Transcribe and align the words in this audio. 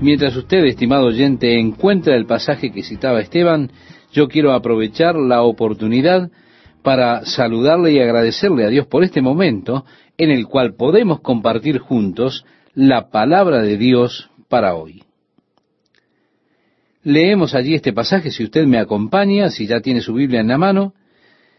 Mientras 0.00 0.34
usted, 0.34 0.64
estimado 0.64 1.08
oyente, 1.08 1.60
encuentra 1.60 2.16
el 2.16 2.24
pasaje 2.24 2.72
que 2.72 2.82
citaba 2.82 3.20
Esteban, 3.20 3.70
yo 4.12 4.28
quiero 4.28 4.54
aprovechar 4.54 5.14
la 5.14 5.42
oportunidad 5.42 6.30
para 6.82 7.26
saludarle 7.26 7.92
y 7.92 8.00
agradecerle 8.00 8.64
a 8.64 8.70
Dios 8.70 8.86
por 8.86 9.04
este 9.04 9.20
momento 9.20 9.84
en 10.16 10.30
el 10.30 10.46
cual 10.46 10.74
podemos 10.74 11.20
compartir 11.20 11.78
juntos 11.78 12.46
la 12.74 13.10
palabra 13.10 13.60
de 13.60 13.76
Dios 13.76 14.30
para 14.48 14.74
hoy. 14.74 15.02
Leemos 17.02 17.54
allí 17.54 17.74
este 17.74 17.92
pasaje, 17.92 18.30
si 18.30 18.44
usted 18.44 18.64
me 18.66 18.78
acompaña, 18.78 19.50
si 19.50 19.66
ya 19.66 19.80
tiene 19.80 20.00
su 20.00 20.14
Biblia 20.14 20.40
en 20.40 20.48
la 20.48 20.56
mano, 20.56 20.94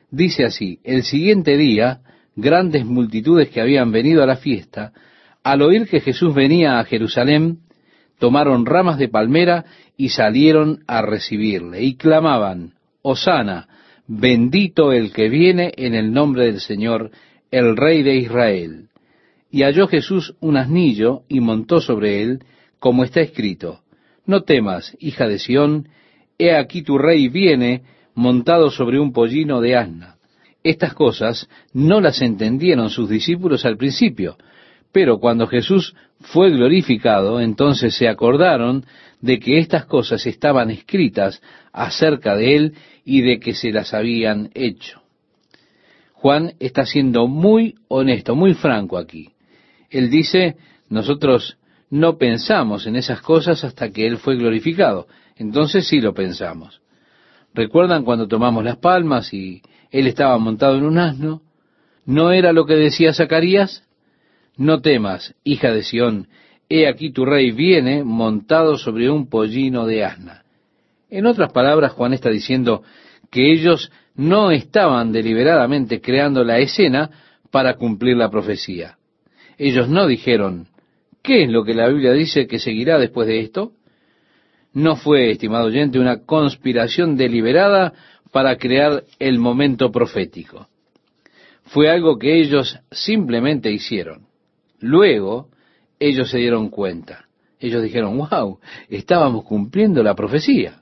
dice 0.09 0.45
así, 0.45 0.79
el 0.83 1.03
siguiente 1.03 1.57
día, 1.57 1.99
grandes 2.35 2.85
multitudes 2.85 3.49
que 3.49 3.61
habían 3.61 3.91
venido 3.91 4.23
a 4.23 4.27
la 4.27 4.37
fiesta, 4.37 4.93
al 5.43 5.61
oír 5.61 5.87
que 5.87 5.99
Jesús 5.99 6.33
venía 6.33 6.79
a 6.79 6.85
Jerusalén, 6.85 7.59
tomaron 8.21 8.67
ramas 8.67 8.99
de 8.99 9.09
palmera 9.09 9.65
y 9.97 10.09
salieron 10.09 10.83
a 10.85 11.01
recibirle, 11.01 11.81
y 11.81 11.95
clamaban, 11.95 12.73
Osana, 13.01 13.67
bendito 14.07 14.93
el 14.93 15.11
que 15.11 15.27
viene 15.27 15.73
en 15.75 15.95
el 15.95 16.13
nombre 16.13 16.45
del 16.45 16.59
Señor, 16.59 17.09
el 17.49 17.75
Rey 17.75 18.03
de 18.03 18.17
Israel. 18.17 18.89
Y 19.49 19.63
halló 19.63 19.87
Jesús 19.87 20.35
un 20.39 20.55
asnillo 20.55 21.23
y 21.29 21.39
montó 21.39 21.81
sobre 21.81 22.21
él, 22.21 22.43
como 22.77 23.03
está 23.03 23.21
escrito, 23.21 23.79
No 24.27 24.43
temas, 24.43 24.95
hija 24.99 25.27
de 25.27 25.39
Sión, 25.39 25.89
he 26.37 26.55
aquí 26.55 26.83
tu 26.83 26.99
rey 26.99 27.27
viene 27.27 27.81
montado 28.13 28.69
sobre 28.69 28.99
un 28.99 29.13
pollino 29.13 29.61
de 29.61 29.75
asna. 29.75 30.17
Estas 30.63 30.93
cosas 30.93 31.49
no 31.73 31.99
las 31.99 32.21
entendieron 32.21 32.91
sus 32.91 33.09
discípulos 33.09 33.65
al 33.65 33.77
principio, 33.77 34.37
pero 34.91 35.19
cuando 35.19 35.47
Jesús 35.47 35.95
fue 36.19 36.49
glorificado, 36.49 37.39
entonces 37.39 37.95
se 37.95 38.07
acordaron 38.07 38.85
de 39.21 39.39
que 39.39 39.59
estas 39.59 39.85
cosas 39.85 40.25
estaban 40.25 40.69
escritas 40.69 41.41
acerca 41.71 42.35
de 42.35 42.55
él 42.55 42.73
y 43.05 43.21
de 43.21 43.39
que 43.39 43.53
se 43.53 43.71
las 43.71 43.93
habían 43.93 44.49
hecho. 44.53 45.01
Juan 46.13 46.53
está 46.59 46.85
siendo 46.85 47.27
muy 47.27 47.75
honesto, 47.87 48.35
muy 48.35 48.53
franco 48.53 48.97
aquí. 48.97 49.29
Él 49.89 50.09
dice, 50.09 50.55
nosotros 50.89 51.57
no 51.89 52.17
pensamos 52.17 52.85
en 52.85 52.95
esas 52.95 53.21
cosas 53.21 53.63
hasta 53.63 53.91
que 53.91 54.05
Él 54.07 54.17
fue 54.17 54.35
glorificado. 54.37 55.07
Entonces 55.35 55.87
sí 55.87 55.99
lo 55.99 56.13
pensamos. 56.13 56.81
¿Recuerdan 57.53 58.03
cuando 58.03 58.27
tomamos 58.27 58.63
las 58.63 58.77
palmas 58.77 59.33
y 59.33 59.61
Él 59.89 60.07
estaba 60.07 60.37
montado 60.37 60.77
en 60.77 60.85
un 60.85 60.97
asno? 60.97 61.41
¿No 62.05 62.31
era 62.31 62.53
lo 62.53 62.65
que 62.65 62.75
decía 62.75 63.13
Zacarías? 63.13 63.83
No 64.57 64.81
temas, 64.81 65.35
hija 65.43 65.71
de 65.71 65.83
Sión, 65.83 66.27
he 66.69 66.87
aquí 66.87 67.11
tu 67.11 67.25
rey 67.25 67.51
viene 67.51 68.03
montado 68.03 68.77
sobre 68.77 69.09
un 69.09 69.29
pollino 69.29 69.85
de 69.85 70.05
asna. 70.05 70.43
En 71.09 71.25
otras 71.25 71.51
palabras, 71.51 71.91
Juan 71.91 72.13
está 72.13 72.29
diciendo 72.29 72.83
que 73.29 73.51
ellos 73.51 73.91
no 74.15 74.51
estaban 74.51 75.11
deliberadamente 75.11 76.01
creando 76.01 76.43
la 76.43 76.59
escena 76.59 77.09
para 77.49 77.75
cumplir 77.75 78.17
la 78.17 78.29
profecía. 78.29 78.97
Ellos 79.57 79.89
no 79.89 80.07
dijeron, 80.07 80.67
¿qué 81.21 81.43
es 81.43 81.49
lo 81.49 81.63
que 81.63 81.73
la 81.73 81.87
Biblia 81.87 82.13
dice 82.13 82.47
que 82.47 82.59
seguirá 82.59 82.97
después 82.97 83.27
de 83.27 83.41
esto? 83.41 83.73
No 84.73 84.95
fue, 84.95 85.31
estimado 85.31 85.65
oyente, 85.65 85.99
una 85.99 86.25
conspiración 86.25 87.17
deliberada 87.17 87.93
para 88.31 88.57
crear 88.57 89.03
el 89.19 89.37
momento 89.37 89.91
profético. 89.91 90.67
Fue 91.65 91.89
algo 91.89 92.17
que 92.17 92.39
ellos 92.39 92.79
simplemente 92.89 93.71
hicieron. 93.71 94.30
Luego, 94.81 95.49
ellos 95.99 96.29
se 96.29 96.39
dieron 96.39 96.69
cuenta. 96.69 97.25
Ellos 97.59 97.83
dijeron, 97.83 98.17
wow, 98.17 98.59
estábamos 98.89 99.45
cumpliendo 99.45 100.01
la 100.03 100.15
profecía. 100.15 100.81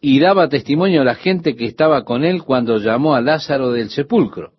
Y 0.00 0.20
daba 0.20 0.50
testimonio 0.50 1.02
la 1.02 1.14
gente 1.14 1.56
que 1.56 1.64
estaba 1.64 2.04
con 2.04 2.24
él 2.24 2.42
cuando 2.42 2.78
llamó 2.78 3.14
a 3.14 3.22
Lázaro 3.22 3.72
del 3.72 3.88
sepulcro 3.88 4.52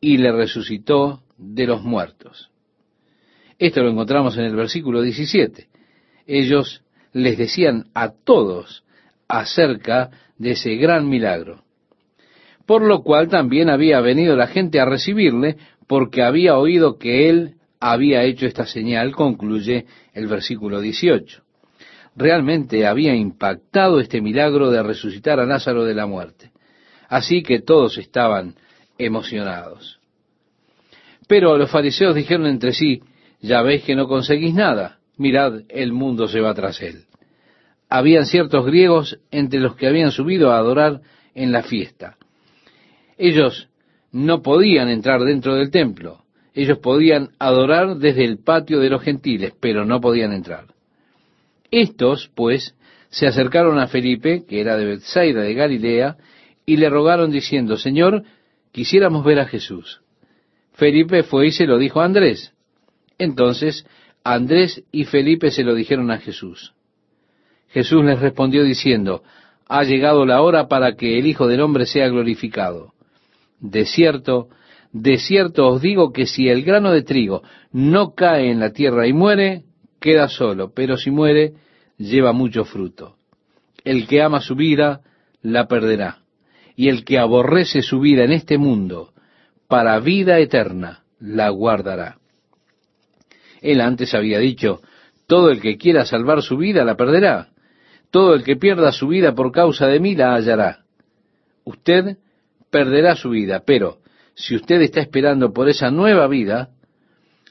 y 0.00 0.16
le 0.16 0.32
resucitó 0.32 1.20
de 1.36 1.66
los 1.66 1.82
muertos. 1.82 2.50
Esto 3.58 3.82
lo 3.82 3.90
encontramos 3.90 4.36
en 4.38 4.44
el 4.44 4.56
versículo 4.56 5.02
17. 5.02 5.68
Ellos 6.26 6.82
les 7.12 7.36
decían 7.36 7.86
a 7.94 8.12
todos 8.12 8.84
acerca 9.28 10.10
de 10.38 10.52
ese 10.52 10.76
gran 10.76 11.08
milagro. 11.08 11.62
Por 12.66 12.82
lo 12.82 13.02
cual 13.02 13.28
también 13.28 13.70
había 13.70 14.00
venido 14.00 14.36
la 14.36 14.48
gente 14.48 14.80
a 14.80 14.84
recibirle 14.84 15.56
porque 15.86 16.22
había 16.22 16.56
oído 16.58 16.98
que 16.98 17.28
él 17.28 17.54
había 17.80 18.24
hecho 18.24 18.46
esta 18.46 18.66
señal, 18.66 19.14
concluye 19.14 19.86
el 20.12 20.26
versículo 20.26 20.80
18. 20.80 21.42
Realmente 22.16 22.86
había 22.86 23.14
impactado 23.14 24.00
este 24.00 24.20
milagro 24.20 24.70
de 24.70 24.82
resucitar 24.82 25.38
a 25.38 25.46
Lázaro 25.46 25.84
de 25.84 25.94
la 25.94 26.06
muerte. 26.06 26.50
Así 27.08 27.42
que 27.42 27.60
todos 27.60 27.98
estaban 27.98 28.56
emocionados. 28.98 30.00
Pero 31.28 31.56
los 31.58 31.70
fariseos 31.70 32.14
dijeron 32.14 32.46
entre 32.46 32.72
sí, 32.72 33.02
ya 33.40 33.62
veis 33.62 33.84
que 33.84 33.94
no 33.94 34.08
conseguís 34.08 34.54
nada, 34.54 34.98
mirad, 35.16 35.62
el 35.68 35.92
mundo 35.92 36.28
se 36.28 36.40
va 36.40 36.54
tras 36.54 36.80
él. 36.80 37.04
Habían 37.88 38.26
ciertos 38.26 38.64
griegos 38.64 39.18
entre 39.30 39.60
los 39.60 39.76
que 39.76 39.86
habían 39.86 40.10
subido 40.10 40.50
a 40.50 40.58
adorar 40.58 41.02
en 41.34 41.52
la 41.52 41.62
fiesta. 41.62 42.16
Ellos 43.18 43.68
no 44.16 44.40
podían 44.40 44.88
entrar 44.88 45.20
dentro 45.24 45.56
del 45.56 45.70
templo. 45.70 46.22
Ellos 46.54 46.78
podían 46.78 47.32
adorar 47.38 47.98
desde 47.98 48.24
el 48.24 48.38
patio 48.38 48.80
de 48.80 48.88
los 48.88 49.02
gentiles, 49.02 49.52
pero 49.60 49.84
no 49.84 50.00
podían 50.00 50.32
entrar. 50.32 50.68
Estos, 51.70 52.30
pues, 52.34 52.74
se 53.10 53.26
acercaron 53.26 53.78
a 53.78 53.88
Felipe, 53.88 54.44
que 54.48 54.62
era 54.62 54.78
de 54.78 54.86
Bethsaida 54.86 55.42
de 55.42 55.52
Galilea, 55.52 56.16
y 56.64 56.78
le 56.78 56.88
rogaron 56.88 57.30
diciendo, 57.30 57.76
Señor, 57.76 58.22
quisiéramos 58.72 59.22
ver 59.22 59.38
a 59.38 59.44
Jesús. 59.44 60.00
Felipe 60.72 61.22
fue 61.22 61.48
y 61.48 61.52
se 61.52 61.66
lo 61.66 61.76
dijo 61.76 62.00
a 62.00 62.06
Andrés. 62.06 62.54
Entonces, 63.18 63.86
Andrés 64.24 64.82
y 64.92 65.04
Felipe 65.04 65.50
se 65.50 65.62
lo 65.62 65.74
dijeron 65.74 66.10
a 66.10 66.18
Jesús. 66.18 66.72
Jesús 67.68 68.02
les 68.02 68.18
respondió 68.18 68.64
diciendo, 68.64 69.22
ha 69.68 69.84
llegado 69.84 70.24
la 70.24 70.40
hora 70.40 70.68
para 70.68 70.96
que 70.96 71.18
el 71.18 71.26
Hijo 71.26 71.46
del 71.46 71.60
Hombre 71.60 71.84
sea 71.84 72.08
glorificado. 72.08 72.95
De 73.60 73.84
cierto, 73.86 74.48
de 74.92 75.18
cierto 75.18 75.66
os 75.68 75.82
digo 75.82 76.12
que 76.12 76.26
si 76.26 76.48
el 76.48 76.62
grano 76.62 76.92
de 76.92 77.02
trigo 77.02 77.42
no 77.72 78.14
cae 78.14 78.50
en 78.50 78.60
la 78.60 78.72
tierra 78.72 79.06
y 79.06 79.12
muere, 79.12 79.64
queda 80.00 80.28
solo, 80.28 80.72
pero 80.74 80.96
si 80.96 81.10
muere, 81.10 81.54
lleva 81.98 82.32
mucho 82.32 82.64
fruto. 82.64 83.16
El 83.84 84.06
que 84.06 84.22
ama 84.22 84.40
su 84.40 84.54
vida, 84.54 85.00
la 85.42 85.68
perderá. 85.68 86.18
Y 86.74 86.88
el 86.88 87.04
que 87.04 87.18
aborrece 87.18 87.82
su 87.82 88.00
vida 88.00 88.24
en 88.24 88.32
este 88.32 88.58
mundo, 88.58 89.12
para 89.68 89.98
vida 90.00 90.38
eterna, 90.38 91.04
la 91.18 91.48
guardará. 91.50 92.18
Él 93.62 93.80
antes 93.80 94.14
había 94.14 94.38
dicho, 94.38 94.82
todo 95.26 95.50
el 95.50 95.60
que 95.60 95.76
quiera 95.76 96.04
salvar 96.04 96.42
su 96.42 96.56
vida, 96.56 96.84
la 96.84 96.96
perderá. 96.96 97.48
Todo 98.10 98.34
el 98.34 98.44
que 98.44 98.56
pierda 98.56 98.92
su 98.92 99.08
vida 99.08 99.34
por 99.34 99.50
causa 99.52 99.86
de 99.86 99.98
mí, 99.98 100.14
la 100.14 100.34
hallará. 100.34 100.84
Usted 101.64 102.18
perderá 102.76 103.16
su 103.16 103.30
vida, 103.30 103.62
pero 103.64 104.00
si 104.34 104.54
usted 104.54 104.82
está 104.82 105.00
esperando 105.00 105.54
por 105.54 105.66
esa 105.70 105.90
nueva 105.90 106.26
vida, 106.26 106.68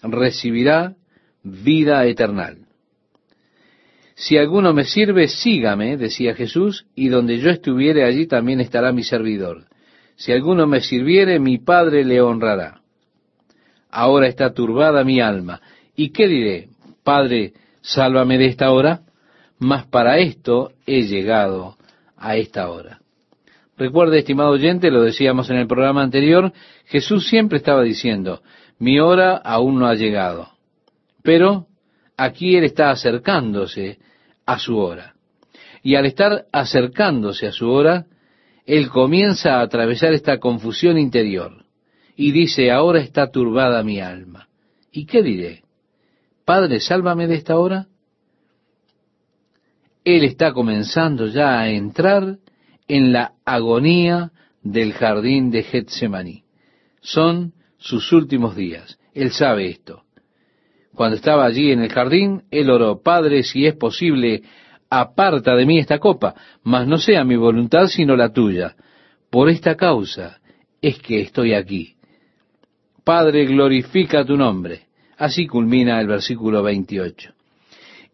recibirá 0.04 0.94
vida 1.42 2.06
eterna. 2.06 2.54
Si 4.14 4.38
alguno 4.38 4.72
me 4.72 4.84
sirve, 4.84 5.28
sígame, 5.28 5.98
decía 5.98 6.36
Jesús, 6.36 6.86
y 6.94 7.08
donde 7.08 7.40
yo 7.40 7.50
estuviere 7.50 8.04
allí 8.04 8.28
también 8.28 8.60
estará 8.60 8.92
mi 8.92 9.04
servidor. 9.04 9.66
Si 10.16 10.32
alguno 10.32 10.68
me 10.68 10.82
sirviere, 10.82 11.40
mi 11.40 11.58
Padre 11.58 12.06
le 12.06 12.22
honrará. 12.22 12.82
Ahora 13.90 14.28
está 14.28 14.54
turbada 14.54 15.04
mi 15.04 15.22
alma. 15.22 15.60
¿Y 15.96 16.12
qué 16.12 16.28
diré? 16.28 16.70
Padre, 17.04 17.54
sálvame 17.82 18.38
de 18.38 18.46
esta 18.46 18.70
hora. 18.70 19.02
Mas 19.58 19.88
para 19.88 20.20
esto 20.20 20.72
he 20.86 21.02
llegado 21.02 21.78
a 22.16 22.38
esta 22.38 22.70
hora. 22.70 23.00
Recuerde, 23.78 24.20
estimado 24.20 24.52
oyente, 24.52 24.90
lo 24.90 25.02
decíamos 25.04 25.50
en 25.50 25.58
el 25.58 25.68
programa 25.68 26.02
anterior, 26.02 26.54
Jesús 26.86 27.28
siempre 27.28 27.58
estaba 27.58 27.84
diciendo, 27.84 28.42
mi 28.80 29.00
hora 29.00 29.36
aún 29.36 29.80
no 29.80 29.88
ha 29.88 29.96
llegado. 29.96 30.50
Pero 31.24 31.68
aquí 32.16 32.56
Él 32.56 32.64
está 32.64 32.92
acercándose 32.92 34.00
a 34.46 34.60
su 34.60 34.78
hora. 34.78 35.16
Y 35.84 35.96
al 35.96 36.06
estar 36.06 36.46
acercándose 36.54 37.48
a 37.48 37.52
su 37.52 37.70
hora, 37.70 38.06
Él 38.66 38.90
comienza 38.90 39.56
a 39.56 39.62
atravesar 39.62 40.14
esta 40.14 40.40
confusión 40.40 40.98
interior. 40.98 41.66
Y 42.16 42.32
dice, 42.32 42.72
ahora 42.72 43.00
está 43.00 43.30
turbada 43.30 43.84
mi 43.84 44.00
alma. 44.00 44.48
¿Y 44.92 45.06
qué 45.06 45.22
diré? 45.22 45.64
Padre, 46.46 46.80
sálvame 46.80 47.28
de 47.28 47.36
esta 47.36 47.58
hora. 47.58 47.88
Él 50.06 50.24
está 50.24 50.54
comenzando 50.54 51.28
ya 51.28 51.60
a 51.60 51.70
entrar 51.70 52.38
en 52.88 53.12
la 53.12 53.34
agonía 53.46 54.32
del 54.62 54.94
jardín 54.94 55.52
de 55.52 55.64
Getsemaní. 55.64 56.44
Son 57.02 57.54
sus 57.78 58.12
últimos 58.12 58.56
días. 58.56 58.98
Él 59.14 59.32
sabe 59.32 59.70
esto. 59.70 60.04
Cuando 60.94 61.18
estaba 61.18 61.46
allí 61.46 61.72
en 61.72 61.82
el 61.82 61.92
jardín, 61.92 62.44
él 62.52 62.70
oró, 62.70 63.02
Padre, 63.02 63.44
si 63.44 63.66
es 63.66 63.76
posible, 63.76 64.44
aparta 64.90 65.56
de 65.56 65.66
mí 65.66 65.78
esta 65.78 66.00
copa, 66.00 66.36
mas 66.64 66.88
no 66.88 66.98
sea 66.98 67.24
mi 67.24 67.36
voluntad 67.36 67.88
sino 67.88 68.16
la 68.16 68.32
tuya. 68.32 68.76
Por 69.30 69.50
esta 69.50 69.76
causa 69.76 70.40
es 70.82 71.00
que 71.00 71.22
estoy 71.22 71.54
aquí. 71.54 71.96
Padre, 73.04 73.46
glorifica 73.46 74.24
tu 74.26 74.38
nombre. 74.38 74.88
Así 75.18 75.48
culmina 75.48 76.00
el 76.00 76.08
versículo 76.08 76.64
28. 76.64 77.34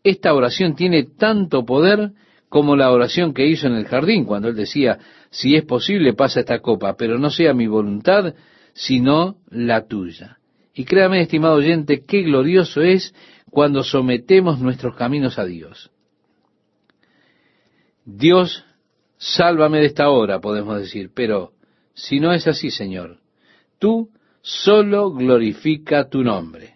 Esta 0.03 0.33
oración 0.33 0.75
tiene 0.75 1.03
tanto 1.03 1.63
poder 1.63 2.12
como 2.51 2.75
la 2.75 2.92
oración 2.92 3.33
que 3.33 3.48
hizo 3.48 3.68
en 3.68 3.75
el 3.75 3.86
jardín, 3.86 4.25
cuando 4.25 4.50
él 4.50 4.56
decía, 4.57 5.00
si 5.30 5.56
es 5.56 5.63
posible, 5.63 6.12
pasa 6.12 6.42
esta 6.42 6.59
copa, 6.59 6.98
pero 6.98 7.18
no 7.18 7.30
sea 7.30 7.53
mi 7.53 7.65
voluntad, 7.65 8.36
sino 8.74 9.38
la 9.50 9.88
tuya. 9.88 10.38
Y 10.74 10.83
créame, 10.83 11.21
estimado 11.21 11.56
oyente, 11.56 12.03
qué 12.06 12.24
glorioso 12.24 12.81
es 12.81 13.15
cuando 13.50 13.86
sometemos 13.86 14.59
nuestros 14.59 14.98
caminos 14.98 15.39
a 15.39 15.45
Dios. 15.45 15.92
Dios, 18.03 18.65
sálvame 19.15 19.80
de 19.80 19.86
esta 19.86 20.09
hora, 20.09 20.42
podemos 20.42 20.77
decir, 20.77 21.09
pero 21.15 21.53
si 21.94 22.19
no 22.19 22.33
es 22.33 22.48
así, 22.48 22.69
Señor, 22.69 23.19
tú 23.80 24.09
solo 24.42 25.13
glorifica 25.13 26.09
tu 26.09 26.21
nombre. 26.21 26.70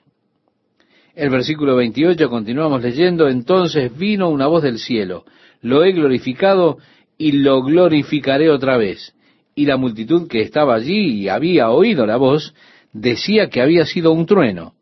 El 1.15 1.29
versículo 1.29 1.77
28 1.77 2.29
continuamos 2.29 2.83
leyendo, 2.83 3.29
entonces 3.29 3.97
vino 3.97 4.29
una 4.29 4.47
voz 4.47 4.63
del 4.63 4.79
cielo, 4.79 5.23
lo 5.61 5.85
he 5.85 5.93
glorificado 5.93 6.77
y 7.17 7.31
lo 7.31 7.63
glorificaré 7.63 8.49
otra 8.49 8.75
vez. 8.75 9.15
Y 9.55 9.65
la 9.65 9.77
multitud 9.77 10.27
que 10.27 10.41
estaba 10.41 10.75
allí 10.75 11.21
y 11.21 11.29
había 11.29 11.69
oído 11.69 12.05
la 12.05 12.17
voz, 12.17 12.53
decía 12.91 13.47
que 13.47 13.61
había 13.61 13.85
sido 13.85 14.11
un 14.11 14.25
trueno. 14.25 14.73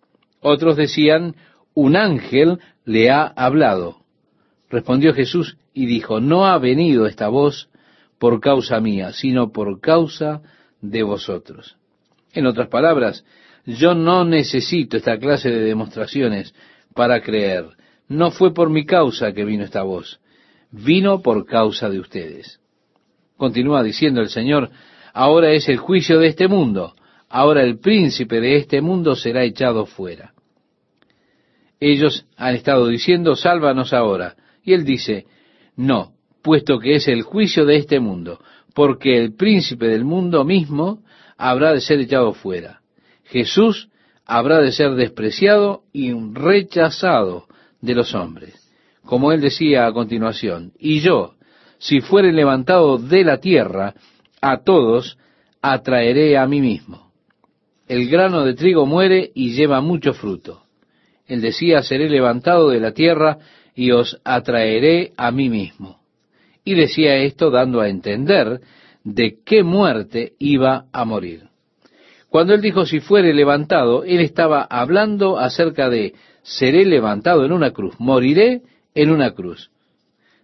Otros 0.41 0.75
decían, 0.75 1.35
un 1.75 1.95
ángel 1.95 2.57
le 2.83 3.12
ha 3.12 3.27
hablado. 3.27 3.97
Respondió 4.71 5.13
Jesús 5.13 5.57
y 5.71 5.85
dijo, 5.85 6.19
no 6.19 6.47
ha 6.47 6.57
venido 6.57 7.06
esta 7.06 7.27
voz 7.27 7.69
por 8.18 8.39
causa 8.39 8.80
mía, 8.80 9.13
sino 9.13 9.51
por 9.51 9.80
causa 9.80 10.41
de 10.81 11.03
vosotros. 11.03 11.77
En 12.33 12.47
otras 12.47 12.69
palabras, 12.69 13.24
yo 13.65 13.94
no 13.94 14.25
necesito 14.25 14.98
esta 14.98 15.18
clase 15.18 15.50
de 15.50 15.62
demostraciones 15.62 16.54
para 16.94 17.21
creer. 17.21 17.65
No 18.07 18.31
fue 18.31 18.54
por 18.54 18.69
mi 18.69 18.86
causa 18.86 19.33
que 19.33 19.45
vino 19.45 19.63
esta 19.63 19.83
voz, 19.83 20.19
vino 20.71 21.21
por 21.21 21.45
causa 21.45 21.89
de 21.89 22.00
ustedes. 22.00 22.60
Continúa 23.38 23.83
diciendo 23.83 24.21
el 24.21 24.30
Señor, 24.30 24.69
ahora 25.13 25.51
es 25.51 25.69
el 25.69 25.77
juicio 25.77 26.19
de 26.19 26.27
este 26.27 26.48
mundo, 26.48 26.94
ahora 27.30 27.63
el 27.63 27.80
príncipe 27.80 28.42
de 28.42 28.57
este 28.57 28.81
mundo 28.81 29.15
será 29.15 29.44
echado 29.44 29.86
fuera. 29.86 30.33
Ellos 31.80 32.25
han 32.38 32.56
estado 32.56 32.88
diciendo, 32.88 33.36
sálvanos 33.36 33.92
ahora. 33.92 34.36
Y 34.63 34.74
él 34.74 34.86
dice, 34.86 35.25
no, 35.75 36.13
puesto 36.42 36.80
que 36.80 36.95
es 36.95 37.07
el 37.09 37.24
juicio 37.24 37.66
de 37.66 37.77
este 37.77 38.00
mundo, 38.00 38.39
porque 38.74 39.18
el 39.18 39.33
príncipe 39.33 39.88
del 39.88 40.06
mundo 40.06 40.45
mismo 40.45 41.04
habrá 41.38 41.74
de 41.74 41.81
ser 41.81 42.00
echado 42.00 42.33
fuera. 42.33 42.82
Jesús 43.33 43.89
habrá 44.25 44.59
de 44.59 44.71
ser 44.71 44.95
despreciado 44.95 45.83
y 45.91 46.13
rechazado 46.13 47.47
de 47.81 47.94
los 47.94 48.15
hombres 48.15 48.63
como 49.06 49.31
él 49.31 49.41
decía 49.41 49.85
a 49.85 49.94
continuación, 49.94 50.71
y 50.80 51.00
yo, 51.01 51.35
si 51.77 52.01
fuere 52.01 52.31
levantado 52.31 52.97
de 52.97 53.24
la 53.24 53.39
tierra, 53.39 53.94
a 54.41 54.63
todos 54.63 55.18
atraeré 55.62 56.38
a 56.38 56.47
mí 56.47 56.62
mismo. 56.62 57.12
El 57.88 58.09
grano 58.09 58.45
de 58.45 58.53
trigo 58.53 58.85
muere 58.85 59.31
y 59.35 59.53
lleva 59.53 59.81
mucho 59.81 60.13
fruto. 60.13 60.63
Él 61.27 61.41
decía, 61.41 61.81
seré 61.83 62.09
levantado 62.09 62.69
de 62.69 62.80
la 62.80 62.94
tierra 62.94 63.39
y 63.75 63.91
os 63.91 64.19
atraeré 64.24 65.12
a 65.18 65.31
mí 65.31 65.50
mismo. 65.50 66.00
Y 66.63 66.75
decía 66.75 67.18
esto 67.18 67.51
dando 67.51 67.81
a 67.81 67.89
entender 67.89 68.62
de 69.03 69.39
qué 69.44 69.63
muerte 69.63 70.33
iba 70.39 70.85
a 70.94 71.03
morir. 71.03 71.50
Cuando 72.33 72.56
él 72.56 72.62
dijo 72.62 72.88
si 72.88 73.00
fuere 73.00 73.31
levantado, 73.31 74.03
él 74.03 74.19
estaba 74.19 74.63
hablando 74.63 75.38
acerca 75.38 75.88
de 75.88 76.15
seré 76.41 76.83
levantado 76.83 77.45
en 77.45 77.51
una 77.51 77.69
cruz, 77.69 77.94
moriré 78.00 78.63
en 78.95 79.12
una 79.12 79.35
cruz. 79.35 79.69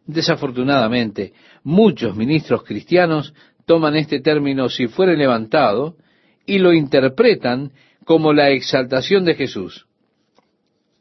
Desafortunadamente, 0.05 1.33
muchos 1.63 2.15
ministros 2.15 2.61
cristianos 2.63 3.33
toman 3.65 3.95
este 3.95 4.19
término 4.21 4.69
si 4.69 4.85
fuere 4.85 5.17
levantado 5.17 5.95
y 6.45 6.59
lo 6.59 6.73
interpretan 6.73 7.71
como 8.05 8.33
la 8.33 8.51
exaltación 8.51 9.25
de 9.25 9.33
Jesús, 9.33 9.87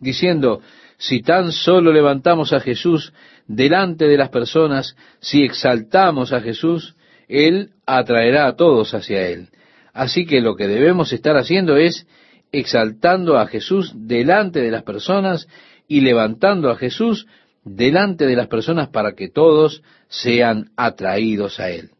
diciendo, 0.00 0.62
si 0.96 1.20
tan 1.20 1.52
solo 1.52 1.92
levantamos 1.92 2.54
a 2.54 2.60
Jesús 2.60 3.12
delante 3.46 4.08
de 4.08 4.16
las 4.16 4.30
personas, 4.30 4.96
si 5.20 5.42
exaltamos 5.42 6.32
a 6.32 6.40
Jesús, 6.40 6.96
Él 7.28 7.72
atraerá 7.84 8.46
a 8.46 8.56
todos 8.56 8.94
hacia 8.94 9.28
Él. 9.28 9.50
Así 9.92 10.26
que 10.26 10.40
lo 10.40 10.56
que 10.56 10.68
debemos 10.68 11.12
estar 11.12 11.36
haciendo 11.36 11.76
es 11.76 12.06
exaltando 12.52 13.38
a 13.38 13.46
Jesús 13.46 13.92
delante 13.94 14.60
de 14.60 14.70
las 14.70 14.82
personas 14.82 15.48
y 15.86 16.00
levantando 16.00 16.70
a 16.70 16.76
Jesús 16.76 17.26
delante 17.64 18.26
de 18.26 18.36
las 18.36 18.48
personas 18.48 18.88
para 18.88 19.12
que 19.12 19.28
todos 19.28 19.82
sean 20.08 20.70
atraídos 20.76 21.60
a 21.60 21.70
Él. 21.70 21.90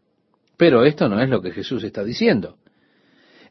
Pero 0.56 0.84
esto 0.84 1.08
no 1.08 1.20
es 1.20 1.28
lo 1.28 1.40
que 1.40 1.52
Jesús 1.52 1.84
está 1.84 2.04
diciendo. 2.04 2.56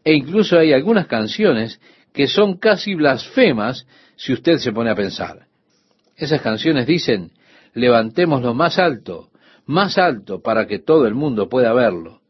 E 0.04 0.13
incluso 0.13 0.57
hay 0.57 0.74
algunas 0.74 1.07
canciones 1.07 1.80
que 2.13 2.28
son 2.28 2.57
casi 2.57 2.95
blasfemas 2.95 3.86
si 4.16 4.34
usted 4.34 4.57
se 4.57 4.72
pone 4.72 4.89
a 4.89 4.95
pensar. 4.95 5.48
Esas 6.16 6.42
canciones 6.42 6.88
dicen, 6.88 7.31
levantémoslo 7.74 8.54
más 8.54 8.80
alto, 8.80 9.30
más 9.66 9.98
alto 9.98 10.42
para 10.42 10.66
que 10.66 10.80
todo 10.80 11.07
el 11.07 11.13
mundo 11.13 11.48
pueda 11.48 11.74
verlo. 11.74 12.22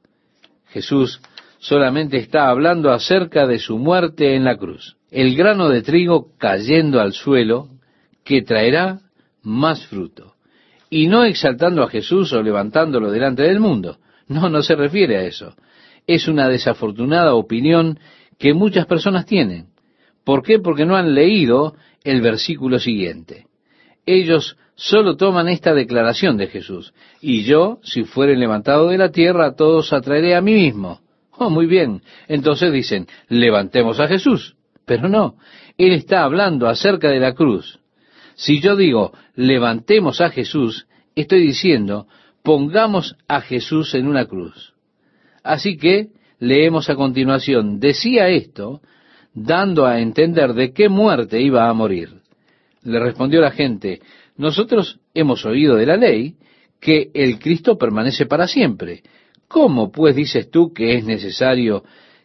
Jesús 0.67 1.21
solamente 1.59 2.17
está 2.17 2.49
hablando 2.49 2.91
acerca 2.91 3.47
de 3.47 3.59
su 3.59 3.77
muerte 3.77 4.35
en 4.35 4.43
la 4.43 4.57
cruz. 4.57 4.97
El 5.11 5.35
grano 5.35 5.69
de 5.69 5.81
trigo 5.81 6.27
cayendo 6.37 6.99
al 6.99 7.13
suelo 7.13 7.69
que 8.23 8.41
traerá 8.41 8.99
más 9.41 9.85
fruto. 9.87 10.33
Y 10.89 11.07
no 11.07 11.23
exaltando 11.23 11.83
a 11.83 11.89
Jesús 11.89 12.31
o 12.33 12.41
levantándolo 12.41 13.11
delante 13.11 13.43
del 13.43 13.59
mundo. 13.59 13.97
No, 14.27 14.49
no 14.49 14.61
se 14.61 14.75
refiere 14.75 15.17
a 15.17 15.23
eso. 15.23 15.55
Es 16.05 16.27
una 16.27 16.47
desafortunada 16.47 17.33
opinión 17.33 17.99
que 18.37 18.53
muchas 18.53 18.85
personas 18.85 19.25
tienen. 19.25 19.67
¿Por 20.23 20.43
qué? 20.43 20.59
Porque 20.59 20.85
no 20.85 20.95
han 20.95 21.13
leído 21.13 21.75
el 22.03 22.21
versículo 22.21 22.79
siguiente. 22.79 23.45
Ellos 24.05 24.57
solo 24.75 25.17
toman 25.17 25.49
esta 25.49 25.73
declaración 25.73 26.37
de 26.37 26.47
Jesús. 26.47 26.93
Y 27.21 27.43
yo, 27.43 27.79
si 27.83 28.03
fuere 28.03 28.35
levantado 28.37 28.89
de 28.89 28.97
la 28.97 29.11
tierra, 29.11 29.47
a 29.47 29.55
todos 29.55 29.91
atraeré 29.91 30.35
a 30.35 30.41
mí 30.41 30.53
mismo. 30.53 31.01
Oh, 31.37 31.49
muy 31.49 31.67
bien. 31.67 32.01
Entonces 32.27 32.71
dicen, 32.73 33.07
levantemos 33.29 33.99
a 33.99 34.07
Jesús. 34.07 34.55
Pero 34.85 35.09
no, 35.09 35.35
Él 35.77 35.91
está 35.91 36.23
hablando 36.23 36.67
acerca 36.67 37.09
de 37.09 37.19
la 37.19 37.33
cruz. 37.33 37.79
Si 38.35 38.61
yo 38.61 38.75
digo, 38.75 39.13
levantemos 39.35 40.21
a 40.21 40.29
Jesús, 40.29 40.87
estoy 41.15 41.41
diciendo, 41.41 42.07
pongamos 42.43 43.15
a 43.27 43.41
Jesús 43.41 43.93
en 43.95 44.07
una 44.07 44.25
cruz. 44.25 44.73
Así 45.43 45.77
que 45.77 46.09
leemos 46.39 46.89
a 46.89 46.95
continuación, 46.95 47.79
decía 47.79 48.29
esto, 48.29 48.81
dando 49.33 49.85
a 49.85 49.99
entender 49.99 50.53
de 50.53 50.71
qué 50.71 50.87
muerte 50.89 51.41
iba 51.41 51.67
a 51.67 51.73
morir. 51.73 52.21
Le 52.83 52.99
respondió 52.99 53.41
la 53.41 53.51
gente, 53.51 54.01
nosotros 54.37 54.99
hemos 55.13 55.45
oído 55.45 55.75
de 55.75 55.85
la 55.85 55.97
ley 55.97 56.35
que 56.79 57.09
el 57.13 57.39
Cristo 57.39 57.77
permanece 57.77 58.25
para 58.25 58.47
siempre. 58.47 59.03
¿Cómo 59.47 59.91
pues 59.91 60.15
dices 60.15 60.49
tú 60.49 60.73
que 60.73 60.95
es 60.95 61.05
necesario 61.05 61.83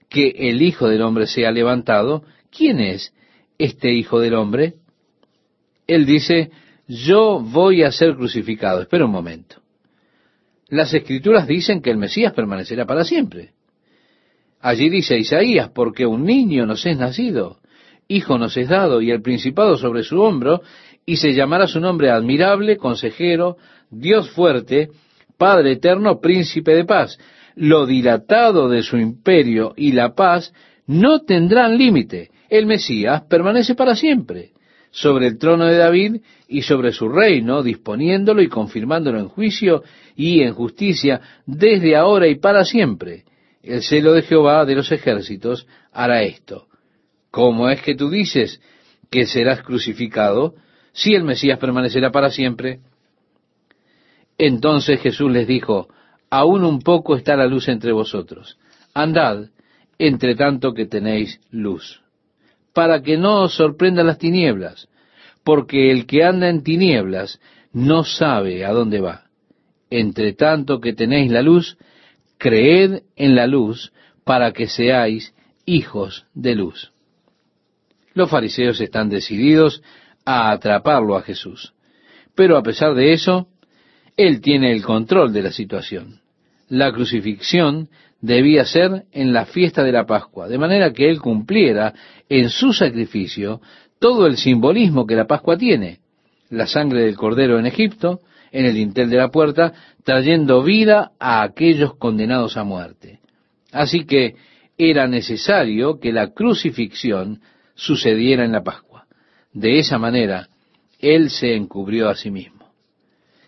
que 0.08 0.34
el 0.36 0.62
Hijo 0.62 0.88
del 0.88 1.02
Hombre 1.02 1.26
sea 1.26 1.50
levantado? 1.50 2.24
¿Quién 2.50 2.80
es 2.80 3.14
este 3.58 3.92
Hijo 3.92 4.20
del 4.20 4.34
Hombre? 4.34 4.74
Él 5.86 6.04
dice, 6.04 6.50
yo 6.86 7.40
voy 7.40 7.82
a 7.82 7.92
ser 7.92 8.14
crucificado. 8.16 8.82
Espera 8.82 9.04
un 9.04 9.12
momento. 9.12 9.56
Las 10.68 10.92
escrituras 10.94 11.46
dicen 11.46 11.82
que 11.82 11.90
el 11.90 11.98
Mesías 11.98 12.32
permanecerá 12.32 12.86
para 12.86 13.04
siempre. 13.04 13.52
Allí 14.60 14.88
dice 14.88 15.18
Isaías, 15.18 15.70
porque 15.74 16.06
un 16.06 16.24
niño 16.24 16.66
nos 16.66 16.86
es 16.86 16.96
nacido, 16.96 17.58
hijo 18.06 18.38
nos 18.38 18.56
es 18.56 18.68
dado, 18.68 19.02
y 19.02 19.10
el 19.10 19.20
principado 19.20 19.76
sobre 19.76 20.04
su 20.04 20.20
hombro, 20.20 20.62
y 21.04 21.16
se 21.16 21.32
llamará 21.32 21.66
su 21.66 21.80
nombre 21.80 22.10
admirable, 22.10 22.76
consejero, 22.76 23.56
Dios 23.90 24.30
fuerte, 24.30 24.90
Padre 25.42 25.72
eterno, 25.72 26.20
príncipe 26.20 26.72
de 26.72 26.84
paz. 26.84 27.18
Lo 27.56 27.84
dilatado 27.84 28.68
de 28.68 28.84
su 28.84 28.96
imperio 28.96 29.74
y 29.76 29.90
la 29.90 30.14
paz 30.14 30.54
no 30.86 31.22
tendrán 31.22 31.76
límite. 31.76 32.30
El 32.48 32.66
Mesías 32.66 33.22
permanece 33.22 33.74
para 33.74 33.96
siempre 33.96 34.52
sobre 34.92 35.26
el 35.26 35.38
trono 35.38 35.66
de 35.66 35.78
David 35.78 36.20
y 36.46 36.62
sobre 36.62 36.92
su 36.92 37.08
reino, 37.08 37.64
disponiéndolo 37.64 38.40
y 38.40 38.46
confirmándolo 38.46 39.18
en 39.18 39.26
juicio 39.26 39.82
y 40.14 40.42
en 40.42 40.54
justicia 40.54 41.20
desde 41.44 41.96
ahora 41.96 42.28
y 42.28 42.36
para 42.36 42.64
siempre. 42.64 43.24
El 43.64 43.82
celo 43.82 44.12
de 44.12 44.22
Jehová 44.22 44.64
de 44.64 44.76
los 44.76 44.92
ejércitos 44.92 45.66
hará 45.92 46.22
esto. 46.22 46.68
¿Cómo 47.32 47.68
es 47.68 47.82
que 47.82 47.96
tú 47.96 48.10
dices 48.10 48.60
que 49.10 49.26
serás 49.26 49.60
crucificado, 49.62 50.54
si 50.92 51.14
el 51.14 51.24
Mesías 51.24 51.58
permanecerá 51.58 52.12
para 52.12 52.30
siempre. 52.30 52.78
Entonces 54.44 55.00
Jesús 55.00 55.30
les 55.30 55.46
dijo, 55.46 55.86
aún 56.28 56.64
un 56.64 56.80
poco 56.80 57.14
está 57.14 57.36
la 57.36 57.46
luz 57.46 57.68
entre 57.68 57.92
vosotros. 57.92 58.58
Andad, 58.92 59.50
entre 60.00 60.34
tanto 60.34 60.74
que 60.74 60.84
tenéis 60.84 61.40
luz, 61.52 62.02
para 62.74 63.02
que 63.02 63.16
no 63.16 63.42
os 63.42 63.54
sorprendan 63.54 64.08
las 64.08 64.18
tinieblas, 64.18 64.88
porque 65.44 65.92
el 65.92 66.06
que 66.06 66.24
anda 66.24 66.48
en 66.48 66.64
tinieblas 66.64 67.38
no 67.72 68.02
sabe 68.02 68.64
a 68.64 68.72
dónde 68.72 69.00
va. 69.00 69.26
Entre 69.90 70.32
tanto 70.32 70.80
que 70.80 70.92
tenéis 70.92 71.30
la 71.30 71.42
luz, 71.42 71.78
creed 72.36 73.02
en 73.14 73.36
la 73.36 73.46
luz, 73.46 73.92
para 74.24 74.52
que 74.52 74.66
seáis 74.66 75.36
hijos 75.66 76.26
de 76.34 76.56
luz. 76.56 76.92
Los 78.12 78.28
fariseos 78.28 78.80
están 78.80 79.08
decididos 79.08 79.84
a 80.24 80.50
atraparlo 80.50 81.16
a 81.16 81.22
Jesús. 81.22 81.74
Pero 82.34 82.56
a 82.56 82.62
pesar 82.64 82.96
de 82.96 83.12
eso, 83.12 83.46
Él 84.16 84.40
tiene 84.40 84.72
el 84.72 84.82
control 84.82 85.32
de 85.32 85.42
la 85.42 85.52
situación. 85.52 86.20
La 86.68 86.92
crucifixión 86.92 87.88
debía 88.20 88.64
ser 88.64 89.04
en 89.12 89.32
la 89.32 89.46
fiesta 89.46 89.82
de 89.82 89.92
la 89.92 90.06
Pascua, 90.06 90.48
de 90.48 90.58
manera 90.58 90.92
que 90.92 91.08
Él 91.10 91.20
cumpliera 91.20 91.94
en 92.28 92.48
su 92.50 92.72
sacrificio 92.72 93.60
todo 93.98 94.26
el 94.26 94.36
simbolismo 94.36 95.06
que 95.06 95.16
la 95.16 95.26
Pascua 95.26 95.56
tiene. 95.56 95.98
La 96.50 96.66
sangre 96.66 97.02
del 97.02 97.16
cordero 97.16 97.58
en 97.58 97.66
Egipto, 97.66 98.20
en 98.52 98.66
el 98.66 98.74
dintel 98.74 99.08
de 99.10 99.16
la 99.16 99.30
puerta, 99.30 99.72
trayendo 100.04 100.62
vida 100.62 101.12
a 101.18 101.42
aquellos 101.42 101.94
condenados 101.96 102.56
a 102.56 102.64
muerte. 102.64 103.20
Así 103.72 104.04
que 104.04 104.34
era 104.76 105.06
necesario 105.06 105.98
que 105.98 106.12
la 106.12 106.32
crucifixión 106.32 107.40
sucediera 107.74 108.44
en 108.44 108.52
la 108.52 108.62
Pascua. 108.62 109.06
De 109.52 109.78
esa 109.78 109.98
manera, 109.98 110.48
Él 110.98 111.30
se 111.30 111.54
encubrió 111.54 112.08
a 112.08 112.14
sí 112.14 112.30
mismo. 112.30 112.61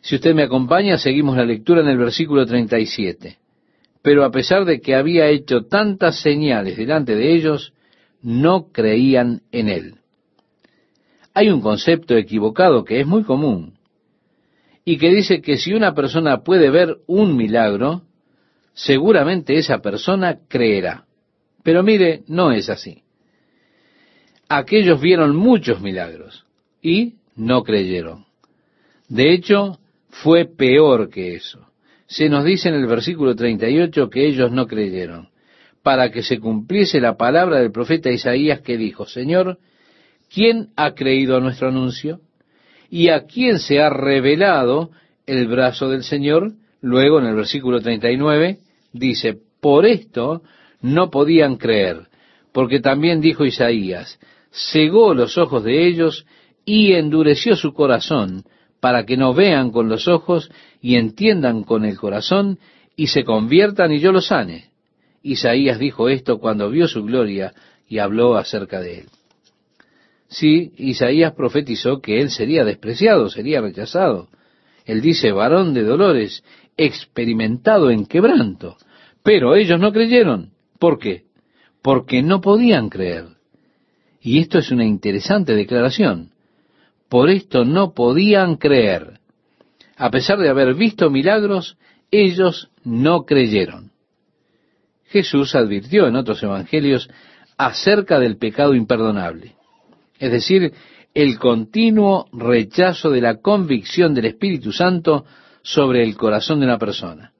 Si 0.05 0.17
usted 0.17 0.35
me 0.35 0.43
acompaña, 0.43 0.99
seguimos 0.99 1.35
la 1.35 1.47
lectura 1.47 1.81
en 1.81 1.89
el 1.89 1.97
versículo 1.97 2.45
37. 2.45 3.39
Pero 4.03 4.23
a 4.23 4.31
pesar 4.31 4.67
de 4.67 4.83
que 4.83 4.95
había 4.95 5.29
hecho 5.29 5.63
tantas 5.63 6.21
señales 6.21 6.77
delante 6.77 7.15
de 7.15 7.35
ellos, 7.35 7.73
no 8.21 8.71
creían 8.71 9.41
en 9.51 9.71
Él. 9.71 9.95
Hay 11.33 11.49
un 11.49 11.63
concepto 11.63 12.19
equivocado 12.19 12.85
que 12.85 13.01
es 13.01 13.07
muy 13.07 13.25
común 13.25 13.79
y 14.85 14.99
que 14.99 15.09
dice 15.09 15.41
que 15.41 15.57
si 15.57 15.73
una 15.73 15.95
persona 15.95 16.43
puede 16.43 16.69
ver 16.69 16.99
un 17.07 17.35
milagro, 17.35 18.03
seguramente 18.75 19.57
esa 19.57 19.79
persona 19.79 20.41
creerá. 20.49 21.07
Pero 21.63 21.83
mire, 21.83 22.25
no 22.29 22.53
es 22.53 22.69
así. 22.69 23.05
Aquellos 24.51 25.01
vieron 25.01 25.35
muchos 25.35 25.81
milagros 25.81 26.45
y 26.83 27.15
no 27.37 27.63
creyeron. 27.63 28.27
De 29.09 29.33
hecho, 29.33 29.79
fue 30.23 30.44
peor 30.44 31.11
que 31.11 31.35
eso. 31.35 31.66
Se 32.06 32.28
nos 32.28 32.44
dice 32.44 32.68
en 32.68 32.76
el 32.76 32.87
versículo 32.87 33.35
38 33.35 34.09
que 34.11 34.26
ellos 34.26 34.52
no 34.52 34.66
creyeron, 34.66 35.30
para 35.83 36.11
que 36.11 36.23
se 36.23 36.38
cumpliese 36.38 37.00
la 37.00 37.16
palabra 37.16 37.59
del 37.59 37.73
profeta 37.73 38.11
Isaías 38.11 38.61
que 38.61 38.76
dijo, 38.76 39.06
Señor, 39.06 39.59
¿quién 40.33 40.68
ha 40.76 40.94
creído 40.94 41.37
a 41.37 41.40
nuestro 41.40 41.68
anuncio? 41.68 42.21
¿Y 42.90 43.09
a 43.09 43.25
quién 43.25 43.59
se 43.59 43.80
ha 43.80 43.90
revelado 43.90 44.90
el 45.26 45.49
brazo 45.49 45.88
del 45.88 46.04
Señor? 46.04 46.52
Luego 46.80 47.18
en 47.18 47.26
el 47.26 47.35
versículo 47.35 47.80
39 47.80 48.59
dice, 48.92 49.37
por 49.61 49.85
esto 49.85 50.42
no 50.80 51.11
podían 51.11 51.56
creer, 51.56 52.06
porque 52.52 52.78
también 52.78 53.21
dijo 53.21 53.44
Isaías, 53.44 54.21
cegó 54.52 55.12
los 55.12 55.38
ojos 55.38 55.64
de 55.64 55.88
ellos 55.88 56.25
y 56.64 56.92
endureció 56.92 57.56
su 57.56 57.73
corazón, 57.75 58.44
para 58.85 59.07
que 59.07 59.17
no 59.17 59.33
vean 59.33 59.71
con 59.71 59.88
los 59.88 60.09
ojos 60.09 60.50
y 60.83 60.97
entiendan 60.97 61.64
con 61.64 61.87
el 61.87 61.97
corazón 61.97 62.59
y 62.97 63.07
se 63.07 63.25
conviertan 63.25 63.93
y 63.93 63.99
yo 63.99 64.12
los 64.12 64.26
sane. 64.26 64.67
Isaías 65.23 65.79
dijo 65.79 66.11
esto 66.11 66.38
cuando 66.38 66.69
vio 66.69 66.87
su 66.87 67.03
gloria 67.03 67.55
y 67.88 67.97
habló 67.97 68.37
acerca 68.37 68.83
de 68.83 68.99
él. 68.99 69.07
Sí, 70.29 70.75
Isaías 70.76 71.33
profetizó 71.33 72.03
que 72.03 72.21
él 72.21 72.29
sería 72.29 72.62
despreciado, 72.62 73.31
sería 73.31 73.62
rechazado. 73.62 74.29
Él 74.85 75.00
dice, 75.00 75.33
varón 75.33 75.73
de 75.73 75.83
dolores, 75.85 76.45
experimentado 76.76 77.91
en 77.91 78.05
quebranto. 78.05 78.76
Pero 79.23 79.57
ellos 79.57 79.81
no 79.81 79.95
creyeron. 79.95 80.50
¿Por 80.79 80.99
qué? 80.99 81.23
Porque 81.81 82.23
no 82.23 82.43
podían 82.43 82.91
creer. 82.91 83.29
Y 84.21 84.41
esto 84.41 84.59
es 84.59 84.71
una 84.71 84.85
interesante 84.85 85.55
declaración. 85.55 86.34
Por 87.14 87.30
esto 87.30 87.64
no 87.64 87.94
podían 87.94 88.56
creer. 88.56 89.21
A 89.97 90.11
pesar 90.11 90.37
de 90.40 90.49
haber 90.49 90.75
visto 90.75 91.11
milagros, 91.11 91.78
ellos 92.11 92.71
no 92.83 93.25
creyeron. 93.25 93.92
Jesús 95.04 95.54
advirtió 95.54 96.09
en 96.09 96.16
otros 96.16 96.42
evangelios 96.42 97.09
acerca 97.56 98.18
del 98.18 98.37
pecado 98.37 98.75
imperdonable, 98.75 99.54
es 100.18 100.33
decir, 100.33 100.73
el 101.14 101.38
continuo 101.38 102.26
rechazo 102.33 103.11
de 103.11 103.21
la 103.21 103.37
convicción 103.37 104.12
del 104.12 104.25
Espíritu 104.25 104.73
Santo 104.73 105.25
sobre 105.62 106.02
el 106.02 106.16
corazón 106.16 106.59
de 106.59 106.66
una 106.66 106.78
persona 106.78 107.30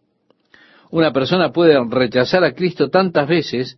una 0.91 1.13
persona 1.13 1.51
puede 1.51 1.77
rechazar 1.91 2.45
a 2.45 2.55
Cristo 2.55 2.89
tantas 2.89 3.27
veces 3.27 3.77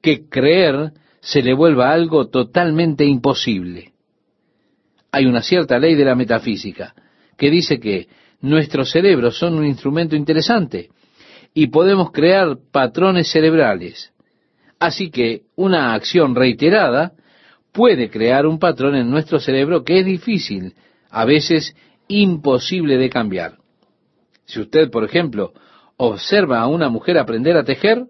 que 0.00 0.26
creer 0.30 0.92
se 1.20 1.42
le 1.42 1.52
vuelva 1.52 1.92
algo 1.92 2.28
totalmente 2.28 3.04
imposible. 3.04 3.93
Hay 5.14 5.26
una 5.26 5.42
cierta 5.42 5.78
ley 5.78 5.94
de 5.94 6.04
la 6.04 6.16
metafísica 6.16 6.92
que 7.38 7.48
dice 7.48 7.78
que 7.78 8.08
nuestros 8.40 8.90
cerebros 8.90 9.38
son 9.38 9.54
un 9.54 9.64
instrumento 9.64 10.16
interesante 10.16 10.88
y 11.54 11.68
podemos 11.68 12.10
crear 12.10 12.56
patrones 12.72 13.30
cerebrales. 13.30 14.12
Así 14.80 15.12
que 15.12 15.42
una 15.54 15.94
acción 15.94 16.34
reiterada 16.34 17.12
puede 17.70 18.10
crear 18.10 18.44
un 18.44 18.58
patrón 18.58 18.96
en 18.96 19.08
nuestro 19.08 19.38
cerebro 19.38 19.84
que 19.84 20.00
es 20.00 20.04
difícil, 20.04 20.74
a 21.10 21.24
veces 21.24 21.76
imposible 22.08 22.98
de 22.98 23.08
cambiar. 23.08 23.58
Si 24.46 24.60
usted, 24.60 24.90
por 24.90 25.04
ejemplo, 25.04 25.52
observa 25.96 26.58
a 26.58 26.66
una 26.66 26.88
mujer 26.88 27.18
aprender 27.18 27.56
a 27.56 27.62
tejer, 27.62 28.06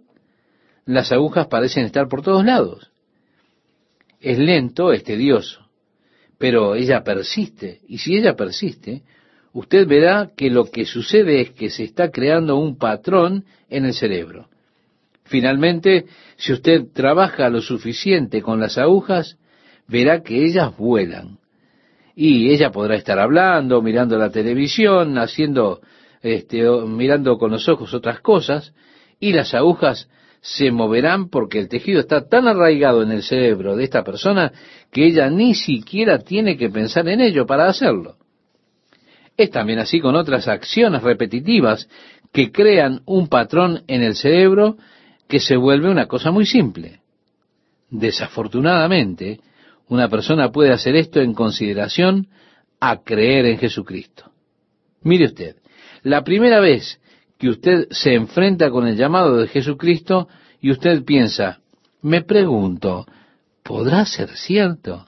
las 0.87 1.13
agujas 1.13 1.49
parecen 1.49 1.85
estar 1.85 2.09
por 2.09 2.23
todos 2.23 2.47
lados. 2.47 2.91
Es 4.23 4.39
lento, 4.39 4.91
es 4.91 5.05
tedioso, 5.05 5.64
pero 6.39 6.75
ella 6.75 7.03
persiste, 7.03 7.81
y 7.89 7.99
si 7.99 8.17
ella 8.17 8.35
persiste, 8.35 9.03
usted 9.53 9.87
verá 9.87 10.31
que 10.37 10.51
lo 10.51 10.67
que 10.67 10.85
sucede 10.85 11.41
es 11.41 11.51
que 11.51 11.71
se 11.71 11.85
está 11.85 12.11
creando 12.11 12.57
un 12.57 12.77
patrón 12.77 13.45
en 13.69 13.85
el 13.85 13.95
cerebro. 13.95 14.49
Finalmente, 15.25 16.07
si 16.37 16.53
usted 16.53 16.87
trabaja 16.93 17.49
lo 17.49 17.63
suficiente 17.63 18.43
con 18.43 18.61
las 18.61 18.77
agujas, 18.79 19.39
verá 19.87 20.23
que 20.23 20.45
ellas 20.45 20.77
vuelan. 20.77 21.39
Y 22.15 22.51
ella 22.51 22.71
podrá 22.71 22.97
estar 22.97 23.19
hablando, 23.19 23.81
mirando 23.81 24.19
la 24.19 24.31
televisión, 24.31 25.19
haciendo 25.19 25.81
este, 26.25 26.63
mirando 26.63 27.37
con 27.37 27.51
los 27.51 27.69
ojos 27.69 27.93
otras 27.93 28.21
cosas, 28.21 28.73
y 29.21 29.33
las 29.33 29.53
agujas 29.53 30.09
se 30.45 30.71
moverán 30.71 31.31
porque 31.31 31.59
el 31.59 31.71
tejido 31.71 32.01
está 32.01 32.29
tan 32.29 32.47
arraigado 32.47 33.03
en 33.03 33.11
el 33.11 33.23
cerebro 33.23 33.77
de 33.77 33.85
esta 33.85 34.05
persona 34.05 34.53
que 34.93 35.07
ella 35.07 35.31
ni 35.31 35.55
siquiera 35.55 36.19
tiene 36.19 36.59
que 36.59 36.69
pensar 36.69 37.09
en 37.09 37.23
ello 37.23 37.47
para 37.47 37.67
hacerlo. 37.67 38.17
Es 39.39 39.51
también 39.51 39.79
así 39.79 40.01
con 40.01 40.15
otras 40.17 40.47
acciones 40.47 41.03
repetitivas 41.03 41.89
que 42.31 42.53
crean 42.53 43.01
un 43.07 43.29
patrón 43.29 43.85
en 43.87 44.03
el 44.03 44.17
cerebro 44.17 44.77
que 45.29 45.41
se 45.41 45.57
vuelve 45.57 45.89
una 45.89 46.09
cosa 46.09 46.31
muy 46.31 46.45
simple. 46.45 47.01
Desafortunadamente, 47.89 49.41
una 49.89 50.11
persona 50.11 50.53
puede 50.53 50.73
hacer 50.73 50.95
esto 50.95 51.23
en 51.23 51.33
consideración 51.33 52.29
a 52.81 53.03
creer 53.03 53.47
en 53.47 53.57
Jesucristo. 53.57 54.31
Mire 55.01 55.25
usted, 55.25 55.57
la 56.03 56.23
primera 56.23 56.61
vez 56.61 57.01
que 57.39 57.49
usted 57.49 57.89
se 57.91 58.15
enfrenta 58.15 58.71
con 58.71 58.87
el 58.87 58.97
llamado 58.97 59.37
de 59.37 59.49
Jesucristo 59.49 60.29
y 60.61 60.71
usted 60.71 61.05
piensa, 61.05 61.61
me 62.03 62.23
pregunto, 62.23 63.07
¿podrá 63.63 64.05
ser 64.07 64.37
cierto? 64.37 65.07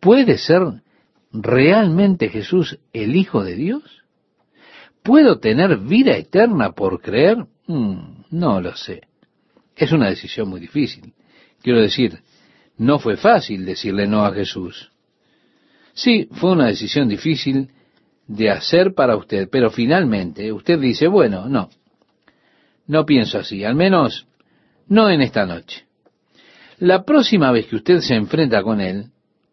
¿Puede 0.00 0.38
ser 0.38 0.82
realmente 1.32 2.28
Jesús 2.28 2.78
el 2.92 3.16
Hijo 3.16 3.44
de 3.44 3.54
Dios? 3.54 4.02
¿Puedo 5.02 5.38
tener 5.38 5.78
vida 5.78 6.16
eterna 6.16 6.72
por 6.72 7.00
creer? 7.00 7.46
Hmm, 7.66 8.22
no 8.30 8.60
lo 8.60 8.74
sé. 8.76 9.02
Es 9.76 9.92
una 9.92 10.08
decisión 10.08 10.48
muy 10.48 10.60
difícil. 10.60 11.12
Quiero 11.62 11.80
decir, 11.80 12.18
no 12.78 12.98
fue 12.98 13.16
fácil 13.16 13.64
decirle 13.64 14.06
no 14.06 14.24
a 14.24 14.32
Jesús. 14.32 14.90
Sí, 15.94 16.28
fue 16.32 16.52
una 16.52 16.66
decisión 16.66 17.08
difícil 17.08 17.70
de 18.26 18.50
hacer 18.50 18.94
para 18.94 19.16
usted, 19.16 19.48
pero 19.50 19.70
finalmente 19.70 20.52
usted 20.52 20.78
dice, 20.78 21.06
bueno, 21.06 21.48
no, 21.48 21.70
no 22.86 23.04
pienso 23.04 23.38
así, 23.38 23.64
al 23.64 23.74
menos 23.74 24.26
no 24.88 25.10
en 25.10 25.20
esta 25.20 25.46
noche. 25.46 25.84
La 26.78 27.04
próxima 27.04 27.50
vez 27.52 27.66
que 27.66 27.76
usted 27.76 28.00
se 28.00 28.14
enfrenta 28.14 28.62
con 28.62 28.80
él, 28.80 29.06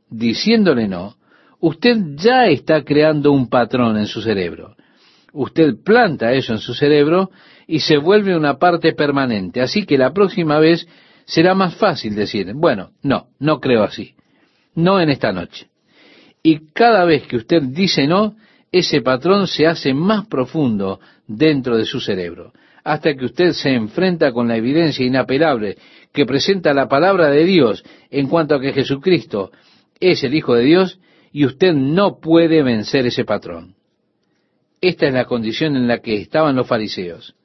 diciéndole 0.10 0.88
no, 0.88 1.15
usted 1.60 1.98
ya 2.15 2.48
está 2.48 2.84
creando 2.84 3.32
un 3.32 3.50
patrón 3.50 3.98
en 3.98 4.08
su 4.08 4.22
cerebro. 4.22 4.75
Usted 5.32 5.75
planta 5.84 6.34
eso 6.34 6.53
en 6.53 6.60
su 6.60 6.74
cerebro 6.74 7.32
y 7.65 7.80
se 7.80 7.98
vuelve 7.98 8.36
una 8.36 8.60
parte 8.60 8.94
permanente. 8.94 9.62
Así 9.62 9.86
que 9.86 9.98
la 9.98 10.13
próxima 10.13 10.60
vez 10.60 10.88
será 11.25 11.56
más 11.56 11.75
fácil 11.75 12.15
decir, 12.15 12.53
bueno, 12.53 12.92
no, 13.01 13.27
no 13.39 13.60
creo 13.60 13.84
así. 13.84 14.13
No 14.75 15.00
en 15.00 15.10
esta 15.10 15.32
noche. 15.32 15.68
Y 16.44 16.72
cada 16.74 17.06
vez 17.06 17.25
que 17.25 17.38
usted 17.38 17.63
dice 17.63 18.06
no, 18.06 18.36
ese 18.74 19.01
patrón 19.01 19.48
se 19.48 19.68
hace 19.68 19.94
más 19.94 20.25
profundo 20.25 21.00
dentro 21.27 21.77
de 21.77 21.86
su 21.86 22.01
cerebro, 22.01 22.53
hasta 22.84 23.13
que 23.15 23.25
usted 23.25 23.51
se 23.51 23.70
enfrenta 23.70 24.34
con 24.34 24.48
la 24.48 24.58
evidencia 24.58 25.06
inapelable 25.06 25.77
que 26.12 26.25
presenta 26.25 26.74
la 26.74 26.89
palabra 26.89 27.30
de 27.30 27.46
Dios 27.46 27.84
en 28.10 28.27
cuanto 28.27 28.56
a 28.56 28.60
que 28.60 28.74
Jesucristo 28.74 29.51
es 30.00 30.24
el 30.24 30.34
Hijo 30.34 30.56
de 30.56 30.63
Dios 30.63 31.00
y 31.32 31.46
usted 31.46 31.74
no 31.74 32.20
puede 32.20 32.63
vencer 32.63 33.06
ese 33.06 33.24
patrón. 33.25 33.75
Esta 34.82 35.06
es 35.08 35.13
la 35.13 35.25
condición 35.25 35.75
en 35.75 35.88
la 35.88 36.00
que 36.00 36.15
estaban 36.15 36.56
los 36.56 36.68
fariseos. 36.68 37.36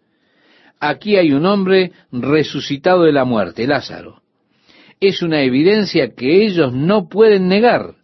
Aquí 0.81 1.17
hay 1.17 1.33
un 1.33 1.45
hombre 1.45 1.93
resucitado 2.11 3.03
de 3.05 3.13
la 3.13 3.27
muerte, 3.27 3.67
Lázaro. 3.67 4.23
Es 4.99 5.23
una 5.23 5.43
evidencia 5.43 6.15
que 6.15 6.47
ellos 6.47 6.73
no 6.73 7.07
pueden 7.07 7.49
negar. 7.49 7.97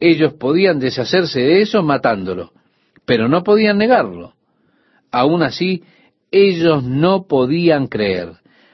Ellos 0.00 0.34
podían 0.34 0.78
deshacerse 0.78 1.40
de 1.40 1.62
eso 1.62 1.82
matándolo, 1.82 2.52
pero 3.04 3.28
no 3.28 3.42
podían 3.42 3.78
negarlo. 3.78 4.34
Aún 5.10 5.42
así, 5.42 5.84
ellos 6.30 6.82
no 6.82 7.26
podían 7.26 7.86
creer. 7.86 8.32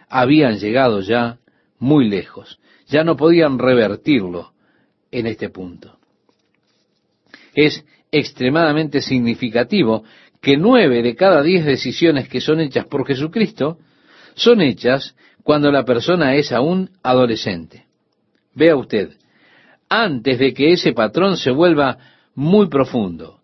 Habían 0.08 0.58
llegado 0.58 1.00
ya 1.00 1.38
muy 1.78 2.08
lejos. 2.08 2.58
Ya 2.88 3.04
no 3.04 3.16
podían 3.16 3.58
revertirlo 3.58 4.52
en 5.10 5.26
este 5.26 5.48
punto. 5.48 5.98
Es 7.54 7.84
extremadamente 8.10 9.00
significativo 9.00 10.04
que 10.40 10.56
nueve 10.56 11.02
de 11.02 11.14
cada 11.14 11.42
diez 11.42 11.64
decisiones 11.64 12.28
que 12.28 12.40
son 12.40 12.60
hechas 12.60 12.86
por 12.86 13.06
Jesucristo 13.06 13.78
son 14.34 14.60
hechas 14.60 15.14
cuando 15.42 15.70
la 15.70 15.84
persona 15.84 16.34
es 16.34 16.52
aún 16.52 16.90
adolescente. 17.02 17.86
Vea 18.54 18.76
usted, 18.76 19.12
antes 20.00 20.38
de 20.38 20.54
que 20.54 20.72
ese 20.72 20.92
patrón 20.92 21.36
se 21.36 21.50
vuelva 21.50 21.98
muy 22.34 22.68
profundo, 22.68 23.40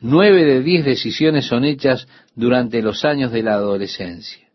nueve 0.00 0.44
de 0.44 0.62
diez 0.62 0.84
decisiones 0.84 1.46
son 1.46 1.64
hechas 1.64 2.08
durante 2.34 2.82
los 2.82 3.04
años 3.04 3.32
de 3.32 3.42
la 3.42 3.54
adolescencia. 3.54 4.48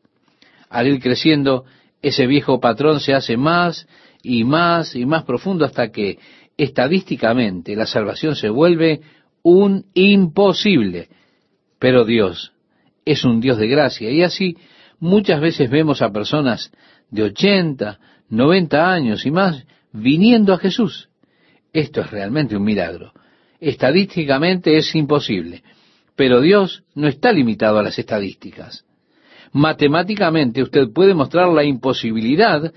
Al 0.70 0.88
ir 0.88 1.00
creciendo, 1.00 1.66
ese 2.02 2.28
viejo 2.28 2.60
patrón 2.60 3.00
se 3.00 3.14
hace 3.14 3.38
más 3.38 3.88
y 4.22 4.44
más 4.44 4.96
y 4.96 5.06
más 5.06 5.24
profundo 5.24 5.66
hasta 5.66 5.90
que 5.90 6.20
estadísticamente 6.58 7.76
la 7.76 7.86
salvación 7.86 8.36
se 8.36 8.50
vuelve 8.50 9.02
un 9.44 9.86
imposible 9.94 11.10
pero 11.80 12.06
Dios 12.06 12.54
es 13.06 13.24
un 13.24 13.40
Dios 13.40 13.58
de 13.58 13.68
gracia. 13.68 14.12
Y 14.12 14.24
así 14.24 14.58
muchas 15.00 15.40
veces 15.40 15.70
vemos 15.70 16.02
a 16.02 16.12
personas 16.12 16.72
de 17.10 17.24
80, 17.24 18.00
90 18.30 18.92
años 18.92 19.26
y 19.26 19.32
más 19.32 19.66
viniendo 19.94 20.54
a 20.54 20.58
Jesús. 20.58 21.10
Esto 21.78 22.02
es 22.02 22.10
realmente 22.10 22.56
un 22.58 22.64
milagro. 22.64 23.14
Estadísticamente 23.60 24.78
es 24.78 24.96
imposible, 24.96 25.64
pero 26.16 26.42
Dios 26.42 26.84
no 26.96 27.08
está 27.08 27.32
limitado 27.32 27.78
a 27.78 27.84
las 27.84 28.00
estadísticas. 28.00 28.86
Matemáticamente 29.52 30.64
usted 30.64 30.92
puede 30.92 31.14
mostrar 31.14 31.50
la 31.50 31.64
imposibilidad 31.64 32.74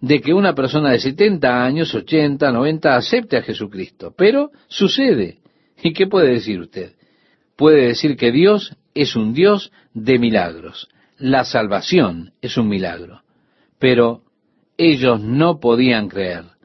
de 0.00 0.20
que 0.20 0.32
una 0.32 0.54
persona 0.54 0.92
de 0.92 1.00
70 1.00 1.64
años, 1.64 1.92
80, 1.92 2.52
90 2.52 2.96
acepte 2.96 3.36
a 3.36 3.42
Jesucristo, 3.42 4.14
pero 4.16 4.50
sucede. 4.68 5.38
¿Y 5.82 5.92
qué 5.92 6.06
puede 6.06 6.34
decir 6.34 6.60
usted? 6.60 6.92
puede 7.56 7.88
decir 7.88 8.16
que 8.16 8.30
Dios 8.30 8.76
es 8.94 9.16
un 9.16 9.32
Dios 9.32 9.72
de 9.94 10.18
milagros. 10.18 10.88
La 11.18 11.44
salvación 11.44 12.32
es 12.42 12.56
un 12.58 12.68
milagro. 12.68 13.22
Pero 13.80 14.20
ellos 14.76 15.20
no 15.20 15.58
podían 15.58 16.08
creer. 16.08 16.55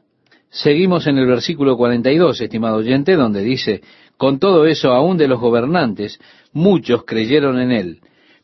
Seguimos 0.52 1.06
en 1.06 1.16
el 1.16 1.26
versículo 1.26 1.78
42, 1.78 2.38
estimado 2.42 2.76
oyente, 2.76 3.16
donde 3.16 3.42
dice, 3.42 3.80
con 4.18 4.38
todo 4.38 4.66
eso 4.66 4.92
aún 4.92 5.16
de 5.16 5.26
los 5.26 5.40
gobernantes, 5.40 6.20
muchos 6.52 7.04
creyeron 7.06 7.58
en 7.58 7.72
él, 7.72 8.00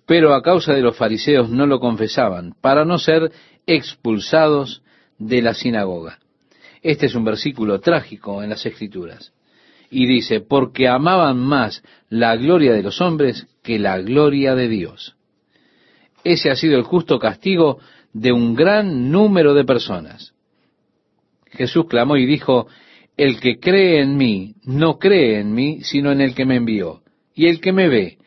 pero 0.06 0.32
a 0.32 0.40
causa 0.40 0.72
de 0.72 0.80
los 0.80 0.96
fariseos 0.96 1.50
no 1.50 1.66
lo 1.66 1.80
confesaban, 1.80 2.54
para 2.62 2.86
no 2.86 2.98
ser 2.98 3.30
expulsados 3.66 4.82
de 5.18 5.42
la 5.42 5.52
sinagoga. 5.52 6.18
Este 6.80 7.06
es 7.06 7.14
un 7.14 7.24
versículo 7.24 7.78
trágico 7.80 8.42
en 8.42 8.48
las 8.48 8.64
Escrituras 8.64 9.34
y 9.90 10.06
dice, 10.06 10.40
porque 10.40 10.88
amaban 10.88 11.36
más 11.38 11.82
la 12.08 12.36
gloria 12.36 12.72
de 12.72 12.82
los 12.82 13.02
hombres 13.02 13.46
que 13.62 13.78
la 13.78 13.98
gloria 13.98 14.54
de 14.54 14.68
Dios. 14.68 15.14
Ese 16.24 16.50
ha 16.50 16.56
sido 16.56 16.78
el 16.78 16.84
justo 16.84 17.18
castigo 17.18 17.80
de 18.14 18.32
un 18.32 18.54
gran 18.54 19.10
número 19.10 19.52
de 19.52 19.64
personas. 19.64 20.32
Jesús 21.52 21.86
clamó 21.88 22.16
y 22.16 22.26
dijo, 22.26 22.66
el 23.16 23.40
que 23.40 23.58
cree 23.58 24.00
en 24.00 24.16
mí, 24.16 24.54
no 24.64 24.98
cree 24.98 25.40
en 25.40 25.52
mí, 25.52 25.80
sino 25.82 26.12
en 26.12 26.20
el 26.20 26.34
que 26.34 26.44
me 26.44 26.56
envió. 26.56 27.02
Y 27.34 27.46
el 27.46 27.60
que 27.60 27.72
me 27.72 27.88
ve, 27.88 28.18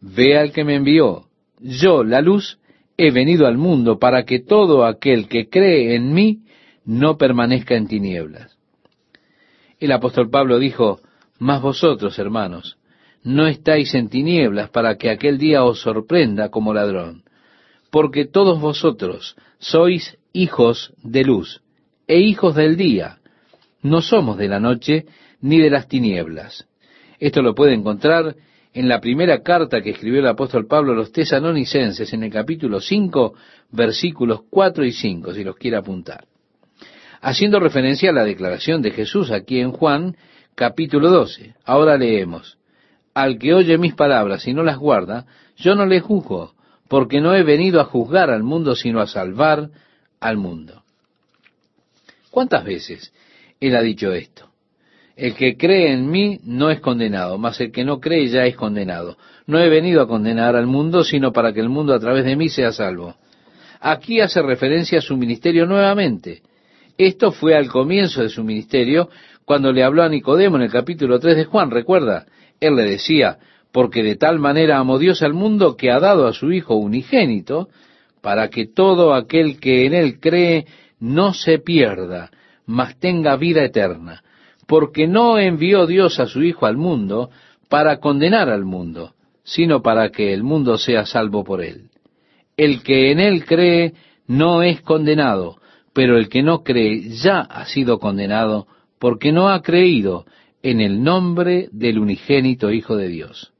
ve 0.00 0.36
al 0.36 0.52
que 0.52 0.64
me 0.64 0.74
envió. 0.74 1.26
Yo, 1.60 2.04
la 2.04 2.20
luz, 2.20 2.58
he 2.96 3.12
venido 3.12 3.46
al 3.46 3.58
mundo 3.58 3.98
para 3.98 4.24
que 4.24 4.40
todo 4.40 4.84
aquel 4.84 5.28
que 5.28 5.48
cree 5.48 5.94
en 5.94 6.12
mí 6.12 6.40
no 6.84 7.16
permanezca 7.16 7.76
en 7.76 7.86
tinieblas. 7.86 8.58
El 9.78 9.92
apóstol 9.92 10.30
Pablo 10.30 10.58
dijo, 10.58 11.00
mas 11.38 11.62
vosotros, 11.62 12.18
hermanos, 12.18 12.76
no 13.22 13.46
estáis 13.46 13.94
en 13.94 14.08
tinieblas 14.08 14.70
para 14.70 14.96
que 14.96 15.10
aquel 15.10 15.38
día 15.38 15.62
os 15.64 15.80
sorprenda 15.80 16.50
como 16.50 16.74
ladrón, 16.74 17.22
porque 17.90 18.24
todos 18.24 18.60
vosotros 18.60 19.36
sois 19.58 20.18
hijos 20.32 20.92
de 21.02 21.24
luz 21.24 21.62
e 22.10 22.18
hijos 22.18 22.56
del 22.56 22.76
día. 22.76 23.18
No 23.82 24.02
somos 24.02 24.36
de 24.36 24.48
la 24.48 24.58
noche 24.58 25.06
ni 25.40 25.60
de 25.60 25.70
las 25.70 25.86
tinieblas. 25.86 26.66
Esto 27.20 27.40
lo 27.40 27.54
puede 27.54 27.72
encontrar 27.72 28.34
en 28.74 28.88
la 28.88 29.00
primera 29.00 29.44
carta 29.44 29.80
que 29.80 29.90
escribió 29.90 30.18
el 30.18 30.26
apóstol 30.26 30.66
Pablo 30.66 30.90
a 30.90 30.96
los 30.96 31.12
tesanonicenses 31.12 32.12
en 32.12 32.24
el 32.24 32.32
capítulo 32.32 32.80
5, 32.80 33.34
versículos 33.70 34.40
4 34.50 34.84
y 34.84 34.92
5, 34.92 35.34
si 35.34 35.44
los 35.44 35.54
quiere 35.54 35.76
apuntar. 35.76 36.24
Haciendo 37.20 37.60
referencia 37.60 38.10
a 38.10 38.14
la 38.14 38.24
declaración 38.24 38.82
de 38.82 38.90
Jesús 38.90 39.30
aquí 39.30 39.60
en 39.60 39.70
Juan, 39.70 40.16
capítulo 40.56 41.10
12. 41.10 41.54
Ahora 41.64 41.96
leemos, 41.96 42.58
al 43.14 43.38
que 43.38 43.54
oye 43.54 43.78
mis 43.78 43.94
palabras 43.94 44.48
y 44.48 44.52
no 44.52 44.64
las 44.64 44.78
guarda, 44.78 45.26
yo 45.56 45.76
no 45.76 45.86
le 45.86 46.00
juzgo, 46.00 46.54
porque 46.88 47.20
no 47.20 47.36
he 47.36 47.44
venido 47.44 47.80
a 47.80 47.84
juzgar 47.84 48.30
al 48.30 48.42
mundo, 48.42 48.74
sino 48.74 49.00
a 49.00 49.06
salvar 49.06 49.70
al 50.18 50.38
mundo. 50.38 50.79
¿Cuántas 52.30 52.64
veces 52.64 53.12
él 53.60 53.74
ha 53.76 53.82
dicho 53.82 54.12
esto? 54.12 54.50
El 55.16 55.34
que 55.34 55.56
cree 55.56 55.92
en 55.92 56.10
mí 56.10 56.40
no 56.44 56.70
es 56.70 56.80
condenado, 56.80 57.36
mas 57.36 57.60
el 57.60 57.72
que 57.72 57.84
no 57.84 58.00
cree 58.00 58.28
ya 58.28 58.46
es 58.46 58.56
condenado. 58.56 59.18
No 59.46 59.58
he 59.58 59.68
venido 59.68 60.00
a 60.00 60.08
condenar 60.08 60.56
al 60.56 60.66
mundo, 60.66 61.04
sino 61.04 61.32
para 61.32 61.52
que 61.52 61.60
el 61.60 61.68
mundo 61.68 61.92
a 61.92 62.00
través 62.00 62.24
de 62.24 62.36
mí 62.36 62.48
sea 62.48 62.72
salvo. 62.72 63.16
Aquí 63.80 64.20
hace 64.20 64.40
referencia 64.40 64.98
a 64.98 65.02
su 65.02 65.16
ministerio 65.16 65.66
nuevamente. 65.66 66.42
Esto 66.96 67.32
fue 67.32 67.54
al 67.54 67.68
comienzo 67.68 68.22
de 68.22 68.28
su 68.28 68.44
ministerio, 68.44 69.08
cuando 69.44 69.72
le 69.72 69.82
habló 69.82 70.02
a 70.02 70.08
Nicodemo 70.08 70.56
en 70.56 70.62
el 70.62 70.70
capítulo 70.70 71.18
3 71.18 71.36
de 71.36 71.44
Juan, 71.44 71.70
recuerda, 71.70 72.26
él 72.60 72.76
le 72.76 72.84
decía, 72.84 73.38
porque 73.72 74.02
de 74.02 74.16
tal 74.16 74.38
manera 74.38 74.78
amó 74.78 74.98
Dios 74.98 75.22
al 75.22 75.34
mundo 75.34 75.76
que 75.76 75.90
ha 75.90 75.98
dado 75.98 76.26
a 76.26 76.32
su 76.32 76.52
Hijo 76.52 76.76
unigénito, 76.76 77.68
para 78.20 78.48
que 78.48 78.66
todo 78.66 79.14
aquel 79.14 79.58
que 79.58 79.86
en 79.86 79.94
él 79.94 80.20
cree 80.20 80.66
no 81.00 81.32
se 81.32 81.58
pierda, 81.58 82.30
mas 82.66 82.98
tenga 82.98 83.36
vida 83.36 83.64
eterna, 83.64 84.22
porque 84.66 85.08
no 85.08 85.38
envió 85.38 85.86
Dios 85.86 86.20
a 86.20 86.26
su 86.26 86.42
Hijo 86.42 86.66
al 86.66 86.76
mundo 86.76 87.30
para 87.68 87.98
condenar 87.98 88.48
al 88.48 88.64
mundo, 88.64 89.14
sino 89.42 89.82
para 89.82 90.10
que 90.10 90.32
el 90.32 90.44
mundo 90.44 90.78
sea 90.78 91.06
salvo 91.06 91.42
por 91.42 91.62
él. 91.62 91.90
El 92.56 92.82
que 92.82 93.10
en 93.10 93.18
él 93.18 93.44
cree 93.44 93.94
no 94.26 94.62
es 94.62 94.80
condenado, 94.82 95.56
pero 95.92 96.16
el 96.16 96.28
que 96.28 96.42
no 96.42 96.62
cree 96.62 97.08
ya 97.10 97.40
ha 97.40 97.64
sido 97.64 97.98
condenado 97.98 98.66
porque 98.98 99.32
no 99.32 99.48
ha 99.48 99.62
creído 99.62 100.26
en 100.62 100.80
el 100.80 101.02
nombre 101.02 101.68
del 101.72 101.98
unigénito 101.98 102.70
Hijo 102.70 102.96
de 102.96 103.08
Dios. 103.08 103.52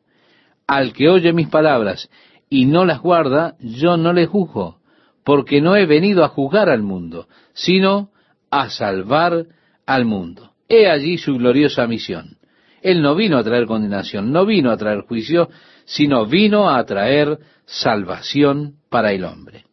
Al 0.66 0.92
que 0.92 1.09
oye 1.09 1.33
mis 1.33 1.48
palabras 1.48 2.11
y 2.48 2.66
no 2.66 2.85
las 2.85 3.00
guarda, 3.00 3.57
yo 3.61 3.96
no 3.96 4.12
le 4.12 4.26
juzgo, 4.26 4.79
porque 5.24 5.61
no 5.61 5.76
he 5.76 5.87
venido 5.87 6.24
a 6.24 6.28
juzgar 6.28 6.68
al 6.68 6.83
mundo, 6.83 7.28
sino 7.52 8.11
a 8.50 8.70
salvar 8.70 9.46
al 9.87 10.04
mundo. 10.04 10.52
He 10.68 10.88
allí 10.88 11.18
su 11.18 11.35
gloriosa 11.37 11.87
misión. 11.87 12.38
Él 12.83 13.02
no 13.02 13.14
vino 13.14 13.37
a 13.37 13.44
traer 13.44 13.66
condenación, 13.66 14.33
no 14.33 14.46
vino 14.46 14.70
a 14.70 14.76
traer 14.76 15.02
juicio, 15.02 15.50
sino 15.85 16.26
vino 16.26 16.70
a 16.70 16.85
traer 16.85 17.38
salvación 17.66 18.76
para 18.88 19.12
el 19.12 19.24
hombre. 19.24 19.64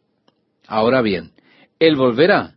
Ahora 0.66 1.00
bien, 1.00 1.32
Él 1.78 1.96
volverá, 1.96 2.54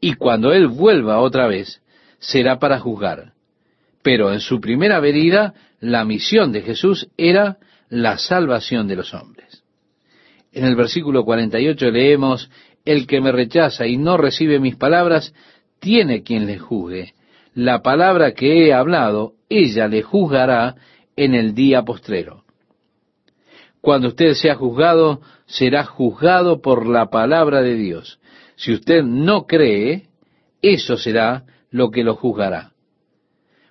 y 0.00 0.14
cuando 0.14 0.52
Él 0.52 0.66
vuelva 0.66 1.20
otra 1.20 1.46
vez, 1.46 1.82
será 2.18 2.58
para 2.58 2.80
juzgar. 2.80 3.32
Pero 4.02 4.32
en 4.32 4.40
su 4.40 4.60
primera 4.60 4.98
venida, 4.98 5.54
la 5.80 6.04
misión 6.04 6.50
de 6.50 6.62
Jesús 6.62 7.08
era 7.16 7.58
la 7.88 8.18
salvación 8.18 8.88
de 8.88 8.96
los 8.96 9.14
hombres. 9.14 9.31
En 10.52 10.64
el 10.64 10.76
versículo 10.76 11.24
48 11.24 11.90
leemos, 11.90 12.50
El 12.84 13.06
que 13.06 13.20
me 13.20 13.32
rechaza 13.32 13.86
y 13.86 13.96
no 13.96 14.16
recibe 14.16 14.60
mis 14.60 14.76
palabras, 14.76 15.34
tiene 15.80 16.22
quien 16.22 16.46
le 16.46 16.58
juzgue. 16.58 17.14
La 17.54 17.82
palabra 17.82 18.32
que 18.32 18.66
he 18.66 18.72
hablado, 18.72 19.32
ella 19.48 19.88
le 19.88 20.02
juzgará 20.02 20.76
en 21.16 21.34
el 21.34 21.54
día 21.54 21.82
postrero. 21.82 22.44
Cuando 23.80 24.08
usted 24.08 24.34
sea 24.34 24.54
juzgado, 24.54 25.20
será 25.46 25.84
juzgado 25.84 26.60
por 26.60 26.86
la 26.86 27.10
palabra 27.10 27.62
de 27.62 27.74
Dios. 27.74 28.20
Si 28.56 28.72
usted 28.72 29.02
no 29.02 29.46
cree, 29.46 30.08
eso 30.62 30.96
será 30.96 31.44
lo 31.70 31.90
que 31.90 32.04
lo 32.04 32.14
juzgará. 32.14 32.72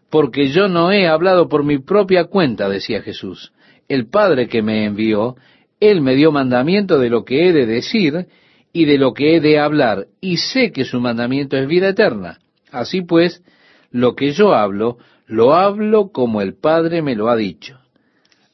Porque 0.10 0.50
yo 0.50 0.68
no 0.68 0.92
he 0.92 1.08
hablado 1.08 1.48
por 1.48 1.64
mi 1.64 1.78
propia 1.78 2.26
cuenta, 2.26 2.68
decía 2.68 3.02
Jesús. 3.02 3.54
El 3.88 4.10
Padre 4.10 4.48
que 4.48 4.62
me 4.62 4.84
envió, 4.84 5.38
Él 5.82 6.00
me 6.00 6.16
dio 6.16 6.32
mandamiento 6.32 6.98
de 7.00 7.10
lo 7.10 7.26
que 7.26 7.50
he 7.50 7.54
de 7.54 7.66
decir 7.66 8.28
y 8.72 8.86
de 8.86 8.98
lo 8.98 9.14
que 9.14 9.36
he 9.36 9.42
de 9.42 9.60
hablar, 9.60 10.08
y 10.22 10.38
sé 10.38 10.72
que 10.72 10.86
su 10.86 11.02
mandamiento 11.02 11.58
es 11.58 11.68
vida 11.68 11.90
eterna. 11.90 12.40
Así 12.72 13.02
pues, 13.02 13.44
lo 13.92 14.16
que 14.16 14.32
yo 14.32 14.54
hablo, 14.54 14.98
lo 15.28 15.54
hablo 15.54 16.12
como 16.12 16.42
el 16.42 16.54
Padre 16.56 17.02
me 17.02 17.16
lo 17.16 17.30
ha 17.30 17.36
dicho. 17.36 17.80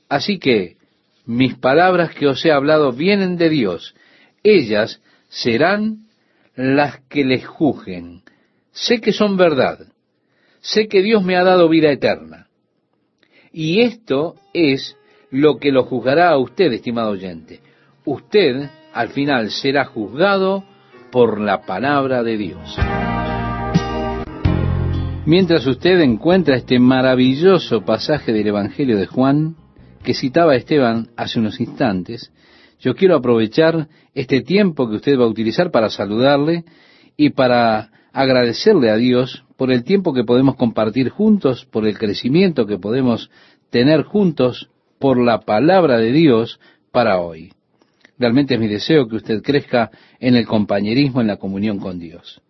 Así 0.10 0.40
que 0.40 0.78
mis 1.26 1.56
palabras 1.56 2.16
que 2.16 2.28
os 2.28 2.44
he 2.46 2.52
hablado 2.52 2.94
vienen 2.94 3.38
de 3.38 3.50
Dios. 3.50 3.94
Ellas 4.42 5.02
serán 5.28 6.08
las 6.56 7.02
que 7.10 7.26
les 7.26 7.46
juzguen. 7.46 8.22
Sé 8.72 9.02
que 9.02 9.12
son 9.12 9.36
verdad. 9.36 9.80
Sé 10.62 10.88
que 10.88 11.02
Dios 11.02 11.24
me 11.24 11.36
ha 11.36 11.44
dado 11.44 11.68
vida 11.68 11.92
eterna. 11.92 12.48
Y 13.52 13.82
esto 13.82 14.36
es 14.54 14.96
lo 15.32 15.58
que 15.58 15.72
lo 15.72 15.84
juzgará 15.84 16.30
a 16.30 16.38
usted, 16.38 16.72
estimado 16.74 17.12
oyente. 17.12 17.60
Usted, 18.06 18.70
al 18.94 19.10
final, 19.10 19.52
será 19.52 19.86
juzgado 19.86 20.64
por 21.12 21.40
la 21.40 21.62
palabra 21.62 22.24
de 22.24 22.38
Dios. 22.38 22.78
Mientras 25.26 25.68
usted 25.68 26.00
encuentra 26.00 26.56
este 26.56 26.80
maravilloso 26.80 27.82
pasaje 27.82 28.32
del 28.32 28.48
Evangelio 28.48 28.98
de 28.98 29.08
Juan, 29.08 29.56
que 30.04 30.14
citaba 30.14 30.56
Esteban 30.56 31.10
hace 31.18 31.40
unos 31.40 31.60
instantes, 31.60 32.32
yo 32.80 32.96
quiero 32.96 33.18
aprovechar 33.18 33.90
este 34.14 34.42
tiempo 34.42 34.90
que 34.90 34.96
usted 34.96 35.20
va 35.20 35.26
a 35.26 35.30
utilizar 35.30 35.72
para 35.72 35.90
saludarle 35.90 36.64
y 37.18 37.32
para 37.32 37.90
agradecerle 38.14 38.90
a 38.90 38.96
Dios 38.96 39.44
por 39.58 39.72
el 39.72 39.84
tiempo 39.84 40.14
que 40.14 40.24
podemos 40.24 40.56
compartir 40.56 41.10
juntos, 41.10 41.66
por 41.66 41.86
el 41.86 41.98
crecimiento 41.98 42.66
que 42.66 42.78
podemos 42.78 43.30
tener 43.70 44.04
juntos, 44.04 44.70
por 45.00 45.24
la 45.24 45.42
palabra 45.42 45.98
de 45.98 46.12
Dios 46.12 46.60
para 46.92 47.20
hoy. 47.20 47.52
Realmente 48.18 48.56
es 48.56 48.60
mi 48.60 48.68
deseo 48.68 49.08
que 49.08 49.18
usted 49.18 49.42
crezca 49.44 49.92
en 50.20 50.36
el 50.36 50.48
compañerismo, 50.48 51.22
en 51.22 51.28
la 51.28 51.38
comunión 51.38 51.80
con 51.80 52.00
Dios. 52.00 52.42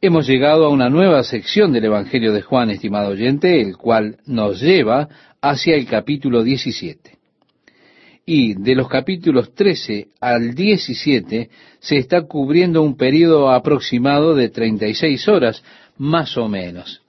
Hemos 0.00 0.26
llegado 0.26 0.66
a 0.66 0.68
una 0.68 0.90
nueva 0.90 1.22
sección 1.22 1.72
del 1.72 1.84
Evangelio 1.84 2.32
de 2.32 2.42
Juan, 2.42 2.70
estimado 2.70 3.10
oyente, 3.10 3.60
el 3.60 3.76
cual 3.76 4.18
nos 4.26 4.60
lleva 4.60 5.08
hacia 5.40 5.76
el 5.76 5.86
capítulo 5.86 6.42
17. 6.42 7.18
Y 8.26 8.54
de 8.54 8.74
los 8.74 8.88
capítulos 8.88 9.54
13 9.54 10.08
al 10.20 10.54
17 10.54 11.50
se 11.78 11.96
está 11.96 12.22
cubriendo 12.22 12.82
un 12.82 12.96
periodo 12.96 13.50
aproximado 13.50 14.34
de 14.34 14.48
36 14.48 15.28
horas, 15.28 15.64
más 15.96 16.36
o 16.36 16.48
menos. 16.48 17.02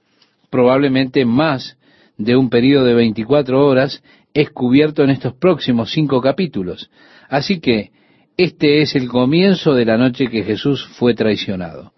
Probablemente 0.50 1.24
más 1.24 1.76
de 2.16 2.36
un 2.36 2.50
periodo 2.50 2.84
de 2.84 2.94
24 2.94 3.66
horas 3.66 4.02
es 4.32 4.50
cubierto 4.50 5.02
en 5.02 5.10
estos 5.10 5.34
próximos 5.34 5.92
cinco 5.92 6.20
capítulos. 6.20 6.90
Así 7.28 7.60
que 7.60 7.90
este 8.36 8.82
es 8.82 8.94
el 8.96 9.08
comienzo 9.08 9.74
de 9.74 9.84
la 9.84 9.96
noche 9.96 10.28
que 10.28 10.42
Jesús 10.42 10.84
fue 10.98 11.14
traicionado. 11.14 11.92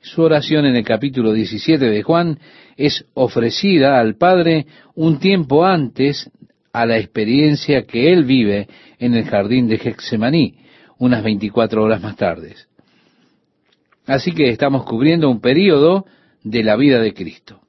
Su 0.00 0.22
oración 0.22 0.66
en 0.66 0.74
el 0.74 0.84
capítulo 0.84 1.32
17 1.32 1.84
de 1.84 2.02
Juan 2.02 2.38
es 2.76 3.06
ofrecida 3.14 4.00
al 4.00 4.16
Padre 4.16 4.66
un 4.96 5.20
tiempo 5.20 5.64
antes 5.64 6.30
a 6.72 6.86
la 6.86 6.98
experiencia 6.98 7.84
que 7.84 8.12
él 8.12 8.24
vive 8.24 8.66
en 8.98 9.14
el 9.14 9.24
jardín 9.24 9.68
de 9.68 9.78
Getsemaní, 9.78 10.56
unas 10.98 11.22
24 11.22 11.82
horas 11.82 12.02
más 12.02 12.16
tarde. 12.16 12.56
Así 14.06 14.32
que 14.32 14.48
estamos 14.48 14.84
cubriendo 14.84 15.30
un 15.30 15.40
periodo 15.40 16.06
de 16.42 16.64
la 16.64 16.74
vida 16.74 17.00
de 17.00 17.14
Cristo. 17.14 17.61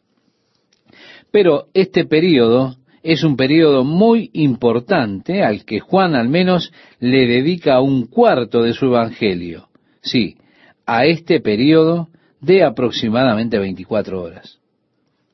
Pero 1.34 1.70
este 1.74 2.06
periodo 2.06 2.76
es 3.02 3.24
un 3.24 3.36
periodo 3.36 3.84
muy 3.84 4.30
importante 4.34 5.42
al 5.42 5.66
que 5.66 5.80
Juan 5.80 6.14
al 6.14 6.30
menos 6.30 6.72
le 7.00 7.26
dedica 7.26 7.82
un 7.82 8.06
cuarto 8.06 8.62
de 8.62 8.74
su 8.74 8.86
evangelio. 8.86 9.68
Sí, 10.02 10.38
a 10.86 11.06
este 11.06 11.40
periodo 11.40 12.10
de 12.40 12.64
aproximadamente 12.64 13.58
24 13.58 14.22
horas. 14.22 14.60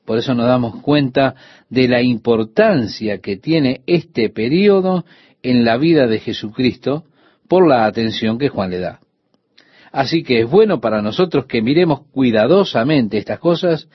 Por 0.06 0.16
eso 0.16 0.34
nos 0.34 0.46
damos 0.46 0.80
cuenta 0.80 1.34
de 1.68 1.86
la 1.86 2.00
importancia 2.00 3.18
que 3.18 3.36
tiene 3.36 3.82
este 3.86 4.30
periodo 4.30 5.04
en 5.42 5.66
la 5.66 5.76
vida 5.76 6.06
de 6.06 6.18
Jesucristo 6.18 7.04
por 7.46 7.68
la 7.68 7.84
atención 7.84 8.38
que 8.38 8.48
Juan 8.48 8.70
le 8.70 8.78
da. 8.78 9.00
Así 9.92 10.22
que 10.22 10.40
es 10.40 10.50
bueno 10.50 10.80
para 10.80 11.02
nosotros 11.02 11.44
que 11.44 11.60
miremos 11.60 12.06
cuidadosamente 12.10 13.18
estas 13.18 13.38
cosas 13.38 13.86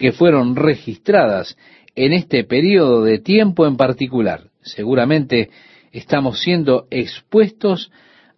que 0.00 0.10
fueron 0.10 0.56
registradas 0.56 1.56
en 1.94 2.12
este 2.12 2.42
periodo 2.42 3.04
de 3.04 3.20
tiempo 3.20 3.68
en 3.68 3.76
particular. 3.76 4.48
Seguramente 4.62 5.50
estamos 5.92 6.40
siendo 6.40 6.88
expuestos 6.90 7.92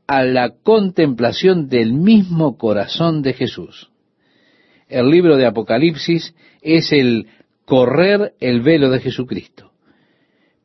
a 0.07 0.25
la 0.25 0.51
contemplación 0.63 1.71
del 1.71 1.95
mismo 1.95 2.59
corazón 2.59 3.23
de 3.23 3.33
Jesús 3.33 3.89
el 4.93 5.11
libro 5.11 5.37
de 5.37 5.47
Apocalipsis 5.47 6.35
es 6.61 6.93
el 6.93 7.27
correr 7.65 8.35
el 8.41 8.61
velo 8.61 8.91
de 8.91 9.01
Jesucristo. 9.01 9.73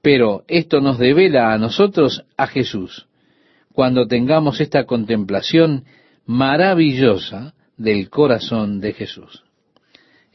Pero 0.01 0.43
esto 0.47 0.81
nos 0.81 0.99
devela 0.99 1.53
a 1.53 1.57
nosotros 1.57 2.23
a 2.35 2.47
Jesús 2.47 3.07
cuando 3.73 4.07
tengamos 4.07 4.59
esta 4.59 4.85
contemplación 4.85 5.85
maravillosa 6.25 7.53
del 7.77 8.09
corazón 8.09 8.81
de 8.81 8.93
Jesús. 8.93 9.43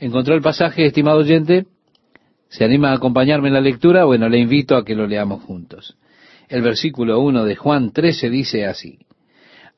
¿Encontró 0.02 0.34
el 0.34 0.42
pasaje, 0.42 0.84
estimado 0.84 1.18
oyente? 1.18 1.66
¿Se 2.48 2.64
anima 2.64 2.90
a 2.90 2.94
acompañarme 2.94 3.46
en 3.46 3.54
la 3.54 3.60
lectura? 3.60 4.04
Bueno, 4.04 4.28
le 4.28 4.40
invito 4.40 4.74
a 4.74 4.84
que 4.84 4.96
lo 4.96 5.06
leamos 5.06 5.44
juntos. 5.44 5.96
El 6.48 6.62
versículo 6.62 7.20
1 7.20 7.44
de 7.44 7.54
Juan 7.54 7.92
13 7.92 8.28
dice 8.28 8.66
así, 8.66 8.98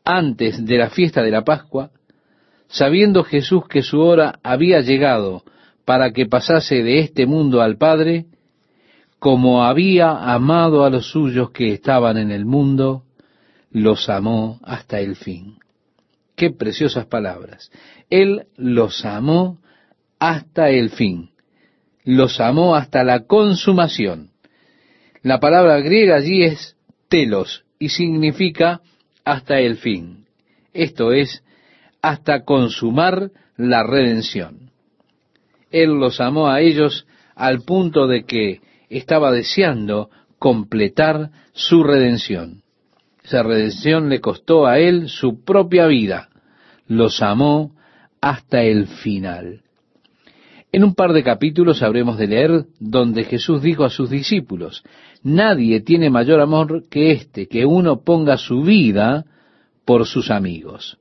Antes 0.03 0.65
de 0.65 0.79
la 0.79 0.89
fiesta 0.89 1.23
de 1.23 1.31
la 1.31 1.45
Pascua, 1.45 1.91
sabiendo 2.69 3.23
Jesús 3.23 3.69
que 3.69 3.83
su 3.83 4.01
hora 4.01 4.39
había 4.43 4.81
llegado 4.81 5.43
para 5.85 6.11
que 6.11 6.25
pasase 6.25 6.83
de 6.83 7.01
este 7.01 7.27
mundo 7.27 7.61
al 7.61 7.77
Padre, 7.77 8.25
como 9.19 9.65
había 9.65 10.33
amado 10.33 10.87
a 10.87 10.91
los 10.91 11.11
suyos 11.11 11.51
que 11.51 11.75
estaban 11.75 12.17
en 12.17 12.31
el 12.31 12.47
mundo, 12.47 13.03
los 13.71 14.09
amó 14.09 14.59
hasta 14.63 15.01
el 15.01 15.17
fin. 15.17 15.59
Qué 16.35 16.51
preciosas 16.51 17.05
palabras. 17.05 17.71
Él 18.09 18.47
los 18.57 19.05
amó 19.05 19.59
hasta 20.29 20.71
el 20.71 20.89
fin. 20.89 21.33
Los 22.03 22.41
amó 22.41 22.77
hasta 22.77 23.05
la 23.05 23.27
consumación. 23.27 24.31
La 25.23 25.39
palabra 25.39 25.81
griega 25.81 26.17
allí 26.17 26.45
es 26.45 26.77
telos 27.09 27.65
y 27.79 27.91
significa 27.91 28.81
hasta 29.25 29.61
el 29.61 29.77
fin. 29.77 30.25
Esto 30.73 31.13
es 31.13 31.45
hasta 32.01 32.45
consumar 32.45 33.33
la 33.59 33.83
redención. 33.83 34.71
Él 35.71 35.91
los 35.91 36.21
amó 36.23 36.49
a 36.49 36.63
ellos 36.63 37.07
al 37.35 37.61
punto 37.61 38.07
de 38.07 38.25
que 38.25 38.61
estaba 38.89 39.31
deseando 39.31 40.09
completar 40.39 41.33
su 41.53 41.83
redención. 41.83 42.63
Esa 43.23 43.43
redención 43.43 44.09
le 44.09 44.21
costó 44.21 44.67
a 44.67 44.79
él 44.79 45.11
su 45.11 45.45
propia 45.45 45.87
vida. 45.87 46.31
Los 46.87 47.21
amó 47.21 47.75
hasta 48.23 48.63
el 48.63 48.87
final. 48.87 49.64
En 50.75 50.83
un 50.83 50.97
par 50.97 51.13
de 51.13 51.23
capítulos 51.23 51.85
habremos 51.85 52.19
de 52.19 52.27
leer 52.27 52.65
donde 52.81 53.23
Jesús 53.23 53.63
dijo 53.63 53.85
a 53.85 53.91
sus 53.91 54.11
discípulos, 54.11 54.83
nadie 55.23 55.81
tiene 55.83 56.11
mayor 56.11 56.41
amor 56.41 56.89
que 56.91 57.13
este, 57.13 57.47
que 57.47 57.65
uno 57.65 58.01
ponga 58.01 58.37
su 58.37 58.63
vida 58.63 59.25
por 59.85 60.05
sus 60.05 60.33
amigos. 60.33 60.99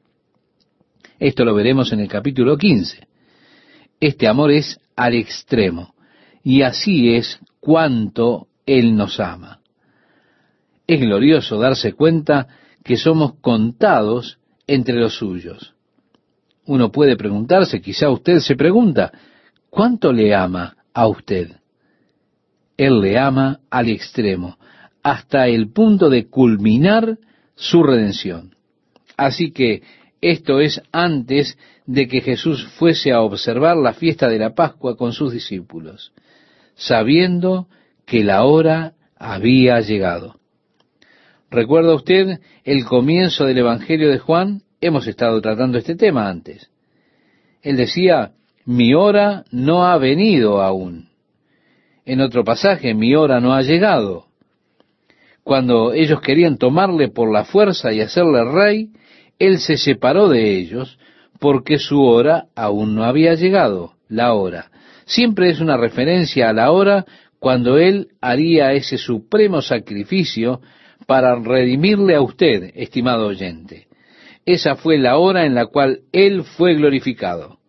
Esto 1.18 1.44
lo 1.44 1.56
veremos 1.56 1.92
en 1.92 2.02
el 2.02 2.08
capítulo 2.08 2.56
15. 2.56 3.08
Este 4.00 4.28
amor 4.28 4.52
es 4.52 4.80
al 4.96 5.16
extremo, 5.16 5.96
y 6.44 6.62
así 6.62 7.16
es 7.16 7.40
cuanto 7.60 8.50
Él 8.68 8.96
nos 8.96 9.20
ama. 9.20 9.60
Es 10.86 11.02
glorioso 11.02 11.58
darse 11.58 11.94
cuenta 11.94 12.48
que 12.84 12.96
somos 12.96 13.40
contados 13.42 14.38
entre 14.68 15.00
los 15.00 15.16
suyos. 15.16 15.74
Uno 16.68 16.92
puede 16.92 17.18
preguntarse, 17.18 17.82
quizá 17.82 18.12
usted 18.12 18.38
se 18.38 18.56
pregunta, 18.56 19.12
¿cuánto 19.74 20.14
le 20.14 20.36
ama 20.36 20.78
a 20.94 21.08
usted? 21.08 21.50
Él 22.78 23.02
le 23.02 23.18
ama 23.18 23.60
al 23.72 23.90
extremo, 23.90 24.58
hasta 25.02 25.48
el 25.48 25.72
punto 25.72 26.10
de 26.10 26.28
culminar 26.30 27.18
su 27.56 27.82
redención. 27.82 28.56
Así 29.18 29.52
que 29.52 29.82
esto 30.22 30.60
es 30.60 30.82
antes 30.92 31.58
de 31.88 32.08
que 32.08 32.22
Jesús 32.22 32.66
fuese 32.78 33.12
a 33.12 33.22
observar 33.22 33.76
la 33.78 33.94
fiesta 33.94 34.30
de 34.30 34.38
la 34.38 34.54
Pascua 34.54 34.96
con 34.96 35.12
sus 35.12 35.34
discípulos, 35.34 36.14
sabiendo 36.76 37.68
que 38.06 38.24
la 38.24 38.44
hora 38.44 38.94
había 39.18 39.80
llegado. 39.82 40.40
¿Recuerda 41.50 41.96
usted 41.96 42.40
el 42.64 42.86
comienzo 42.86 43.46
del 43.46 43.58
Evangelio 43.58 44.10
de 44.10 44.20
Juan? 44.20 44.62
Hemos 44.82 45.08
estado 45.08 45.42
tratando 45.42 45.80
este 45.80 45.96
tema 45.96 46.30
antes. 46.30 46.70
Él 47.62 47.76
decía, 47.78 48.34
mi 48.66 48.94
hora 48.94 49.44
no 49.52 49.86
ha 49.86 49.98
venido 49.98 50.62
aún. 50.62 51.10
En 52.06 52.22
otro 52.22 52.44
pasaje, 52.44 52.94
mi 52.94 53.16
hora 53.16 53.40
no 53.40 53.54
ha 53.54 53.62
llegado. 53.62 54.26
Cuando 55.44 55.94
ellos 55.94 56.22
querían 56.22 56.58
tomarle 56.58 57.10
por 57.10 57.32
la 57.32 57.46
fuerza 57.46 57.92
y 57.92 58.02
hacerle 58.02 58.44
rey, 58.46 58.90
él 59.40 59.60
se 59.60 59.78
separó 59.78 60.30
de 60.30 60.58
ellos 60.58 60.98
porque 61.40 61.80
su 61.80 62.02
hora 62.02 62.46
aún 62.56 62.96
no 62.96 63.04
había 63.04 63.36
llegado, 63.36 63.94
la 64.08 64.34
hora. 64.34 64.72
Siempre 65.06 65.50
es 65.50 65.60
una 65.60 65.76
referencia 65.76 66.50
a 66.50 66.54
la 66.54 66.72
hora 66.72 67.06
cuando 67.40 67.78
él 67.78 68.08
haría 68.22 68.72
ese 68.72 68.98
supremo 68.98 69.62
sacrificio 69.62 70.62
para 71.06 71.36
redimirle 71.36 72.16
a 72.16 72.22
usted, 72.22 72.72
estimado 72.76 73.28
oyente. 73.28 73.88
Esa 74.46 74.76
fue 74.76 74.98
la 74.98 75.18
hora 75.18 75.46
en 75.46 75.56
la 75.56 75.68
cual 75.68 76.02
Él 76.12 76.44
fue 76.44 76.76
glorificado, 76.76 77.60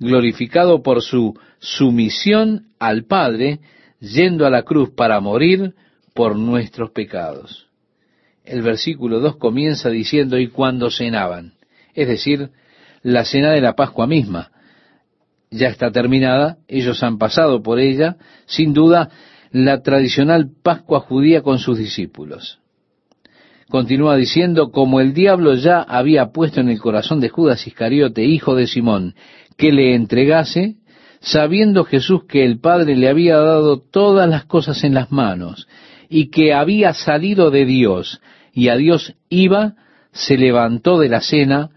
glorificado 0.00 0.82
por 0.82 1.02
su 1.02 1.38
sumisión 1.60 2.68
al 2.78 3.04
Padre, 3.04 3.60
yendo 4.00 4.46
a 4.46 4.50
la 4.50 4.62
cruz 4.62 4.90
para 4.90 5.20
morir 5.20 5.74
por 6.14 6.36
nuestros 6.36 6.90
pecados. 6.90 7.68
El 8.44 8.62
versículo 8.62 9.20
2 9.20 9.36
comienza 9.36 9.90
diciendo, 9.90 10.38
y 10.38 10.48
cuando 10.48 10.90
cenaban, 10.90 11.52
es 11.94 12.08
decir, 12.08 12.50
la 13.02 13.24
cena 13.24 13.52
de 13.52 13.60
la 13.60 13.76
Pascua 13.76 14.06
misma, 14.06 14.50
ya 15.50 15.68
está 15.68 15.90
terminada, 15.90 16.58
ellos 16.66 17.02
han 17.02 17.18
pasado 17.18 17.62
por 17.62 17.78
ella, 17.78 18.16
sin 18.46 18.72
duda, 18.72 19.10
la 19.52 19.82
tradicional 19.82 20.50
Pascua 20.62 21.00
judía 21.00 21.42
con 21.42 21.58
sus 21.58 21.76
discípulos. 21.78 22.60
Continúa 23.68 24.16
diciendo, 24.16 24.72
como 24.72 25.00
el 25.00 25.14
diablo 25.14 25.54
ya 25.54 25.80
había 25.80 26.32
puesto 26.32 26.60
en 26.60 26.70
el 26.70 26.80
corazón 26.80 27.20
de 27.20 27.28
Judas 27.28 27.66
Iscariote, 27.68 28.24
hijo 28.24 28.56
de 28.56 28.66
Simón, 28.66 29.14
que 29.60 29.72
le 29.72 29.94
entregase, 29.94 30.76
sabiendo 31.20 31.84
Jesús 31.84 32.24
que 32.24 32.46
el 32.46 32.60
Padre 32.60 32.96
le 32.96 33.10
había 33.10 33.36
dado 33.36 33.78
todas 33.78 34.26
las 34.26 34.46
cosas 34.46 34.82
en 34.84 34.94
las 34.94 35.12
manos, 35.12 35.68
y 36.08 36.30
que 36.30 36.54
había 36.54 36.94
salido 36.94 37.50
de 37.50 37.66
Dios, 37.66 38.22
y 38.54 38.68
a 38.68 38.76
Dios 38.76 39.14
iba, 39.28 39.74
se 40.12 40.38
levantó 40.38 40.98
de 40.98 41.10
la 41.10 41.20
cena, 41.20 41.68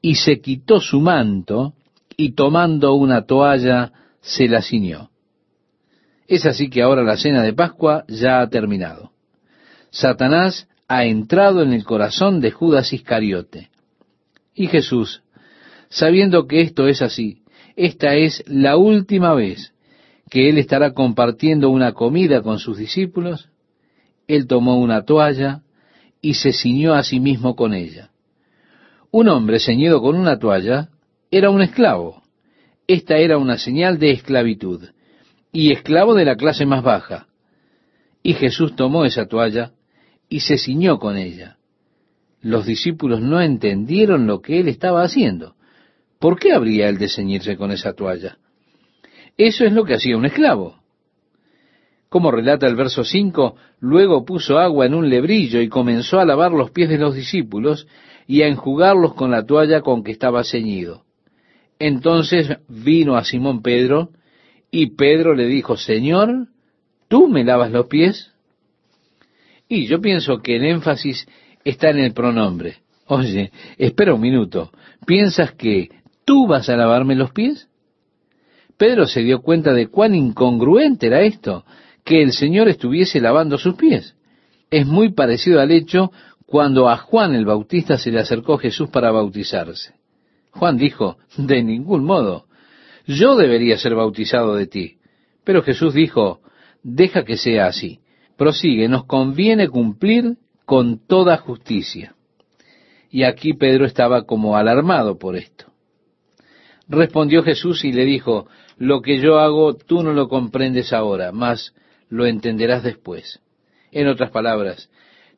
y 0.00 0.14
se 0.14 0.40
quitó 0.40 0.78
su 0.80 1.00
manto, 1.00 1.74
y 2.16 2.34
tomando 2.34 2.94
una 2.94 3.26
toalla, 3.26 3.90
se 4.20 4.46
la 4.46 4.62
ciñó. 4.62 5.10
Es 6.28 6.46
así 6.46 6.70
que 6.70 6.82
ahora 6.82 7.02
la 7.02 7.16
cena 7.16 7.42
de 7.42 7.54
Pascua 7.54 8.04
ya 8.06 8.40
ha 8.40 8.48
terminado. 8.48 9.10
Satanás 9.90 10.68
ha 10.86 11.04
entrado 11.06 11.60
en 11.62 11.72
el 11.72 11.82
corazón 11.82 12.40
de 12.40 12.52
Judas 12.52 12.92
Iscariote. 12.92 13.70
Y 14.54 14.68
Jesús, 14.68 15.21
sabiendo 15.92 16.46
que 16.46 16.62
esto 16.62 16.88
es 16.88 17.02
así, 17.02 17.42
esta 17.76 18.14
es 18.14 18.42
la 18.46 18.76
última 18.76 19.34
vez 19.34 19.74
que 20.30 20.48
él 20.48 20.56
estará 20.56 20.94
compartiendo 20.94 21.68
una 21.68 21.92
comida 21.92 22.40
con 22.40 22.58
sus 22.58 22.78
discípulos, 22.78 23.50
él 24.26 24.46
tomó 24.46 24.80
una 24.80 25.04
toalla 25.04 25.60
y 26.22 26.34
se 26.34 26.54
ciñó 26.54 26.94
a 26.94 27.02
sí 27.02 27.20
mismo 27.20 27.54
con 27.54 27.74
ella. 27.74 28.10
Un 29.10 29.28
hombre 29.28 29.60
ceñido 29.60 30.00
con 30.00 30.16
una 30.16 30.38
toalla 30.38 30.88
era 31.30 31.50
un 31.50 31.60
esclavo. 31.60 32.22
Esta 32.86 33.18
era 33.18 33.36
una 33.36 33.58
señal 33.58 33.98
de 33.98 34.12
esclavitud, 34.12 34.88
y 35.52 35.72
esclavo 35.72 36.14
de 36.14 36.24
la 36.24 36.36
clase 36.36 36.64
más 36.64 36.82
baja. 36.82 37.26
Y 38.22 38.32
Jesús 38.32 38.74
tomó 38.74 39.04
esa 39.04 39.26
toalla 39.26 39.72
y 40.30 40.40
se 40.40 40.56
ciñó 40.56 40.98
con 40.98 41.18
ella. 41.18 41.58
Los 42.40 42.64
discípulos 42.64 43.20
no 43.20 43.42
entendieron 43.42 44.26
lo 44.26 44.40
que 44.40 44.60
él 44.60 44.68
estaba 44.68 45.02
haciendo. 45.02 45.54
¿Por 46.22 46.38
qué 46.38 46.52
habría 46.52 46.88
él 46.88 46.98
de 46.98 47.08
ceñirse 47.08 47.56
con 47.56 47.72
esa 47.72 47.94
toalla? 47.94 48.38
Eso 49.36 49.64
es 49.64 49.72
lo 49.72 49.84
que 49.84 49.94
hacía 49.94 50.16
un 50.16 50.24
esclavo. 50.24 50.76
Como 52.08 52.30
relata 52.30 52.68
el 52.68 52.76
verso 52.76 53.02
5, 53.02 53.56
luego 53.80 54.24
puso 54.24 54.56
agua 54.60 54.86
en 54.86 54.94
un 54.94 55.10
lebrillo 55.10 55.60
y 55.60 55.68
comenzó 55.68 56.20
a 56.20 56.24
lavar 56.24 56.52
los 56.52 56.70
pies 56.70 56.90
de 56.90 56.98
los 56.98 57.16
discípulos 57.16 57.88
y 58.28 58.42
a 58.42 58.46
enjugarlos 58.46 59.14
con 59.14 59.32
la 59.32 59.44
toalla 59.44 59.80
con 59.80 60.04
que 60.04 60.12
estaba 60.12 60.44
ceñido. 60.44 61.02
Entonces 61.80 62.56
vino 62.68 63.16
a 63.16 63.24
Simón 63.24 63.60
Pedro 63.60 64.10
y 64.70 64.94
Pedro 64.94 65.34
le 65.34 65.46
dijo, 65.46 65.76
Señor, 65.76 66.46
¿tú 67.08 67.26
me 67.26 67.42
lavas 67.42 67.72
los 67.72 67.86
pies? 67.86 68.32
Y 69.68 69.88
yo 69.88 70.00
pienso 70.00 70.38
que 70.38 70.54
el 70.54 70.66
énfasis 70.66 71.26
está 71.64 71.90
en 71.90 71.98
el 71.98 72.12
pronombre. 72.12 72.76
Oye, 73.06 73.50
espera 73.76 74.14
un 74.14 74.20
minuto. 74.20 74.70
¿Piensas 75.04 75.50
que 75.54 75.88
tú 76.24 76.46
vas 76.46 76.68
a 76.68 76.76
lavarme 76.76 77.14
los 77.14 77.32
pies? 77.32 77.68
Pedro 78.76 79.06
se 79.06 79.22
dio 79.22 79.42
cuenta 79.42 79.72
de 79.72 79.88
cuán 79.88 80.14
incongruente 80.14 81.06
era 81.06 81.22
esto, 81.22 81.64
que 82.04 82.22
el 82.22 82.32
Señor 82.32 82.68
estuviese 82.68 83.20
lavando 83.20 83.58
sus 83.58 83.74
pies. 83.74 84.16
Es 84.70 84.86
muy 84.86 85.12
parecido 85.12 85.60
al 85.60 85.70
hecho 85.70 86.10
cuando 86.46 86.88
a 86.88 86.96
Juan 86.96 87.34
el 87.34 87.44
Bautista 87.44 87.98
se 87.98 88.10
le 88.10 88.20
acercó 88.20 88.58
Jesús 88.58 88.88
para 88.90 89.10
bautizarse. 89.10 89.94
Juan 90.50 90.76
dijo, 90.76 91.18
de 91.36 91.62
ningún 91.62 92.04
modo, 92.04 92.46
yo 93.06 93.36
debería 93.36 93.78
ser 93.78 93.94
bautizado 93.94 94.54
de 94.54 94.66
ti. 94.66 94.96
Pero 95.44 95.62
Jesús 95.62 95.94
dijo, 95.94 96.40
deja 96.82 97.24
que 97.24 97.36
sea 97.36 97.66
así 97.66 98.02
prosigue, 98.42 98.88
nos 98.88 99.04
conviene 99.04 99.68
cumplir 99.68 100.36
con 100.64 100.98
toda 101.06 101.36
justicia. 101.36 102.16
Y 103.08 103.22
aquí 103.22 103.54
Pedro 103.54 103.84
estaba 103.84 104.24
como 104.24 104.56
alarmado 104.56 105.16
por 105.16 105.36
esto. 105.36 105.71
Respondió 106.92 107.42
Jesús 107.42 107.86
y 107.86 107.92
le 107.92 108.04
dijo, 108.04 108.48
lo 108.76 109.00
que 109.00 109.18
yo 109.18 109.38
hago 109.38 109.72
tú 109.72 110.02
no 110.02 110.12
lo 110.12 110.28
comprendes 110.28 110.92
ahora, 110.92 111.32
mas 111.32 111.74
lo 112.10 112.26
entenderás 112.26 112.82
después. 112.82 113.40
En 113.92 114.08
otras 114.08 114.30
palabras, 114.30 114.90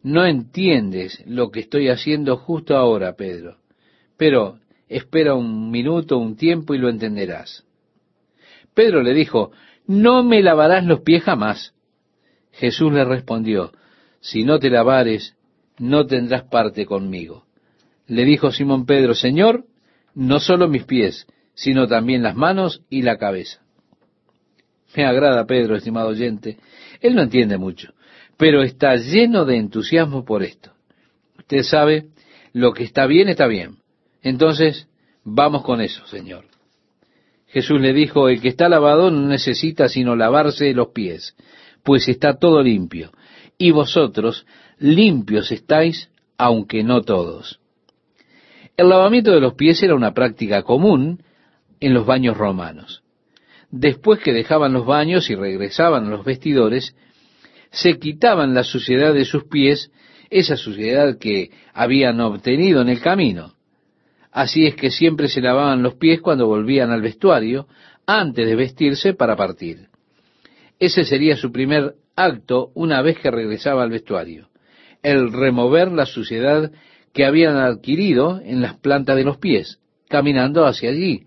no 0.02 0.26
entiendes 0.26 1.22
lo 1.26 1.52
que 1.52 1.60
estoy 1.60 1.90
haciendo 1.90 2.38
justo 2.38 2.76
ahora, 2.76 3.14
Pedro, 3.14 3.58
pero 4.16 4.58
espera 4.88 5.34
un 5.34 5.70
minuto, 5.70 6.18
un 6.18 6.34
tiempo 6.34 6.74
y 6.74 6.78
lo 6.78 6.88
entenderás. 6.88 7.64
Pedro 8.74 9.04
le 9.04 9.14
dijo, 9.14 9.52
no 9.86 10.24
me 10.24 10.42
lavarás 10.42 10.84
los 10.84 11.02
pies 11.02 11.22
jamás. 11.22 11.72
Jesús 12.50 12.92
le 12.92 13.04
respondió, 13.04 13.70
si 14.18 14.42
no 14.42 14.58
te 14.58 14.70
lavares, 14.70 15.36
no 15.78 16.04
tendrás 16.04 16.42
parte 16.48 16.84
conmigo. 16.84 17.44
Le 18.08 18.24
dijo 18.24 18.50
Simón 18.50 18.86
Pedro, 18.86 19.14
Señor, 19.14 19.66
no 20.16 20.40
solo 20.40 20.66
mis 20.68 20.82
pies, 20.82 21.28
sino 21.54 21.86
también 21.86 22.22
las 22.22 22.36
manos 22.36 22.82
y 22.90 23.02
la 23.02 23.16
cabeza. 23.16 23.60
Me 24.96 25.04
agrada 25.04 25.46
Pedro, 25.46 25.76
estimado 25.76 26.08
oyente. 26.08 26.58
Él 27.00 27.14
no 27.14 27.22
entiende 27.22 27.58
mucho, 27.58 27.92
pero 28.36 28.62
está 28.62 28.96
lleno 28.96 29.44
de 29.44 29.56
entusiasmo 29.56 30.24
por 30.24 30.42
esto. 30.42 30.72
Usted 31.38 31.62
sabe, 31.62 32.06
lo 32.52 32.72
que 32.72 32.84
está 32.84 33.06
bien 33.06 33.28
está 33.28 33.46
bien. 33.46 33.78
Entonces, 34.22 34.88
vamos 35.24 35.62
con 35.62 35.80
eso, 35.80 36.06
Señor. 36.06 36.44
Jesús 37.48 37.80
le 37.80 37.92
dijo, 37.92 38.28
el 38.28 38.40
que 38.40 38.48
está 38.48 38.68
lavado 38.68 39.10
no 39.10 39.28
necesita 39.28 39.88
sino 39.88 40.16
lavarse 40.16 40.72
los 40.72 40.88
pies, 40.88 41.36
pues 41.84 42.08
está 42.08 42.38
todo 42.38 42.62
limpio, 42.62 43.12
y 43.58 43.70
vosotros 43.70 44.46
limpios 44.78 45.52
estáis, 45.52 46.10
aunque 46.36 46.82
no 46.82 47.02
todos. 47.02 47.60
El 48.76 48.88
lavamiento 48.88 49.30
de 49.30 49.40
los 49.40 49.54
pies 49.54 49.82
era 49.84 49.94
una 49.94 50.14
práctica 50.14 50.62
común 50.62 51.22
en 51.86 51.94
los 51.94 52.06
baños 52.06 52.36
romanos. 52.36 53.02
Después 53.70 54.20
que 54.20 54.32
dejaban 54.32 54.72
los 54.72 54.86
baños 54.86 55.28
y 55.30 55.34
regresaban 55.34 56.06
a 56.06 56.10
los 56.10 56.24
vestidores, 56.24 56.96
se 57.70 57.98
quitaban 57.98 58.54
la 58.54 58.62
suciedad 58.62 59.12
de 59.12 59.24
sus 59.24 59.44
pies, 59.44 59.90
esa 60.30 60.56
suciedad 60.56 61.18
que 61.18 61.50
habían 61.72 62.20
obtenido 62.20 62.80
en 62.80 62.88
el 62.88 63.00
camino. 63.00 63.54
Así 64.30 64.66
es 64.66 64.74
que 64.76 64.90
siempre 64.90 65.28
se 65.28 65.40
lavaban 65.40 65.82
los 65.82 65.94
pies 65.94 66.20
cuando 66.20 66.46
volvían 66.46 66.90
al 66.90 67.02
vestuario, 67.02 67.66
antes 68.06 68.46
de 68.46 68.56
vestirse 68.56 69.14
para 69.14 69.36
partir. 69.36 69.88
Ese 70.78 71.04
sería 71.04 71.36
su 71.36 71.52
primer 71.52 71.94
acto 72.16 72.70
una 72.74 73.02
vez 73.02 73.18
que 73.18 73.30
regresaba 73.30 73.82
al 73.82 73.90
vestuario, 73.90 74.48
el 75.02 75.32
remover 75.32 75.90
la 75.92 76.06
suciedad 76.06 76.72
que 77.12 77.24
habían 77.24 77.56
adquirido 77.56 78.40
en 78.44 78.60
las 78.60 78.74
plantas 78.74 79.16
de 79.16 79.24
los 79.24 79.38
pies. 79.38 79.78
caminando 80.08 80.66
hacia 80.66 80.90
allí. 80.90 81.26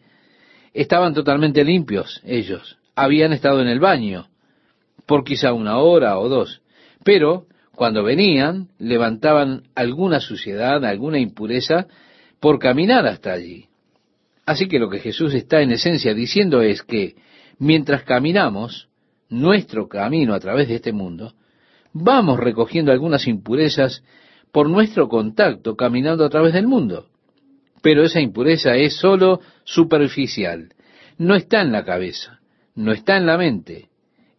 Estaban 0.78 1.16
totalmente 1.16 1.64
limpios 1.64 2.22
ellos, 2.24 2.78
habían 2.96 3.34
estado 3.34 3.64
en 3.64 3.68
el 3.68 3.80
baño, 3.80 4.28
por 5.08 5.24
quizá 5.24 5.52
una 5.52 5.80
hora 5.80 6.20
o 6.20 6.30
dos, 6.30 6.62
pero 7.04 7.48
cuando 7.72 8.04
venían 8.04 8.68
levantaban 8.78 9.64
alguna 9.74 10.20
suciedad, 10.20 10.86
alguna 10.86 11.18
impureza 11.18 11.88
por 12.40 12.60
caminar 12.60 13.08
hasta 13.08 13.34
allí. 13.34 13.66
Así 14.46 14.68
que 14.68 14.78
lo 14.78 14.88
que 14.88 15.00
Jesús 15.00 15.34
está 15.34 15.64
en 15.64 15.72
esencia 15.72 16.14
diciendo 16.14 16.62
es 16.62 16.84
que 16.84 17.16
mientras 17.58 18.04
caminamos 18.04 18.88
nuestro 19.30 19.88
camino 19.88 20.36
a 20.36 20.40
través 20.40 20.68
de 20.68 20.76
este 20.76 20.94
mundo, 20.94 21.34
vamos 21.92 22.40
recogiendo 22.40 22.92
algunas 22.92 23.28
impurezas 23.28 24.04
por 24.52 24.70
nuestro 24.70 25.10
contacto 25.10 25.76
caminando 25.76 26.24
a 26.24 26.30
través 26.30 26.54
del 26.54 26.68
mundo. 26.68 27.08
Pero 27.82 28.04
esa 28.04 28.20
impureza 28.20 28.76
es 28.76 28.96
sólo 28.96 29.42
superficial, 29.64 30.74
no 31.18 31.36
está 31.36 31.62
en 31.62 31.72
la 31.72 31.84
cabeza, 31.84 32.40
no 32.76 32.92
está 32.92 33.18
en 33.18 33.26
la 33.26 33.38
mente, 33.38 33.90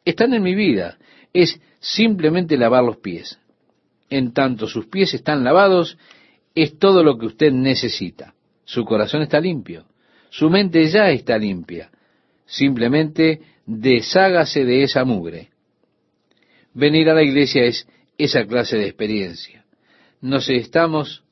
están 0.05 0.35
en 0.35 0.42
mi 0.42 0.55
vida, 0.55 0.98
es 1.33 1.61
simplemente 1.81 2.57
lavar 2.57 2.85
los 2.85 2.98
pies. 2.98 3.38
En 4.11 4.33
tanto 4.33 4.66
sus 4.66 4.87
pies 4.87 5.14
están 5.14 5.44
lavados, 5.44 5.98
es 6.55 6.79
todo 6.79 7.03
lo 7.03 7.18
que 7.18 7.27
usted 7.27 7.53
necesita. 7.53 8.35
Su 8.64 8.85
corazón 8.85 9.22
está 9.22 9.40
limpio, 9.40 9.87
su 10.31 10.51
mente 10.51 10.87
ya 10.88 11.11
está 11.11 11.38
limpia. 11.38 11.90
Simplemente 12.46 13.42
deshágase 13.66 14.64
de 14.64 14.83
esa 14.83 15.05
mugre. 15.05 15.51
Venir 16.72 17.11
a 17.11 17.14
la 17.14 17.22
iglesia 17.22 17.64
es 17.64 17.87
esa 18.16 18.46
clase 18.46 18.77
de 18.79 18.87
experiencia. 18.87 19.64
Nos 20.20 20.48
estamos 20.48 21.24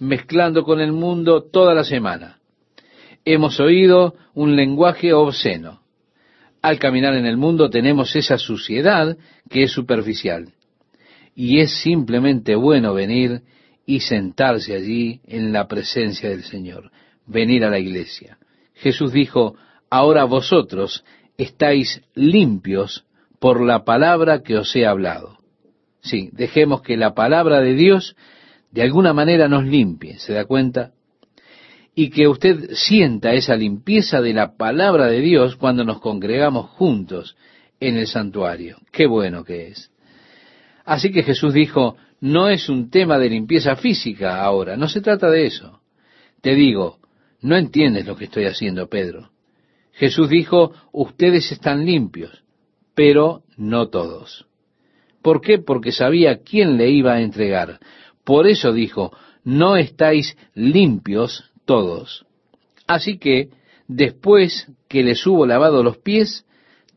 mezclando 0.00 0.64
con 0.64 0.80
el 0.80 0.92
mundo 0.92 1.42
toda 1.42 1.74
la 1.74 1.84
semana. 1.84 2.38
Hemos 3.24 3.60
oído 3.60 4.14
un 4.34 4.56
lenguaje 4.56 5.12
obsceno. 5.12 5.82
Al 6.62 6.78
caminar 6.78 7.14
en 7.14 7.26
el 7.26 7.36
mundo 7.36 7.70
tenemos 7.70 8.16
esa 8.16 8.38
suciedad 8.38 9.16
que 9.48 9.64
es 9.64 9.72
superficial. 9.72 10.52
Y 11.34 11.60
es 11.60 11.70
simplemente 11.82 12.56
bueno 12.56 12.94
venir 12.94 13.42
y 13.86 14.00
sentarse 14.00 14.74
allí 14.74 15.20
en 15.26 15.52
la 15.52 15.68
presencia 15.68 16.30
del 16.30 16.44
Señor, 16.44 16.90
venir 17.26 17.64
a 17.64 17.70
la 17.70 17.78
iglesia. 17.78 18.38
Jesús 18.74 19.12
dijo, 19.12 19.56
ahora 19.90 20.24
vosotros 20.24 21.04
estáis 21.36 22.02
limpios 22.14 23.04
por 23.38 23.64
la 23.64 23.84
palabra 23.84 24.42
que 24.42 24.56
os 24.56 24.74
he 24.76 24.86
hablado. 24.86 25.38
Sí, 26.02 26.30
dejemos 26.32 26.80
que 26.82 26.96
la 26.96 27.14
palabra 27.14 27.60
de 27.60 27.74
Dios 27.74 28.16
de 28.70 28.82
alguna 28.82 29.12
manera 29.12 29.48
nos 29.48 29.64
limpie, 29.64 30.18
¿se 30.18 30.32
da 30.32 30.44
cuenta? 30.44 30.92
Y 31.94 32.10
que 32.10 32.28
usted 32.28 32.70
sienta 32.72 33.32
esa 33.32 33.56
limpieza 33.56 34.20
de 34.20 34.32
la 34.32 34.56
palabra 34.56 35.06
de 35.06 35.20
Dios 35.20 35.56
cuando 35.56 35.84
nos 35.84 36.00
congregamos 36.00 36.70
juntos 36.70 37.36
en 37.80 37.96
el 37.96 38.06
santuario. 38.06 38.78
Qué 38.92 39.06
bueno 39.06 39.44
que 39.44 39.68
es. 39.68 39.90
Así 40.84 41.10
que 41.10 41.22
Jesús 41.22 41.52
dijo, 41.52 41.96
no 42.20 42.48
es 42.48 42.68
un 42.68 42.90
tema 42.90 43.18
de 43.18 43.30
limpieza 43.30 43.76
física 43.76 44.42
ahora, 44.42 44.76
no 44.76 44.88
se 44.88 45.00
trata 45.00 45.30
de 45.30 45.46
eso. 45.46 45.80
Te 46.40 46.54
digo, 46.54 46.98
no 47.40 47.56
entiendes 47.56 48.06
lo 48.06 48.16
que 48.16 48.26
estoy 48.26 48.44
haciendo, 48.44 48.88
Pedro. 48.88 49.30
Jesús 49.92 50.28
dijo, 50.28 50.72
ustedes 50.92 51.50
están 51.52 51.84
limpios, 51.84 52.42
pero 52.94 53.42
no 53.56 53.88
todos. 53.88 54.46
¿Por 55.22 55.40
qué? 55.40 55.58
Porque 55.58 55.92
sabía 55.92 56.38
quién 56.42 56.76
le 56.76 56.90
iba 56.90 57.14
a 57.14 57.20
entregar. 57.20 57.78
Por 58.30 58.46
eso 58.46 58.72
dijo, 58.72 59.12
no 59.42 59.76
estáis 59.76 60.36
limpios 60.54 61.50
todos. 61.64 62.26
Así 62.86 63.18
que, 63.18 63.48
después 63.88 64.70
que 64.86 65.02
les 65.02 65.26
hubo 65.26 65.46
lavado 65.46 65.82
los 65.82 65.98
pies, 65.98 66.46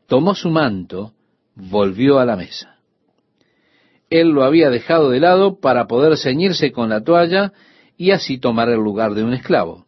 tomó 0.06 0.36
su 0.36 0.50
manto, 0.50 1.12
volvió 1.56 2.20
a 2.20 2.24
la 2.24 2.36
mesa. 2.36 2.78
Él 4.10 4.28
lo 4.28 4.44
había 4.44 4.70
dejado 4.70 5.10
de 5.10 5.18
lado 5.18 5.58
para 5.58 5.88
poder 5.88 6.16
ceñirse 6.18 6.70
con 6.70 6.88
la 6.88 7.02
toalla 7.02 7.52
y 7.96 8.12
así 8.12 8.38
tomar 8.38 8.68
el 8.68 8.78
lugar 8.78 9.14
de 9.14 9.24
un 9.24 9.34
esclavo. 9.34 9.86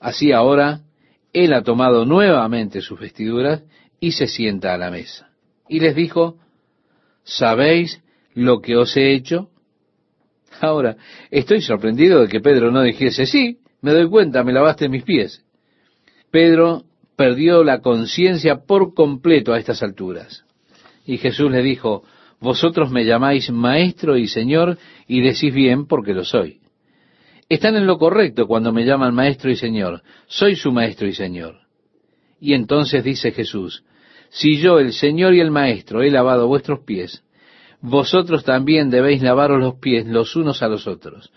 Así 0.00 0.32
ahora, 0.32 0.82
él 1.32 1.54
ha 1.54 1.62
tomado 1.62 2.04
nuevamente 2.04 2.82
sus 2.82 3.00
vestiduras 3.00 3.62
y 4.00 4.12
se 4.12 4.26
sienta 4.26 4.74
a 4.74 4.76
la 4.76 4.90
mesa. 4.90 5.30
Y 5.66 5.80
les 5.80 5.96
dijo, 5.96 6.36
¿sabéis 7.24 8.02
lo 8.34 8.60
que 8.60 8.76
os 8.76 8.94
he 8.98 9.14
hecho? 9.14 9.48
Ahora, 10.60 10.96
estoy 11.30 11.60
sorprendido 11.62 12.22
de 12.22 12.28
que 12.28 12.40
Pedro 12.40 12.70
no 12.70 12.82
dijese, 12.82 13.26
sí, 13.26 13.58
me 13.80 13.92
doy 13.92 14.08
cuenta, 14.08 14.44
me 14.44 14.52
lavaste 14.52 14.88
mis 14.88 15.04
pies. 15.04 15.44
Pedro 16.30 16.84
perdió 17.16 17.64
la 17.64 17.80
conciencia 17.80 18.60
por 18.66 18.94
completo 18.94 19.52
a 19.52 19.58
estas 19.58 19.82
alturas. 19.82 20.44
Y 21.06 21.18
Jesús 21.18 21.50
le 21.50 21.62
dijo, 21.62 22.04
vosotros 22.40 22.90
me 22.90 23.04
llamáis 23.04 23.50
maestro 23.50 24.16
y 24.16 24.28
señor 24.28 24.78
y 25.06 25.20
decís 25.20 25.52
bien 25.52 25.86
porque 25.86 26.14
lo 26.14 26.24
soy. 26.24 26.60
Están 27.48 27.76
en 27.76 27.86
lo 27.86 27.98
correcto 27.98 28.46
cuando 28.46 28.72
me 28.72 28.84
llaman 28.84 29.14
maestro 29.14 29.50
y 29.50 29.56
señor. 29.56 30.02
Soy 30.26 30.56
su 30.56 30.70
maestro 30.72 31.08
y 31.08 31.14
señor. 31.14 31.56
Y 32.40 32.54
entonces 32.54 33.02
dice 33.02 33.32
Jesús, 33.32 33.84
si 34.30 34.58
yo, 34.58 34.78
el 34.78 34.92
Señor 34.92 35.34
y 35.34 35.40
el 35.40 35.50
Maestro, 35.50 36.02
he 36.02 36.10
lavado 36.10 36.46
vuestros 36.46 36.80
pies, 36.80 37.24
vosotros 37.80 38.44
también 38.44 38.90
debéis 38.90 39.22
lavaros 39.22 39.60
los 39.60 39.74
pies 39.76 40.06
los 40.06 40.36
unos 40.36 40.62
a 40.62 40.68
los 40.68 40.86
otros, 40.86 41.32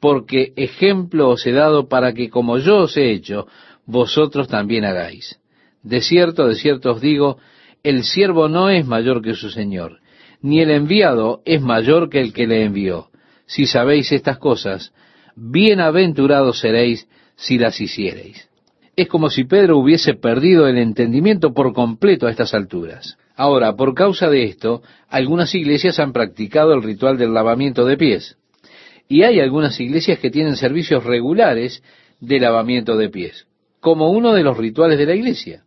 porque 0.00 0.52
ejemplo 0.56 1.30
os 1.30 1.46
he 1.46 1.52
dado 1.52 1.88
para 1.88 2.12
que 2.12 2.28
como 2.28 2.58
yo 2.58 2.78
os 2.78 2.96
he 2.96 3.10
hecho, 3.10 3.46
vosotros 3.86 4.48
también 4.48 4.84
hagáis. 4.84 5.40
De 5.82 6.00
cierto, 6.00 6.48
de 6.48 6.56
cierto 6.56 6.92
os 6.92 7.00
digo, 7.00 7.38
el 7.82 8.02
siervo 8.02 8.48
no 8.48 8.68
es 8.68 8.86
mayor 8.86 9.22
que 9.22 9.34
su 9.34 9.50
Señor, 9.50 10.00
ni 10.42 10.60
el 10.60 10.70
enviado 10.70 11.42
es 11.44 11.62
mayor 11.62 12.10
que 12.10 12.20
el 12.20 12.32
que 12.32 12.46
le 12.46 12.64
envió. 12.64 13.08
Si 13.46 13.66
sabéis 13.66 14.10
estas 14.12 14.38
cosas, 14.38 14.92
bienaventurados 15.36 16.58
seréis 16.58 17.08
si 17.36 17.58
las 17.58 17.80
hiciereis. 17.80 18.48
Es 18.96 19.08
como 19.08 19.30
si 19.30 19.44
Pedro 19.44 19.78
hubiese 19.78 20.14
perdido 20.14 20.66
el 20.66 20.78
entendimiento 20.78 21.52
por 21.52 21.72
completo 21.72 22.26
a 22.26 22.30
estas 22.30 22.54
alturas. 22.54 23.18
Ahora, 23.36 23.76
por 23.76 23.94
causa 23.94 24.30
de 24.30 24.44
esto, 24.44 24.82
algunas 25.08 25.54
iglesias 25.54 26.00
han 26.00 26.12
practicado 26.12 26.72
el 26.72 26.82
ritual 26.82 27.18
del 27.18 27.34
lavamiento 27.34 27.84
de 27.84 27.98
pies. 27.98 28.38
Y 29.08 29.22
hay 29.22 29.40
algunas 29.40 29.78
iglesias 29.78 30.18
que 30.18 30.30
tienen 30.30 30.56
servicios 30.56 31.04
regulares 31.04 31.82
de 32.18 32.40
lavamiento 32.40 32.96
de 32.96 33.10
pies, 33.10 33.46
como 33.80 34.10
uno 34.10 34.32
de 34.32 34.42
los 34.42 34.56
rituales 34.56 34.98
de 34.98 35.06
la 35.06 35.14
iglesia. 35.14 35.64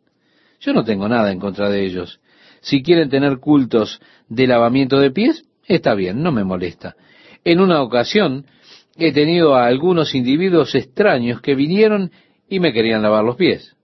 Yo 0.60 0.74
no 0.74 0.84
tengo 0.84 1.08
nada 1.08 1.32
en 1.32 1.40
contra 1.40 1.70
de 1.70 1.86
ellos. 1.86 2.20
Si 2.62 2.82
quieren 2.82 3.10
tener 3.10 3.38
cultos 3.38 4.02
de 4.28 4.48
lavamiento 4.48 5.00
de 5.00 5.12
pies, 5.12 5.46
está 5.66 5.94
bien, 5.94 6.22
no 6.24 6.32
me 6.32 6.44
molesta. 6.44 6.96
En 7.46 7.62
una 7.62 7.82
ocasión 7.82 8.46
he 8.98 9.14
tenido 9.14 9.56
a 9.56 9.68
algunos 9.68 10.16
individuos 10.16 10.76
extraños 10.76 11.40
que 11.40 11.56
vinieron 11.56 12.12
y 12.50 12.60
me 12.60 12.74
querían 12.74 13.04
lavar 13.04 13.24
los 13.24 13.36
pies. 13.36 13.76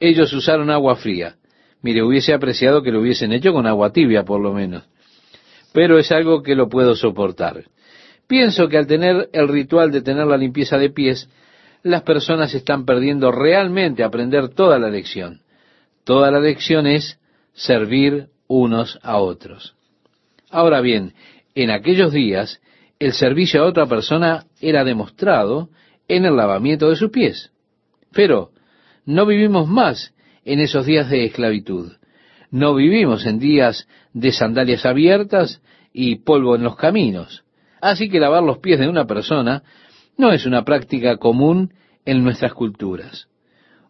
Ellos 0.00 0.32
usaron 0.32 0.70
agua 0.70 0.96
fría. 0.96 1.36
Mire, 1.82 2.02
hubiese 2.02 2.32
apreciado 2.32 2.82
que 2.82 2.92
lo 2.92 3.00
hubiesen 3.00 3.32
hecho 3.32 3.52
con 3.52 3.66
agua 3.66 3.92
tibia 3.92 4.24
por 4.24 4.40
lo 4.40 4.52
menos. 4.52 4.84
Pero 5.72 5.98
es 5.98 6.12
algo 6.12 6.42
que 6.42 6.54
lo 6.54 6.68
puedo 6.68 6.94
soportar. 6.94 7.64
Pienso 8.28 8.68
que 8.68 8.78
al 8.78 8.86
tener 8.86 9.28
el 9.32 9.48
ritual 9.48 9.90
de 9.90 10.00
tener 10.00 10.26
la 10.26 10.36
limpieza 10.36 10.78
de 10.78 10.90
pies, 10.90 11.28
las 11.82 12.02
personas 12.02 12.54
están 12.54 12.84
perdiendo 12.84 13.32
realmente 13.32 14.04
aprender 14.04 14.48
toda 14.48 14.78
la 14.78 14.88
lección. 14.88 15.40
Toda 16.04 16.30
la 16.30 16.40
lección 16.40 16.86
es 16.86 17.18
servir 17.52 18.28
unos 18.46 18.98
a 19.02 19.18
otros. 19.18 19.74
Ahora 20.50 20.80
bien, 20.80 21.14
en 21.54 21.70
aquellos 21.70 22.12
días, 22.12 22.60
el 22.98 23.12
servicio 23.12 23.62
a 23.62 23.66
otra 23.66 23.86
persona 23.86 24.46
era 24.60 24.84
demostrado 24.84 25.70
en 26.06 26.24
el 26.24 26.36
lavamiento 26.36 26.88
de 26.88 26.96
sus 26.96 27.10
pies. 27.10 27.50
Pero 28.12 28.50
no 29.04 29.26
vivimos 29.26 29.68
más 29.68 30.14
en 30.44 30.60
esos 30.60 30.86
días 30.86 31.08
de 31.08 31.24
esclavitud. 31.24 31.92
No 32.50 32.74
vivimos 32.74 33.26
en 33.26 33.38
días 33.38 33.88
de 34.12 34.32
sandalias 34.32 34.84
abiertas 34.84 35.62
y 35.92 36.16
polvo 36.16 36.56
en 36.56 36.62
los 36.62 36.76
caminos. 36.76 37.44
Así 37.80 38.08
que 38.08 38.20
lavar 38.20 38.42
los 38.42 38.58
pies 38.58 38.78
de 38.78 38.88
una 38.88 39.06
persona 39.06 39.62
no 40.16 40.32
es 40.32 40.46
una 40.46 40.64
práctica 40.64 41.16
común 41.16 41.72
en 42.04 42.22
nuestras 42.22 42.52
culturas. 42.52 43.28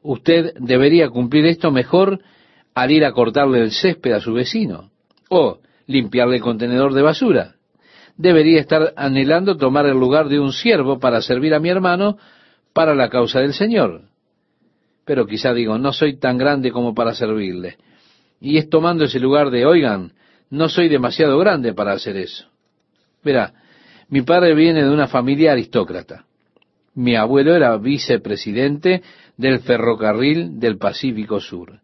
Usted 0.02 0.54
debería 0.58 1.08
cumplir 1.08 1.46
esto 1.46 1.70
mejor 1.70 2.20
al 2.74 2.90
ir 2.90 3.04
a 3.04 3.12
cortarle 3.12 3.60
el 3.60 3.72
césped 3.72 4.12
a 4.12 4.20
su 4.20 4.32
vecino 4.32 4.90
o 5.28 5.58
limpiarle 5.86 6.36
el 6.36 6.42
contenedor 6.42 6.94
de 6.94 7.02
basura. 7.02 7.54
Debería 8.16 8.60
estar 8.60 8.92
anhelando 8.96 9.56
tomar 9.56 9.86
el 9.86 9.98
lugar 9.98 10.28
de 10.28 10.38
un 10.38 10.52
siervo 10.52 10.98
para 10.98 11.22
servir 11.22 11.54
a 11.54 11.60
mi 11.60 11.68
hermano 11.68 12.18
para 12.72 12.94
la 12.94 13.08
causa 13.08 13.40
del 13.40 13.54
Señor 13.54 14.11
pero 15.04 15.26
quizá 15.26 15.52
digo, 15.52 15.78
no 15.78 15.92
soy 15.92 16.16
tan 16.16 16.38
grande 16.38 16.70
como 16.70 16.94
para 16.94 17.14
servirle. 17.14 17.76
Y 18.40 18.58
es 18.58 18.68
tomando 18.68 19.04
ese 19.04 19.20
lugar 19.20 19.50
de, 19.50 19.66
oigan, 19.66 20.12
no 20.50 20.68
soy 20.68 20.88
demasiado 20.88 21.38
grande 21.38 21.72
para 21.72 21.92
hacer 21.92 22.16
eso. 22.16 22.46
Verá, 23.24 23.54
mi 24.08 24.22
padre 24.22 24.54
viene 24.54 24.82
de 24.82 24.90
una 24.90 25.08
familia 25.08 25.52
aristócrata. 25.52 26.26
Mi 26.94 27.16
abuelo 27.16 27.54
era 27.54 27.76
vicepresidente 27.78 29.02
del 29.36 29.60
ferrocarril 29.60 30.60
del 30.60 30.76
Pacífico 30.76 31.40
Sur. 31.40 31.80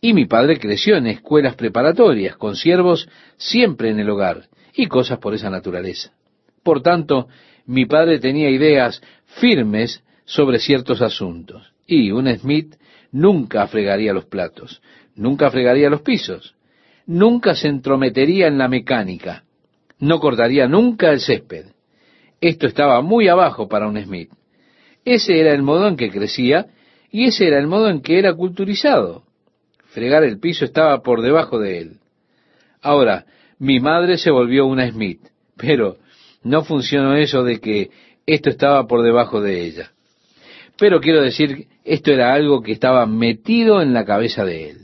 Y 0.00 0.12
mi 0.12 0.26
padre 0.26 0.58
creció 0.58 0.96
en 0.96 1.06
escuelas 1.06 1.54
preparatorias, 1.54 2.36
con 2.36 2.56
siervos 2.56 3.08
siempre 3.36 3.90
en 3.90 4.00
el 4.00 4.10
hogar, 4.10 4.48
y 4.74 4.86
cosas 4.86 5.18
por 5.18 5.34
esa 5.34 5.50
naturaleza. 5.50 6.12
Por 6.62 6.82
tanto, 6.82 7.28
mi 7.66 7.86
padre 7.86 8.18
tenía 8.18 8.50
ideas 8.50 9.00
firmes 9.26 10.02
sobre 10.24 10.58
ciertos 10.58 11.02
asuntos. 11.02 11.72
Y 11.90 12.12
un 12.12 12.32
Smith 12.38 12.76
nunca 13.10 13.66
fregaría 13.66 14.12
los 14.12 14.26
platos, 14.26 14.80
nunca 15.16 15.50
fregaría 15.50 15.90
los 15.90 16.02
pisos, 16.02 16.54
nunca 17.04 17.56
se 17.56 17.66
entrometería 17.66 18.46
en 18.46 18.58
la 18.58 18.68
mecánica, 18.68 19.42
no 19.98 20.20
cortaría 20.20 20.68
nunca 20.68 21.10
el 21.10 21.18
césped. 21.18 21.66
Esto 22.40 22.68
estaba 22.68 23.02
muy 23.02 23.26
abajo 23.26 23.68
para 23.68 23.88
un 23.88 24.00
Smith. 24.00 24.30
Ese 25.04 25.40
era 25.40 25.52
el 25.52 25.64
modo 25.64 25.88
en 25.88 25.96
que 25.96 26.10
crecía 26.10 26.68
y 27.10 27.24
ese 27.24 27.48
era 27.48 27.58
el 27.58 27.66
modo 27.66 27.88
en 27.88 28.02
que 28.02 28.20
era 28.20 28.34
culturizado. 28.34 29.24
Fregar 29.86 30.22
el 30.22 30.38
piso 30.38 30.64
estaba 30.64 31.02
por 31.02 31.22
debajo 31.22 31.58
de 31.58 31.78
él. 31.78 31.96
Ahora, 32.80 33.26
mi 33.58 33.80
madre 33.80 34.16
se 34.16 34.30
volvió 34.30 34.64
una 34.64 34.88
Smith, 34.88 35.22
pero 35.56 35.96
no 36.44 36.62
funcionó 36.62 37.16
eso 37.16 37.42
de 37.42 37.58
que 37.58 37.90
esto 38.26 38.48
estaba 38.48 38.86
por 38.86 39.02
debajo 39.02 39.40
de 39.40 39.64
ella. 39.64 39.90
Pero 40.80 40.98
quiero 40.98 41.20
decir, 41.20 41.68
esto 41.84 42.10
era 42.10 42.32
algo 42.32 42.62
que 42.62 42.72
estaba 42.72 43.04
metido 43.04 43.82
en 43.82 43.92
la 43.92 44.06
cabeza 44.06 44.46
de 44.46 44.70
él. 44.70 44.76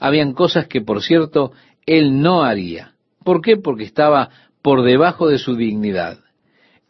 Habían 0.00 0.32
cosas 0.32 0.66
que, 0.66 0.80
por 0.80 1.00
cierto, 1.00 1.52
él 1.86 2.20
no 2.20 2.42
haría. 2.42 2.94
¿Por 3.24 3.40
qué? 3.40 3.56
Porque 3.56 3.84
estaba 3.84 4.30
por 4.60 4.82
debajo 4.82 5.28
de 5.28 5.38
su 5.38 5.54
dignidad. 5.54 6.18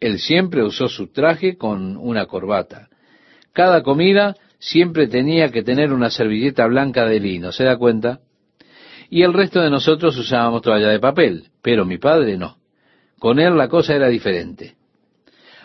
Él 0.00 0.18
siempre 0.18 0.64
usó 0.64 0.88
su 0.88 1.12
traje 1.12 1.58
con 1.58 1.98
una 1.98 2.24
corbata. 2.24 2.88
Cada 3.52 3.82
comida 3.82 4.34
siempre 4.58 5.06
tenía 5.06 5.50
que 5.50 5.62
tener 5.62 5.92
una 5.92 6.08
servilleta 6.08 6.66
blanca 6.66 7.04
de 7.04 7.20
lino, 7.20 7.52
¿se 7.52 7.64
da 7.64 7.76
cuenta? 7.76 8.20
Y 9.10 9.24
el 9.24 9.34
resto 9.34 9.60
de 9.60 9.68
nosotros 9.68 10.16
usábamos 10.16 10.62
toalla 10.62 10.88
de 10.88 11.00
papel, 11.00 11.50
pero 11.60 11.84
mi 11.84 11.98
padre 11.98 12.38
no. 12.38 12.56
Con 13.18 13.38
él 13.38 13.58
la 13.58 13.68
cosa 13.68 13.94
era 13.94 14.08
diferente. 14.08 14.76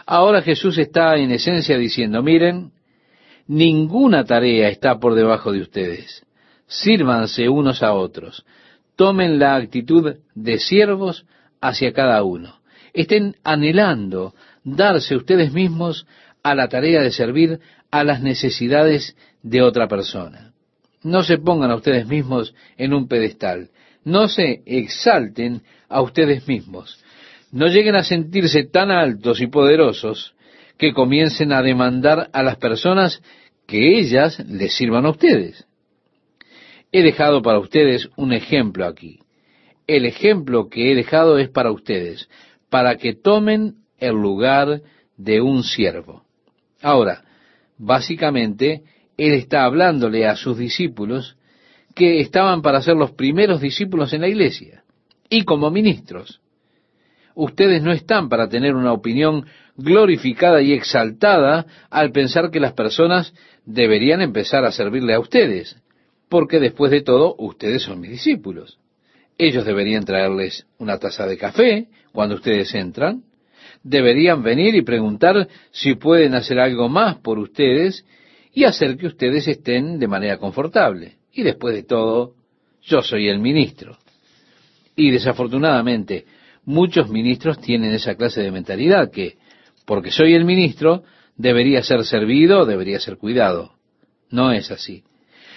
Ahora 0.08 0.42
Jesús 0.42 0.78
está 0.80 1.16
en 1.18 1.30
esencia 1.32 1.78
diciendo, 1.78 2.24
miren, 2.24 2.72
ninguna 3.46 4.24
tarea 4.24 4.70
está 4.70 4.98
por 5.00 5.14
debajo 5.14 5.52
de 5.52 5.62
ustedes. 5.62 6.26
Sírvanse 6.66 7.48
unos 7.48 7.84
a 7.84 7.94
otros. 7.94 8.44
Tomen 8.96 9.38
la 9.38 9.56
actitud 9.56 10.16
de 10.34 10.58
siervos 10.58 11.26
hacia 11.62 11.94
cada 11.94 12.24
uno 12.24 12.58
estén 12.98 13.36
anhelando 13.44 14.34
darse 14.64 15.16
ustedes 15.16 15.54
mismos 15.54 16.08
a 16.42 16.56
la 16.56 16.68
tarea 16.68 17.02
de 17.02 17.12
servir 17.12 17.60
a 17.92 18.04
las 18.04 18.22
necesidades 18.22 19.16
de 19.44 19.62
otra 19.62 19.88
persona. 19.88 20.52
No 21.04 21.24
se 21.24 21.38
pongan 21.38 21.70
a 21.70 21.76
ustedes 21.76 22.08
mismos 22.08 22.56
en 22.76 22.94
un 22.94 23.08
pedestal, 23.08 23.70
no 24.04 24.28
se 24.28 24.64
exalten 24.66 25.62
a 25.88 26.02
ustedes 26.02 26.48
mismos, 26.48 27.00
no 27.52 27.68
lleguen 27.68 27.96
a 27.96 28.04
sentirse 28.04 28.64
tan 28.64 28.92
altos 28.92 29.42
y 29.42 29.48
poderosos 29.48 30.36
que 30.78 30.94
comiencen 30.94 31.52
a 31.52 31.62
demandar 31.62 32.30
a 32.34 32.44
las 32.44 32.58
personas 32.58 33.22
que 33.66 34.00
ellas 34.00 34.40
les 34.48 34.76
sirvan 34.76 35.06
a 35.06 35.10
ustedes. 35.10 35.66
He 36.92 37.04
dejado 37.04 37.42
para 37.42 37.60
ustedes 37.60 38.10
un 38.16 38.34
ejemplo 38.34 38.86
aquí. 38.86 39.20
El 39.88 40.06
ejemplo 40.06 40.70
que 40.70 40.92
he 40.92 40.96
dejado 40.96 41.38
es 41.38 41.50
para 41.50 41.72
ustedes, 41.72 42.30
para 42.70 42.98
que 42.98 43.14
tomen 43.14 43.76
el 43.98 44.16
lugar 44.16 44.82
de 45.18 45.42
un 45.42 45.64
siervo. 45.64 46.24
Ahora, 46.82 47.24
básicamente, 47.78 48.84
Él 49.18 49.34
está 49.34 49.64
hablándole 49.64 50.28
a 50.28 50.36
sus 50.36 50.58
discípulos 50.58 51.38
que 51.96 52.20
estaban 52.20 52.62
para 52.62 52.82
ser 52.82 52.96
los 52.96 53.12
primeros 53.12 53.60
discípulos 53.60 54.14
en 54.14 54.22
la 54.22 54.28
iglesia 54.28 54.84
y 55.30 55.44
como 55.44 55.72
ministros. 55.72 56.42
Ustedes 57.40 57.84
no 57.84 57.92
están 57.92 58.30
para 58.30 58.50
tener 58.50 58.74
una 58.74 58.92
opinión 58.92 59.46
glorificada 59.76 60.60
y 60.64 60.74
exaltada 60.74 61.68
al 61.92 62.12
pensar 62.12 62.50
que 62.50 62.60
las 62.60 62.74
personas 62.74 63.32
deberían 63.64 64.24
empezar 64.24 64.66
a 64.66 64.72
servirle 64.72 65.14
a 65.14 65.20
ustedes, 65.20 65.78
porque 66.30 66.60
después 66.60 66.90
de 66.90 67.04
todo 67.04 67.36
ustedes 67.38 67.84
son 67.84 68.00
mis 68.00 68.10
discípulos. 68.10 68.80
Ellos 69.38 69.66
deberían 69.66 70.04
traerles 70.04 70.66
una 70.80 70.98
taza 70.98 71.28
de 71.28 71.38
café 71.38 71.90
cuando 72.12 72.34
ustedes 72.34 72.74
entran. 72.74 73.22
Deberían 73.84 74.42
venir 74.42 74.74
y 74.74 74.82
preguntar 74.82 75.48
si 75.70 75.94
pueden 75.94 76.34
hacer 76.34 76.60
algo 76.60 76.90
más 76.90 77.18
por 77.18 77.38
ustedes 77.38 78.04
y 78.52 78.64
hacer 78.64 78.98
que 78.98 79.06
ustedes 79.06 79.48
estén 79.48 80.00
de 80.00 80.08
manera 80.08 80.40
confortable. 80.40 81.18
Y 81.32 81.44
después 81.44 81.76
de 81.76 81.84
todo, 81.84 82.34
yo 82.82 83.04
soy 83.04 83.28
el 83.28 83.38
ministro. 83.38 83.96
Y 84.96 85.12
desafortunadamente, 85.12 86.26
muchos 86.68 87.10
ministros 87.10 87.60
tienen 87.60 87.94
esa 87.94 88.16
clase 88.16 88.42
de 88.42 88.52
mentalidad 88.52 89.10
que, 89.10 89.38
porque 89.86 90.12
soy 90.12 90.34
el 90.34 90.44
ministro, 90.44 91.04
debería 91.38 91.82
ser 91.82 92.04
servido, 92.04 92.66
debería 92.66 93.00
ser 93.00 93.18
cuidado. 93.18 93.72
No 94.30 94.52
es 94.52 94.70
así. 94.70 95.04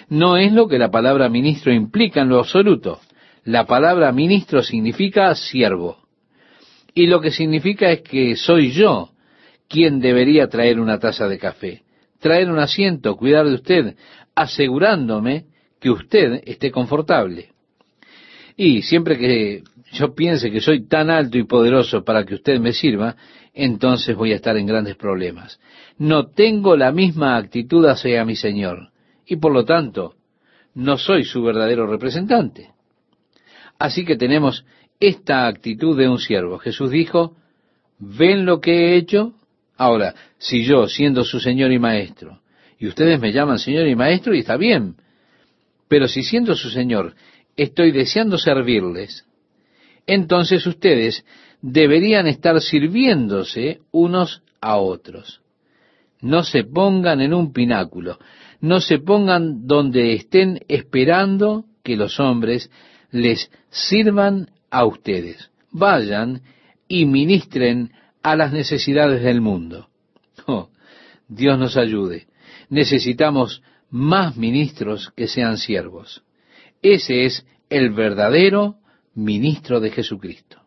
No 0.08 0.36
es 0.36 0.52
lo 0.52 0.68
que 0.68 0.78
la 0.78 0.90
palabra 0.90 1.28
ministro 1.28 1.72
implica 1.72 2.22
en 2.22 2.28
lo 2.28 2.38
absoluto. 2.38 3.00
La 3.44 3.66
palabra 3.66 4.12
ministro 4.12 4.62
significa 4.62 5.34
siervo. 5.34 5.98
Y 6.94 7.06
lo 7.06 7.20
que 7.20 7.32
significa 7.32 7.90
es 7.90 8.02
que 8.02 8.36
soy 8.36 8.70
yo 8.70 9.10
quien 9.68 10.00
debería 10.00 10.48
traer 10.48 10.78
una 10.78 11.00
taza 11.00 11.26
de 11.26 11.38
café, 11.38 11.82
traer 12.20 12.50
un 12.50 12.58
asiento, 12.60 13.16
cuidar 13.16 13.46
de 13.46 13.54
usted, 13.54 13.96
asegurándome 14.36 15.46
que 15.80 15.90
usted 15.90 16.42
esté 16.44 16.70
confortable. 16.70 17.48
Y 18.56 18.82
siempre 18.82 19.18
que 19.18 19.62
yo 19.92 20.14
piense 20.14 20.50
que 20.50 20.60
soy 20.60 20.86
tan 20.86 21.10
alto 21.10 21.38
y 21.38 21.44
poderoso 21.44 22.04
para 22.04 22.24
que 22.24 22.34
usted 22.34 22.60
me 22.60 22.72
sirva, 22.72 23.16
entonces 23.52 24.14
voy 24.14 24.32
a 24.32 24.36
estar 24.36 24.56
en 24.56 24.66
grandes 24.66 24.96
problemas. 24.96 25.60
No 25.98 26.28
tengo 26.28 26.76
la 26.76 26.92
misma 26.92 27.36
actitud 27.36 27.84
hacia 27.86 28.24
mi 28.24 28.36
Señor 28.36 28.90
y 29.26 29.36
por 29.36 29.52
lo 29.52 29.64
tanto 29.64 30.14
no 30.74 30.96
soy 30.96 31.24
su 31.24 31.42
verdadero 31.42 31.86
representante. 31.86 32.70
Así 33.78 34.04
que 34.04 34.16
tenemos 34.16 34.64
esta 35.00 35.46
actitud 35.46 35.98
de 35.98 36.08
un 36.08 36.18
siervo. 36.18 36.58
Jesús 36.58 36.90
dijo, 36.90 37.36
¿ven 37.98 38.44
lo 38.44 38.60
que 38.60 38.72
he 38.72 38.96
hecho? 38.96 39.34
Ahora, 39.76 40.14
si 40.38 40.64
yo, 40.64 40.86
siendo 40.86 41.24
su 41.24 41.40
Señor 41.40 41.72
y 41.72 41.78
Maestro, 41.78 42.40
y 42.78 42.86
ustedes 42.86 43.18
me 43.18 43.32
llaman 43.32 43.58
Señor 43.58 43.88
y 43.88 43.96
Maestro, 43.96 44.34
y 44.34 44.40
está 44.40 44.56
bien, 44.56 44.96
pero 45.88 46.06
si 46.06 46.22
siendo 46.22 46.54
su 46.54 46.70
Señor 46.70 47.14
estoy 47.56 47.90
deseando 47.90 48.38
servirles, 48.38 49.24
entonces 50.06 50.66
ustedes 50.66 51.24
deberían 51.62 52.26
estar 52.26 52.60
sirviéndose 52.60 53.80
unos 53.90 54.42
a 54.60 54.76
otros. 54.78 55.40
No 56.20 56.42
se 56.42 56.64
pongan 56.64 57.20
en 57.20 57.32
un 57.32 57.52
pináculo, 57.52 58.18
no 58.60 58.80
se 58.80 58.98
pongan 58.98 59.66
donde 59.66 60.14
estén 60.14 60.60
esperando 60.68 61.64
que 61.82 61.96
los 61.96 62.20
hombres 62.20 62.70
les 63.10 63.50
sirvan 63.70 64.50
a 64.70 64.84
ustedes. 64.84 65.50
Vayan 65.72 66.42
y 66.88 67.06
ministren 67.06 67.92
a 68.22 68.36
las 68.36 68.52
necesidades 68.52 69.22
del 69.22 69.40
mundo. 69.40 69.88
Oh, 70.46 70.68
Dios 71.28 71.58
nos 71.58 71.76
ayude. 71.76 72.26
Necesitamos 72.68 73.62
más 73.90 74.36
ministros 74.36 75.10
que 75.16 75.26
sean 75.26 75.58
siervos. 75.58 76.22
Ese 76.82 77.24
es 77.24 77.46
el 77.68 77.90
verdadero 77.90 78.76
ministro 79.14 79.80
de 79.80 79.90
Jesucristo. 79.90 80.60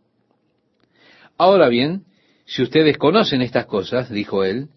Ahora 1.37 1.69
bien, 1.69 2.05
si 2.45 2.61
ustedes 2.61 2.97
conocen 2.97 3.41
estas 3.41 3.65
cosas, 3.65 4.09
dijo 4.09 4.43
él, 4.43 4.69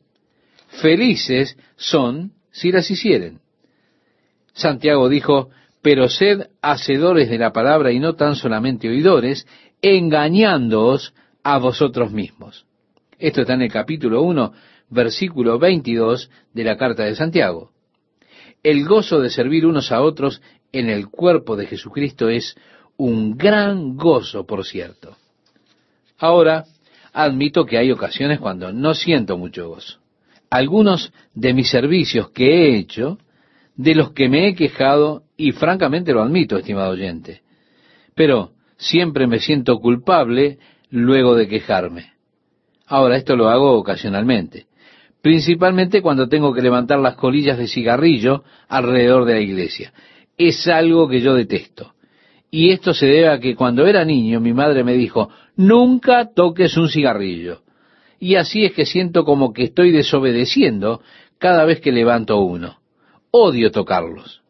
felices 0.80 1.56
son 1.76 2.32
si 2.50 2.72
las 2.72 2.90
hicieren. 2.90 3.40
Santiago 4.52 5.08
dijo, 5.08 5.50
pero 5.82 6.08
sed 6.08 6.48
hacedores 6.62 7.28
de 7.28 7.38
la 7.38 7.52
palabra 7.52 7.92
y 7.92 8.00
no 8.00 8.14
tan 8.14 8.34
solamente 8.34 8.88
oidores, 8.88 9.46
engañándoos 9.82 11.14
a 11.42 11.58
vosotros 11.58 12.12
mismos. 12.12 12.66
Esto 13.18 13.42
está 13.42 13.54
en 13.54 13.62
el 13.62 13.70
capítulo 13.72 14.22
1, 14.22 14.52
versículo 14.90 15.58
22 15.58 16.30
de 16.52 16.64
la 16.64 16.76
carta 16.76 17.04
de 17.04 17.14
Santiago. 17.14 17.70
El 18.62 18.84
gozo 18.84 19.20
de 19.20 19.30
servir 19.30 19.66
unos 19.66 19.92
a 19.92 20.00
otros 20.00 20.42
en 20.72 20.88
el 20.88 21.08
cuerpo 21.08 21.56
de 21.56 21.66
Jesucristo 21.66 22.28
es 22.28 22.56
un 22.96 23.36
gran 23.36 23.96
gozo, 23.96 24.46
por 24.46 24.64
cierto. 24.64 25.16
Ahora, 26.18 26.64
admito 27.12 27.64
que 27.64 27.78
hay 27.78 27.90
ocasiones 27.90 28.38
cuando 28.40 28.72
no 28.72 28.94
siento 28.94 29.36
mucho 29.36 29.68
gozo. 29.68 29.98
Algunos 30.50 31.12
de 31.34 31.52
mis 31.52 31.68
servicios 31.68 32.30
que 32.30 32.46
he 32.46 32.76
hecho 32.78 33.18
de 33.74 33.94
los 33.94 34.12
que 34.12 34.28
me 34.28 34.48
he 34.48 34.54
quejado 34.54 35.24
y 35.36 35.52
francamente 35.52 36.12
lo 36.12 36.22
admito, 36.22 36.56
estimado 36.56 36.92
oyente. 36.92 37.42
Pero 38.14 38.52
siempre 38.78 39.26
me 39.26 39.40
siento 39.40 39.78
culpable 39.78 40.58
luego 40.90 41.34
de 41.34 41.48
quejarme. 41.48 42.12
Ahora, 42.86 43.16
esto 43.16 43.36
lo 43.36 43.48
hago 43.48 43.72
ocasionalmente, 43.72 44.66
principalmente 45.20 46.00
cuando 46.00 46.28
tengo 46.28 46.54
que 46.54 46.62
levantar 46.62 47.00
las 47.00 47.16
colillas 47.16 47.58
de 47.58 47.66
cigarrillo 47.66 48.44
alrededor 48.68 49.24
de 49.24 49.34
la 49.34 49.40
iglesia. 49.40 49.92
Es 50.38 50.68
algo 50.68 51.08
que 51.08 51.20
yo 51.20 51.34
detesto. 51.34 51.95
Y 52.50 52.70
esto 52.70 52.94
se 52.94 53.06
debe 53.06 53.28
a 53.28 53.40
que 53.40 53.54
cuando 53.54 53.86
era 53.86 54.04
niño 54.04 54.40
mi 54.40 54.52
madre 54.52 54.84
me 54.84 54.94
dijo, 54.94 55.30
nunca 55.56 56.30
toques 56.32 56.76
un 56.76 56.88
cigarrillo. 56.88 57.62
Y 58.18 58.36
así 58.36 58.64
es 58.64 58.72
que 58.72 58.86
siento 58.86 59.24
como 59.24 59.52
que 59.52 59.64
estoy 59.64 59.90
desobedeciendo 59.90 61.00
cada 61.38 61.64
vez 61.64 61.80
que 61.80 61.92
levanto 61.92 62.40
uno. 62.40 62.78
Odio 63.30 63.70
tocarlos. 63.70 64.42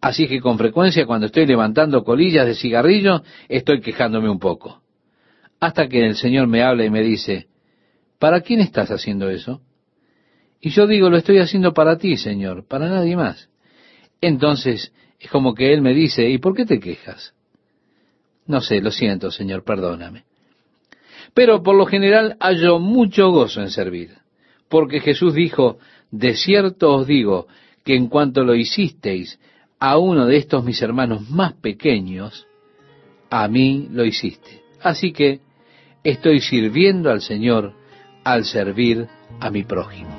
Así 0.00 0.28
que 0.28 0.40
con 0.40 0.58
frecuencia 0.58 1.06
cuando 1.06 1.26
estoy 1.26 1.46
levantando 1.46 2.04
colillas 2.04 2.46
de 2.46 2.54
cigarrillo, 2.54 3.22
estoy 3.48 3.80
quejándome 3.80 4.28
un 4.28 4.38
poco. 4.38 4.82
Hasta 5.60 5.88
que 5.88 6.04
el 6.04 6.14
Señor 6.16 6.46
me 6.46 6.62
habla 6.62 6.84
y 6.84 6.90
me 6.90 7.00
dice, 7.00 7.46
¿para 8.18 8.42
quién 8.42 8.60
estás 8.60 8.90
haciendo 8.90 9.30
eso? 9.30 9.62
Y 10.60 10.70
yo 10.70 10.86
digo, 10.86 11.08
lo 11.08 11.16
estoy 11.16 11.38
haciendo 11.38 11.72
para 11.72 11.96
ti, 11.96 12.18
Señor, 12.18 12.66
para 12.66 12.88
nadie 12.88 13.16
más. 13.16 13.48
Entonces 14.20 14.92
es 15.20 15.30
como 15.30 15.54
que 15.54 15.72
Él 15.72 15.82
me 15.82 15.94
dice, 15.94 16.28
¿y 16.28 16.38
por 16.38 16.54
qué 16.54 16.66
te 16.66 16.80
quejas? 16.80 17.34
No 18.46 18.60
sé, 18.60 18.80
lo 18.80 18.90
siento, 18.90 19.30
Señor, 19.30 19.64
perdóname. 19.64 20.24
Pero 21.32 21.62
por 21.62 21.76
lo 21.76 21.86
general 21.86 22.36
hallo 22.40 22.78
mucho 22.78 23.30
gozo 23.30 23.60
en 23.60 23.70
servir, 23.70 24.10
porque 24.68 25.00
Jesús 25.00 25.34
dijo, 25.34 25.78
de 26.10 26.34
cierto 26.34 26.94
os 26.94 27.06
digo, 27.06 27.48
que 27.84 27.96
en 27.96 28.08
cuanto 28.08 28.44
lo 28.44 28.54
hicisteis 28.54 29.38
a 29.78 29.98
uno 29.98 30.26
de 30.26 30.36
estos 30.36 30.64
mis 30.64 30.80
hermanos 30.80 31.28
más 31.28 31.54
pequeños, 31.54 32.46
a 33.30 33.48
mí 33.48 33.88
lo 33.90 34.04
hiciste. 34.04 34.62
Así 34.80 35.12
que 35.12 35.40
estoy 36.02 36.40
sirviendo 36.40 37.10
al 37.10 37.20
Señor 37.20 37.74
al 38.22 38.44
servir 38.44 39.06
a 39.40 39.50
mi 39.50 39.64
prójimo. 39.64 40.10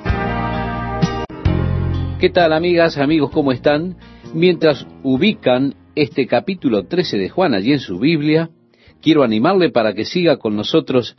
¿Qué 2.20 2.30
tal 2.30 2.52
amigas, 2.52 2.98
amigos, 2.98 3.30
cómo 3.30 3.52
están? 3.52 3.96
Mientras 4.36 4.86
ubican 5.02 5.74
este 5.94 6.26
capítulo 6.26 6.86
13 6.86 7.16
de 7.16 7.30
Juan 7.30 7.54
allí 7.54 7.72
en 7.72 7.78
su 7.78 7.98
Biblia, 7.98 8.50
quiero 9.00 9.22
animarle 9.22 9.70
para 9.70 9.94
que 9.94 10.04
siga 10.04 10.36
con 10.36 10.54
nosotros 10.54 11.16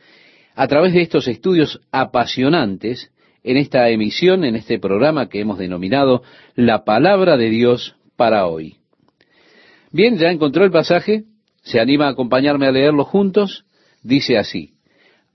a 0.54 0.68
través 0.68 0.94
de 0.94 1.02
estos 1.02 1.28
estudios 1.28 1.82
apasionantes 1.92 3.12
en 3.44 3.58
esta 3.58 3.90
emisión, 3.90 4.46
en 4.46 4.56
este 4.56 4.78
programa 4.78 5.30
que 5.30 5.40
hemos 5.40 5.58
denominado 5.58 6.22
La 6.54 6.84
Palabra 6.84 7.38
de 7.38 7.50
Dios 7.50 7.96
para 8.16 8.46
hoy. 8.46 8.76
Bien, 9.92 10.20
¿ya 10.20 10.30
encontró 10.30 10.64
el 10.64 10.70
pasaje? 10.70 11.24
¿Se 11.64 11.80
anima 11.80 12.06
a 12.06 12.12
acompañarme 12.12 12.68
a 12.68 12.72
leerlo 12.72 13.04
juntos? 13.04 13.66
Dice 14.04 14.38
así, 14.38 14.76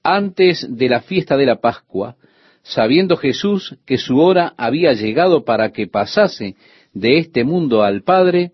antes 0.05 0.69
de 0.71 0.89
la 0.89 1.01
fiesta 1.01 1.37
de 1.37 1.47
la 1.47 1.57
Pascua, 1.57 2.15
sabiendo 2.63 3.17
Jesús 3.17 3.77
que 3.85 3.99
su 3.99 4.21
hora 4.21 4.55
había 4.57 4.93
llegado 4.93 5.45
para 5.45 5.73
que 5.73 5.89
pasase 5.89 6.55
de 6.93 7.19
este 7.19 7.45
mundo 7.45 7.83
al 7.83 8.03
Padre, 8.03 8.53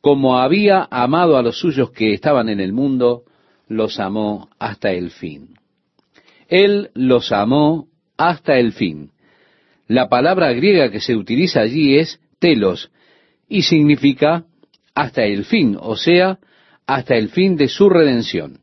como 0.00 0.38
había 0.38 0.86
amado 0.90 1.36
a 1.36 1.42
los 1.42 1.58
suyos 1.58 1.90
que 1.90 2.12
estaban 2.12 2.48
en 2.48 2.60
el 2.60 2.72
mundo, 2.72 3.24
los 3.68 3.98
amó 3.98 4.50
hasta 4.58 4.92
el 4.92 5.10
fin. 5.10 5.54
Él 6.48 6.90
los 6.94 7.32
amó 7.32 7.88
hasta 8.16 8.58
el 8.58 8.72
fin. 8.72 9.12
La 9.86 10.08
palabra 10.08 10.52
griega 10.52 10.90
que 10.90 11.00
se 11.00 11.16
utiliza 11.16 11.60
allí 11.60 11.96
es 11.96 12.20
telos, 12.38 12.90
y 13.48 13.62
significa 13.62 14.44
hasta 14.94 15.24
el 15.24 15.44
fin, 15.44 15.76
o 15.80 15.96
sea, 15.96 16.38
hasta 16.86 17.16
el 17.16 17.28
fin 17.30 17.56
de 17.56 17.68
su 17.68 17.88
redención. 17.88 18.60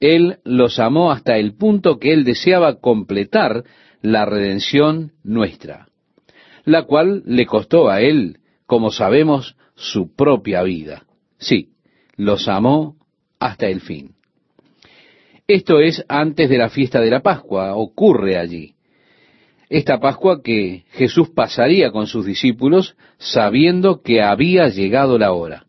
Él 0.00 0.38
los 0.44 0.78
amó 0.78 1.12
hasta 1.12 1.36
el 1.36 1.54
punto 1.54 1.98
que 1.98 2.12
Él 2.12 2.24
deseaba 2.24 2.80
completar 2.80 3.64
la 4.00 4.24
redención 4.24 5.12
nuestra, 5.22 5.86
la 6.64 6.84
cual 6.84 7.22
le 7.26 7.46
costó 7.46 7.88
a 7.88 8.00
Él, 8.00 8.38
como 8.66 8.90
sabemos, 8.90 9.56
su 9.74 10.14
propia 10.14 10.62
vida. 10.62 11.04
Sí, 11.38 11.70
los 12.16 12.48
amó 12.48 12.96
hasta 13.38 13.66
el 13.66 13.80
fin. 13.80 14.14
Esto 15.46 15.80
es 15.80 16.04
antes 16.08 16.48
de 16.48 16.58
la 16.58 16.70
fiesta 16.70 17.00
de 17.00 17.10
la 17.10 17.20
Pascua, 17.20 17.74
ocurre 17.74 18.38
allí 18.38 18.74
esta 19.72 19.98
Pascua 19.98 20.42
que 20.42 20.84
Jesús 20.90 21.30
pasaría 21.30 21.92
con 21.92 22.06
sus 22.06 22.26
discípulos 22.26 22.94
sabiendo 23.16 24.02
que 24.02 24.20
había 24.20 24.68
llegado 24.68 25.16
la 25.18 25.32
hora. 25.32 25.64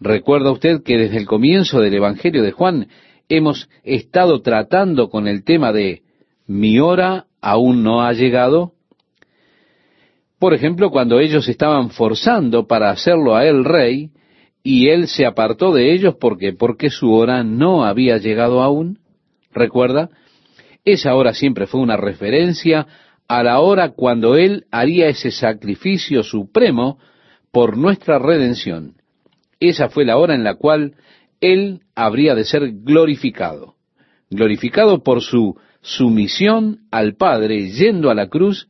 ¿Recuerda 0.00 0.50
usted 0.50 0.82
que 0.82 0.98
desde 0.98 1.18
el 1.18 1.26
comienzo 1.26 1.80
del 1.80 1.94
Evangelio 1.94 2.42
de 2.42 2.50
Juan 2.50 2.88
hemos 3.28 3.68
estado 3.84 4.42
tratando 4.42 5.10
con 5.10 5.28
el 5.28 5.44
tema 5.44 5.72
de 5.72 6.02
mi 6.48 6.80
hora 6.80 7.26
aún 7.40 7.84
no 7.84 8.02
ha 8.02 8.12
llegado? 8.14 8.72
Por 10.40 10.54
ejemplo, 10.54 10.90
cuando 10.90 11.20
ellos 11.20 11.48
estaban 11.48 11.90
forzando 11.90 12.66
para 12.66 12.90
hacerlo 12.90 13.36
a 13.36 13.46
él 13.46 13.64
rey, 13.64 14.10
y 14.62 14.88
él 14.88 15.06
se 15.06 15.26
apartó 15.26 15.72
de 15.72 15.92
ellos 15.92 16.16
porque 16.18 16.52
porque 16.52 16.90
su 16.90 17.12
hora 17.12 17.44
no 17.44 17.84
había 17.84 18.16
llegado 18.16 18.62
aún. 18.62 18.98
¿Recuerda? 19.52 20.10
Esa 20.84 21.14
hora 21.14 21.34
siempre 21.34 21.66
fue 21.66 21.80
una 21.80 21.96
referencia 21.96 22.86
a 23.28 23.42
la 23.42 23.60
hora 23.60 23.90
cuando 23.90 24.36
Él 24.36 24.64
haría 24.70 25.08
ese 25.08 25.30
sacrificio 25.30 26.22
supremo 26.22 26.98
por 27.52 27.76
nuestra 27.76 28.18
redención. 28.18 28.94
Esa 29.60 29.88
fue 29.88 30.04
la 30.04 30.16
hora 30.16 30.34
en 30.34 30.42
la 30.42 30.54
cual 30.54 30.94
Él 31.40 31.82
habría 31.94 32.34
de 32.34 32.44
ser 32.44 32.70
glorificado. 32.72 33.74
Glorificado 34.30 35.02
por 35.02 35.20
su 35.22 35.56
sumisión 35.82 36.80
al 36.90 37.14
Padre, 37.14 37.70
yendo 37.70 38.10
a 38.10 38.14
la 38.14 38.28
cruz 38.28 38.68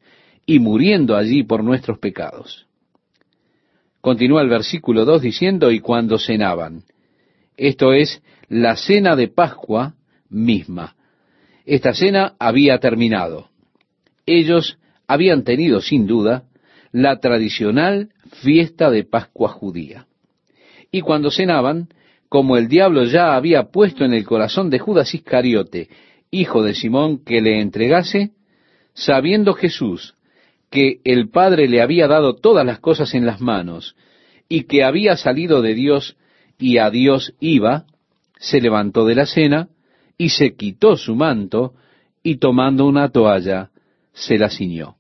y 0.50 0.58
muriendo 0.58 1.16
allí 1.16 1.44
por 1.44 1.62
nuestros 1.62 2.00
pecados. 2.00 2.66
Continúa 4.00 4.42
el 4.42 4.48
versículo 4.48 5.04
2 5.04 5.22
diciendo, 5.22 5.70
y 5.70 5.78
cuando 5.78 6.18
cenaban. 6.18 6.82
Esto 7.56 7.92
es 7.92 8.20
la 8.48 8.74
cena 8.74 9.14
de 9.14 9.28
Pascua 9.28 9.94
misma. 10.28 10.96
Esta 11.64 11.94
cena 11.94 12.34
había 12.40 12.78
terminado. 12.78 13.50
Ellos 14.26 14.76
habían 15.06 15.44
tenido, 15.44 15.80
sin 15.80 16.08
duda, 16.08 16.42
la 16.90 17.20
tradicional 17.20 18.08
fiesta 18.42 18.90
de 18.90 19.04
Pascua 19.04 19.50
judía. 19.50 20.08
Y 20.90 21.02
cuando 21.02 21.30
cenaban, 21.30 21.90
como 22.28 22.56
el 22.56 22.66
diablo 22.66 23.04
ya 23.04 23.36
había 23.36 23.70
puesto 23.70 24.04
en 24.04 24.14
el 24.14 24.24
corazón 24.24 24.68
de 24.68 24.80
Judas 24.80 25.14
Iscariote, 25.14 25.90
hijo 26.32 26.64
de 26.64 26.74
Simón, 26.74 27.22
que 27.24 27.40
le 27.40 27.60
entregase, 27.60 28.32
sabiendo 28.94 29.54
Jesús 29.54 30.16
que 30.70 31.00
el 31.04 31.28
Padre 31.30 31.68
le 31.68 31.82
había 31.82 32.06
dado 32.06 32.36
todas 32.36 32.64
las 32.64 32.78
cosas 32.78 33.14
en 33.14 33.26
las 33.26 33.40
manos, 33.40 33.96
y 34.48 34.64
que 34.64 34.84
había 34.84 35.16
salido 35.16 35.62
de 35.62 35.74
Dios 35.74 36.16
y 36.58 36.78
a 36.78 36.90
Dios 36.90 37.34
iba, 37.40 37.84
se 38.38 38.60
levantó 38.60 39.04
de 39.04 39.16
la 39.16 39.26
cena, 39.26 39.68
y 40.16 40.30
se 40.30 40.54
quitó 40.54 40.96
su 40.96 41.16
manto, 41.16 41.74
y 42.22 42.36
tomando 42.36 42.86
una 42.86 43.08
toalla, 43.08 43.70
se 44.12 44.38
la 44.38 44.48
ciñó. 44.48 44.96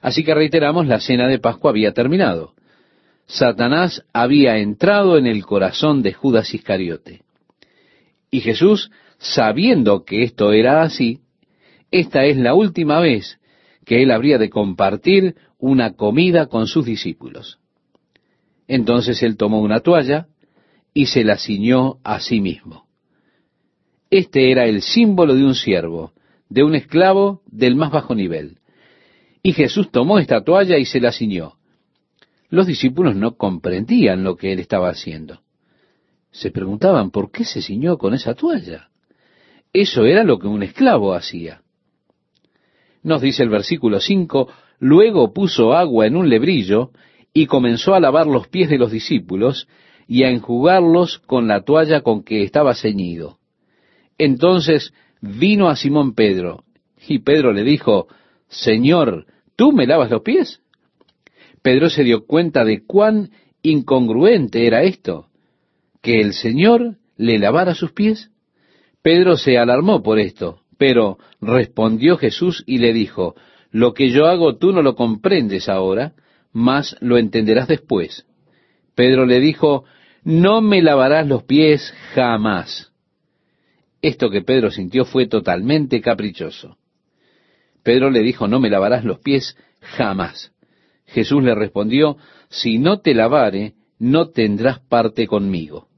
Así 0.00 0.24
que 0.24 0.34
reiteramos, 0.34 0.86
la 0.86 1.00
cena 1.00 1.26
de 1.26 1.38
Pascua 1.38 1.70
había 1.70 1.92
terminado. 1.92 2.54
Satanás 3.26 4.04
había 4.12 4.58
entrado 4.58 5.18
en 5.18 5.26
el 5.26 5.44
corazón 5.44 6.02
de 6.02 6.12
Judas 6.12 6.54
Iscariote. 6.54 7.22
Y 8.30 8.40
Jesús, 8.40 8.90
sabiendo 9.18 10.04
que 10.04 10.22
esto 10.22 10.52
era 10.52 10.82
así, 10.82 11.20
esta 11.90 12.24
es 12.24 12.36
la 12.36 12.54
última 12.54 13.00
vez 13.00 13.40
que 13.86 14.02
él 14.02 14.10
habría 14.10 14.36
de 14.36 14.50
compartir 14.50 15.36
una 15.58 15.94
comida 15.94 16.46
con 16.46 16.66
sus 16.66 16.84
discípulos. 16.84 17.60
Entonces 18.66 19.22
él 19.22 19.36
tomó 19.36 19.60
una 19.60 19.80
toalla 19.80 20.26
y 20.92 21.06
se 21.06 21.22
la 21.22 21.38
ciñó 21.38 21.98
a 22.02 22.18
sí 22.20 22.40
mismo. 22.40 22.86
Este 24.10 24.50
era 24.50 24.66
el 24.66 24.82
símbolo 24.82 25.36
de 25.36 25.44
un 25.44 25.54
siervo, 25.54 26.12
de 26.48 26.64
un 26.64 26.74
esclavo 26.74 27.42
del 27.46 27.76
más 27.76 27.92
bajo 27.92 28.14
nivel. 28.14 28.58
Y 29.42 29.52
Jesús 29.52 29.90
tomó 29.92 30.18
esta 30.18 30.42
toalla 30.42 30.78
y 30.78 30.84
se 30.84 31.00
la 31.00 31.12
ciñó. 31.12 31.54
Los 32.48 32.66
discípulos 32.66 33.14
no 33.14 33.36
comprendían 33.36 34.24
lo 34.24 34.36
que 34.36 34.52
él 34.52 34.58
estaba 34.58 34.88
haciendo. 34.88 35.42
Se 36.32 36.50
preguntaban 36.50 37.12
por 37.12 37.30
qué 37.30 37.44
se 37.44 37.62
ciñó 37.62 37.98
con 37.98 38.14
esa 38.14 38.34
toalla. 38.34 38.88
Eso 39.72 40.04
era 40.04 40.24
lo 40.24 40.40
que 40.40 40.48
un 40.48 40.64
esclavo 40.64 41.14
hacía. 41.14 41.62
Nos 43.06 43.22
dice 43.22 43.44
el 43.44 43.50
versículo 43.50 44.00
5, 44.00 44.48
luego 44.80 45.32
puso 45.32 45.74
agua 45.74 46.08
en 46.08 46.16
un 46.16 46.28
lebrillo 46.28 46.90
y 47.32 47.46
comenzó 47.46 47.94
a 47.94 48.00
lavar 48.00 48.26
los 48.26 48.48
pies 48.48 48.68
de 48.68 48.78
los 48.78 48.90
discípulos 48.90 49.68
y 50.08 50.24
a 50.24 50.30
enjugarlos 50.30 51.20
con 51.20 51.46
la 51.46 51.62
toalla 51.62 52.00
con 52.00 52.24
que 52.24 52.42
estaba 52.42 52.74
ceñido. 52.74 53.38
Entonces 54.18 54.92
vino 55.20 55.68
a 55.68 55.76
Simón 55.76 56.16
Pedro, 56.16 56.64
y 57.06 57.20
Pedro 57.20 57.52
le 57.52 57.62
dijo, 57.62 58.08
Señor, 58.48 59.26
¿tú 59.54 59.70
me 59.70 59.86
lavas 59.86 60.10
los 60.10 60.22
pies? 60.22 60.60
Pedro 61.62 61.90
se 61.90 62.02
dio 62.02 62.26
cuenta 62.26 62.64
de 62.64 62.84
cuán 62.84 63.30
incongruente 63.62 64.66
era 64.66 64.82
esto, 64.82 65.28
que 66.02 66.20
el 66.20 66.32
Señor 66.32 66.96
le 67.16 67.38
lavara 67.38 67.76
sus 67.76 67.92
pies. 67.92 68.32
Pedro 69.00 69.36
se 69.36 69.58
alarmó 69.58 70.02
por 70.02 70.18
esto, 70.18 70.62
pero 70.78 71.18
respondió 71.40 72.16
Jesús 72.16 72.62
y 72.66 72.78
le 72.78 72.92
dijo, 72.92 73.34
lo 73.70 73.94
que 73.94 74.10
yo 74.10 74.26
hago 74.26 74.56
tú 74.56 74.72
no 74.72 74.82
lo 74.82 74.94
comprendes 74.94 75.68
ahora, 75.68 76.14
mas 76.52 76.96
lo 77.00 77.18
entenderás 77.18 77.68
después. 77.68 78.26
Pedro 78.94 79.26
le 79.26 79.40
dijo, 79.40 79.84
no 80.24 80.60
me 80.60 80.82
lavarás 80.82 81.26
los 81.26 81.44
pies 81.44 81.92
jamás. 82.14 82.92
Esto 84.02 84.30
que 84.30 84.42
Pedro 84.42 84.70
sintió 84.70 85.04
fue 85.04 85.26
totalmente 85.26 86.00
caprichoso. 86.00 86.78
Pedro 87.82 88.10
le 88.10 88.20
dijo, 88.20 88.48
no 88.48 88.58
me 88.58 88.70
lavarás 88.70 89.04
los 89.04 89.20
pies 89.20 89.56
jamás. 89.80 90.52
Jesús 91.06 91.42
le 91.42 91.54
respondió, 91.54 92.16
si 92.48 92.78
no 92.78 93.00
te 93.00 93.14
lavare, 93.14 93.74
no 93.98 94.30
tendrás 94.30 94.80
parte 94.80 95.26
conmigo. 95.26 95.88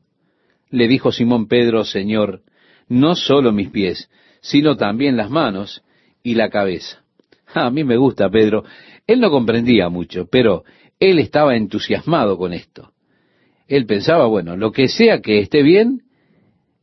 Le 0.71 0.87
dijo 0.87 1.13
Simón 1.13 1.49
Pedro, 1.49 1.85
Señor, 1.85 2.43
no 2.89 3.15
solo 3.15 3.53
mis 3.53 3.71
pies, 3.71 4.11
sino 4.41 4.77
también 4.77 5.17
las 5.17 5.31
manos 5.31 5.83
y 6.23 6.35
la 6.35 6.51
cabeza. 6.51 7.03
A 7.55 7.71
mí 7.71 7.85
me 7.85 7.97
gusta 7.97 8.31
Pedro. 8.31 8.65
Él 9.07 9.21
no 9.21 9.31
comprendía 9.31 9.89
mucho, 9.89 10.27
pero 10.31 10.65
él 11.01 11.19
estaba 11.19 11.57
entusiasmado 11.57 12.37
con 12.37 12.53
esto. 12.53 12.93
Él 13.67 13.87
pensaba, 13.87 14.27
bueno, 14.27 14.57
lo 14.57 14.73
que 14.73 14.89
sea 14.89 15.21
que 15.21 15.41
esté 15.41 15.63
bien, 15.63 16.03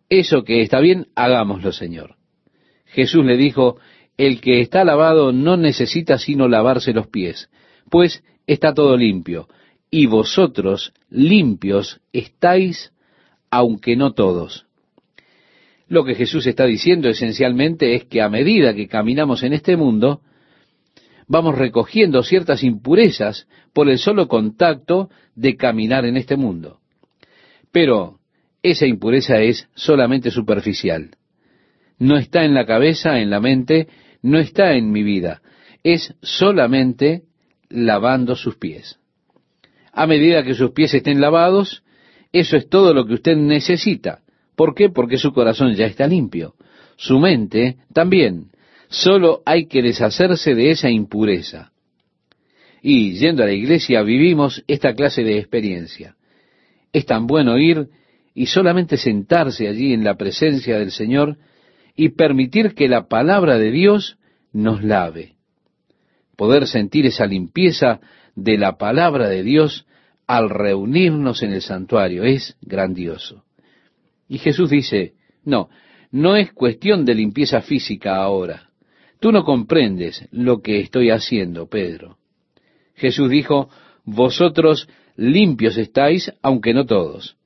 eso 0.10 0.44
que 0.44 0.62
está 0.62 0.80
bien, 0.80 1.08
hagámoslo, 1.16 1.72
Señor. 1.72 2.16
Jesús 2.86 3.26
le 3.26 3.38
dijo, 3.38 3.78
el 4.18 4.40
que 4.40 4.62
está 4.62 4.86
lavado 4.86 5.34
no 5.34 5.58
necesita 5.58 6.18
sino 6.18 6.48
lavarse 6.48 6.94
los 6.94 7.08
pies, 7.08 7.50
pues 7.90 8.24
está 8.48 8.74
todo 8.74 8.98
limpio, 8.98 9.48
y 9.90 10.06
vosotros 10.06 10.94
limpios 11.10 12.00
estáis, 12.14 12.94
aunque 13.50 13.96
no 13.96 14.14
todos. 14.14 14.65
Lo 15.88 16.04
que 16.04 16.16
Jesús 16.16 16.48
está 16.48 16.66
diciendo 16.66 17.10
esencialmente 17.10 17.96
es 17.96 18.06
que 18.06 18.22
a 18.22 18.30
medida 18.30 18.74
que 18.74 18.88
caminamos 18.88 19.44
en 19.44 19.54
este 19.54 19.78
mundo, 19.78 20.22
vamos 21.28 21.58
recogiendo 21.58 22.24
ciertas 22.24 22.64
impurezas 22.64 23.48
por 23.74 23.90
el 23.90 23.98
solo 23.98 24.28
contacto 24.28 25.10
de 25.36 25.56
caminar 25.56 26.06
en 26.06 26.18
este 26.18 26.36
mundo. 26.38 26.80
Pero 27.72 28.20
esa 28.64 28.88
impureza 28.88 29.40
es 29.42 29.68
solamente 29.76 30.32
superficial. 30.32 31.12
No 32.00 32.18
está 32.18 32.46
en 32.46 32.54
la 32.54 32.66
cabeza, 32.66 33.20
en 33.20 33.30
la 33.30 33.40
mente, 33.40 33.88
no 34.22 34.40
está 34.40 34.74
en 34.74 34.92
mi 34.92 35.04
vida. 35.04 35.42
Es 35.84 36.16
solamente 36.22 37.24
lavando 37.70 38.36
sus 38.36 38.58
pies. 38.58 39.00
A 39.92 40.08
medida 40.08 40.44
que 40.44 40.56
sus 40.56 40.72
pies 40.72 40.94
estén 40.94 41.22
lavados, 41.22 41.84
eso 42.34 42.58
es 42.58 42.68
todo 42.70 42.94
lo 42.94 43.06
que 43.06 43.14
usted 43.14 43.38
necesita. 43.38 44.25
¿Por 44.56 44.74
qué? 44.74 44.90
Porque 44.90 45.18
su 45.18 45.34
corazón 45.34 45.74
ya 45.74 45.86
está 45.86 46.08
limpio. 46.08 46.56
Su 46.98 47.20
mente 47.20 47.78
también. 47.94 48.52
Solo 48.88 49.42
hay 49.46 49.68
que 49.68 49.82
deshacerse 49.82 50.56
de 50.56 50.72
esa 50.72 50.90
impureza. 50.90 51.72
Y 52.82 53.14
yendo 53.14 53.44
a 53.44 53.48
la 53.48 53.54
iglesia 53.54 54.02
vivimos 54.04 54.64
esta 54.68 54.94
clase 54.94 55.24
de 55.24 55.40
experiencia. 55.40 56.16
Es 56.94 57.06
tan 57.06 57.26
bueno 57.28 57.58
ir 57.58 57.90
y 58.34 58.46
solamente 58.46 58.98
sentarse 58.98 59.68
allí 59.68 59.94
en 59.94 60.04
la 60.04 60.16
presencia 60.16 60.78
del 60.78 60.92
Señor 60.92 61.38
y 61.96 62.10
permitir 62.10 62.76
que 62.76 62.88
la 62.88 63.08
palabra 63.08 63.58
de 63.58 63.72
Dios 63.72 64.18
nos 64.54 64.84
lave. 64.84 65.36
Poder 66.36 66.68
sentir 66.68 67.06
esa 67.06 67.26
limpieza 67.26 68.02
de 68.36 68.58
la 68.58 68.78
palabra 68.78 69.30
de 69.30 69.44
Dios 69.44 69.88
al 70.28 70.50
reunirnos 70.50 71.44
en 71.44 71.54
el 71.54 71.62
santuario 71.62 72.24
es 72.24 72.58
grandioso. 72.62 73.45
Y 74.28 74.38
Jesús 74.40 74.70
dice, 74.70 75.14
no, 75.44 75.70
no 76.12 76.36
es 76.36 76.52
cuestión 76.54 77.06
de 77.06 77.16
limpieza 77.16 77.62
física 77.62 78.16
ahora. 78.16 78.70
Tú 79.20 79.32
no 79.32 79.44
comprendes 79.44 80.28
lo 80.32 80.62
que 80.62 80.80
estoy 80.80 81.10
haciendo, 81.10 81.68
Pedro. 81.68 82.18
Jesús 82.96 83.30
dijo, 83.30 83.70
vosotros 84.04 84.88
limpios 85.16 85.78
estáis, 85.78 86.32
aunque 86.42 86.74
no 86.74 86.86
todos, 86.86 87.38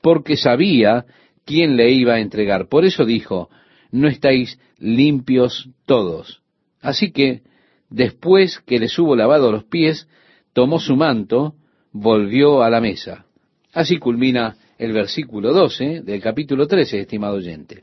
porque 0.00 0.36
sabía 0.36 1.04
quién 1.44 1.76
le 1.76 1.90
iba 1.90 2.14
a 2.14 2.20
entregar. 2.20 2.68
Por 2.68 2.84
eso 2.84 3.04
dijo, 3.04 3.48
no 3.90 4.08
estáis 4.08 4.58
limpios 4.78 5.70
todos. 5.86 6.42
Así 6.80 7.10
que, 7.10 7.42
después 7.90 8.60
que 8.60 8.78
les 8.78 8.98
hubo 8.98 9.16
lavado 9.16 9.50
los 9.50 9.64
pies, 9.64 10.08
tomó 10.52 10.78
su 10.78 10.96
manto, 10.96 11.54
volvió 11.92 12.62
a 12.62 12.70
la 12.70 12.80
mesa. 12.80 13.26
Así 13.72 13.98
culmina 13.98 14.56
el 14.78 14.92
versículo 14.92 15.52
12 15.52 16.02
del 16.02 16.20
capítulo 16.20 16.66
13, 16.66 17.00
estimado 17.00 17.36
oyente. 17.36 17.82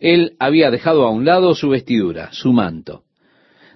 Él 0.00 0.34
había 0.38 0.70
dejado 0.70 1.06
a 1.06 1.10
un 1.10 1.24
lado 1.24 1.54
su 1.54 1.68
vestidura, 1.68 2.30
su 2.32 2.52
manto, 2.52 3.04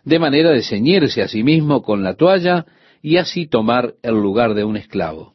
de 0.04 0.18
manera 0.18 0.50
de 0.50 0.62
ceñirse 0.62 1.22
a 1.22 1.28
sí 1.28 1.42
mismo 1.42 1.82
con 1.82 2.02
la 2.02 2.14
toalla 2.14 2.66
y 3.02 3.18
así 3.18 3.46
tomar 3.46 3.94
el 4.02 4.14
lugar 4.14 4.54
de 4.54 4.64
un 4.64 4.76
esclavo. 4.76 5.34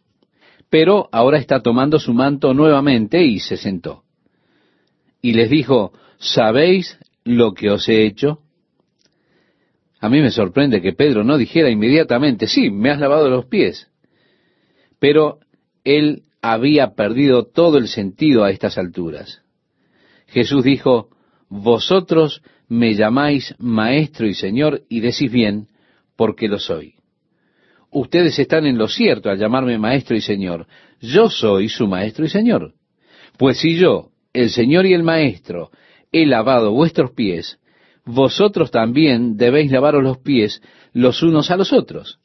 Pero 0.70 1.08
ahora 1.12 1.38
está 1.38 1.62
tomando 1.62 2.00
su 2.00 2.14
manto 2.14 2.54
nuevamente 2.54 3.24
y 3.24 3.40
se 3.40 3.58
sentó. 3.58 4.04
Y 5.22 5.34
les 5.34 5.50
dijo, 5.50 5.94
¿sabéis 6.18 6.98
lo 7.24 7.54
que 7.54 7.70
os 7.70 7.88
he 7.88 8.06
hecho? 8.06 8.40
A 10.00 10.10
mí 10.10 10.22
me 10.22 10.32
sorprende 10.32 10.82
que 10.82 10.94
Pedro 10.94 11.24
no 11.24 11.38
dijera 11.38 11.70
inmediatamente, 11.70 12.48
sí, 12.48 12.70
me 12.70 12.92
has 12.92 13.00
lavado 13.00 13.30
los 13.30 13.46
pies. 13.46 13.90
Pero 15.00 15.40
él 15.86 16.24
había 16.42 16.96
perdido 16.96 17.46
todo 17.46 17.78
el 17.78 17.88
sentido 17.88 18.44
a 18.44 18.52
estas 18.52 18.78
alturas. 18.78 19.42
Jesús 20.28 20.64
dijo, 20.64 21.10
vosotros 21.48 22.42
me 22.68 22.96
llamáis 22.96 23.56
maestro 23.60 24.28
y 24.28 24.34
señor 24.34 24.82
y 24.90 25.00
decís 25.00 25.32
bien, 25.32 25.68
porque 26.16 26.48
lo 26.48 26.60
soy. 26.60 26.96
Ustedes 27.92 28.38
están 28.40 28.66
en 28.66 28.78
lo 28.78 28.88
cierto 28.88 29.30
al 29.30 29.38
llamarme 29.38 29.78
maestro 29.78 30.18
y 30.18 30.22
señor. 30.22 30.68
Yo 31.00 31.30
soy 31.30 31.70
su 31.70 31.88
maestro 31.88 32.26
y 32.26 32.30
señor. 32.30 32.74
Pues 33.38 33.60
si 33.60 33.78
yo, 33.78 34.10
el 34.34 34.50
señor 34.50 34.86
y 34.86 34.94
el 34.94 35.04
maestro, 35.04 35.72
he 36.12 36.26
lavado 36.26 36.72
vuestros 36.72 37.12
pies, 37.12 37.60
vosotros 38.06 38.72
también 38.72 39.38
debéis 39.38 39.72
lavaros 39.72 40.04
los 40.04 40.18
pies 40.18 40.62
los 40.94 41.24
unos 41.24 41.52
a 41.52 41.58
los 41.58 41.74
otros. 41.74 42.20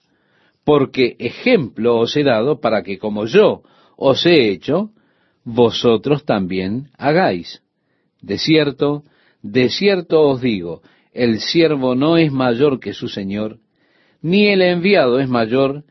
Porque 0.64 1.16
ejemplo 1.18 1.98
os 1.98 2.16
he 2.16 2.22
dado 2.22 2.61
para 2.61 2.82
que 2.82 2.98
como 2.98 3.26
yo 3.26 3.62
os 3.96 4.24
he 4.26 4.50
hecho, 4.50 4.90
vosotros 5.44 6.24
también 6.24 6.90
hagáis. 6.96 7.62
De 8.20 8.38
cierto, 8.38 9.04
de 9.42 9.70
cierto 9.70 10.22
os 10.22 10.40
digo, 10.40 10.82
el 11.12 11.40
siervo 11.40 11.94
no 11.94 12.16
es 12.16 12.30
mayor 12.30 12.78
que 12.78 12.92
su 12.92 13.08
Señor, 13.08 13.58
ni 14.22 14.48
el 14.48 14.62
enviado 14.62 15.18
es 15.18 15.28
mayor 15.28 15.84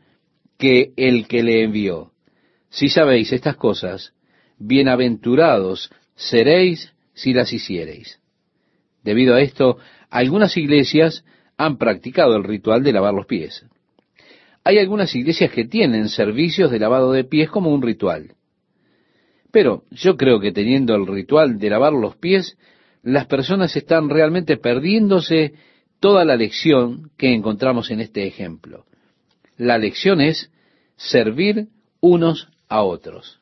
que 0.56 0.92
el 0.96 1.26
que 1.26 1.42
le 1.42 1.62
envió. 1.64 2.12
Si 2.68 2.88
sabéis 2.88 3.32
estas 3.32 3.56
cosas, 3.56 4.14
bienaventurados 4.58 5.90
seréis 6.14 6.92
si 7.14 7.32
las 7.32 7.52
hiciereis. 7.52 8.20
Debido 9.02 9.34
a 9.34 9.40
esto, 9.40 9.78
algunas 10.10 10.56
iglesias 10.56 11.24
han 11.56 11.78
practicado 11.78 12.36
el 12.36 12.44
ritual 12.44 12.82
de 12.82 12.92
lavar 12.92 13.14
los 13.14 13.26
pies. 13.26 13.66
Hay 14.64 14.78
algunas 14.78 15.14
iglesias 15.14 15.50
que 15.50 15.64
tienen 15.64 16.08
servicios 16.08 16.70
de 16.70 16.78
lavado 16.78 17.12
de 17.12 17.24
pies 17.24 17.50
como 17.50 17.70
un 17.70 17.82
ritual. 17.82 18.34
Pero 19.50 19.84
yo 19.90 20.16
creo 20.16 20.40
que 20.40 20.52
teniendo 20.52 20.94
el 20.94 21.06
ritual 21.06 21.58
de 21.58 21.70
lavar 21.70 21.92
los 21.92 22.16
pies, 22.16 22.56
las 23.02 23.26
personas 23.26 23.74
están 23.76 24.08
realmente 24.08 24.56
perdiéndose 24.56 25.54
toda 25.98 26.24
la 26.24 26.36
lección 26.36 27.10
que 27.16 27.34
encontramos 27.34 27.90
en 27.90 28.00
este 28.00 28.26
ejemplo. 28.26 28.84
La 29.56 29.78
lección 29.78 30.20
es 30.20 30.50
servir 30.96 31.68
unos 32.00 32.48
a 32.68 32.82
otros. 32.82 33.40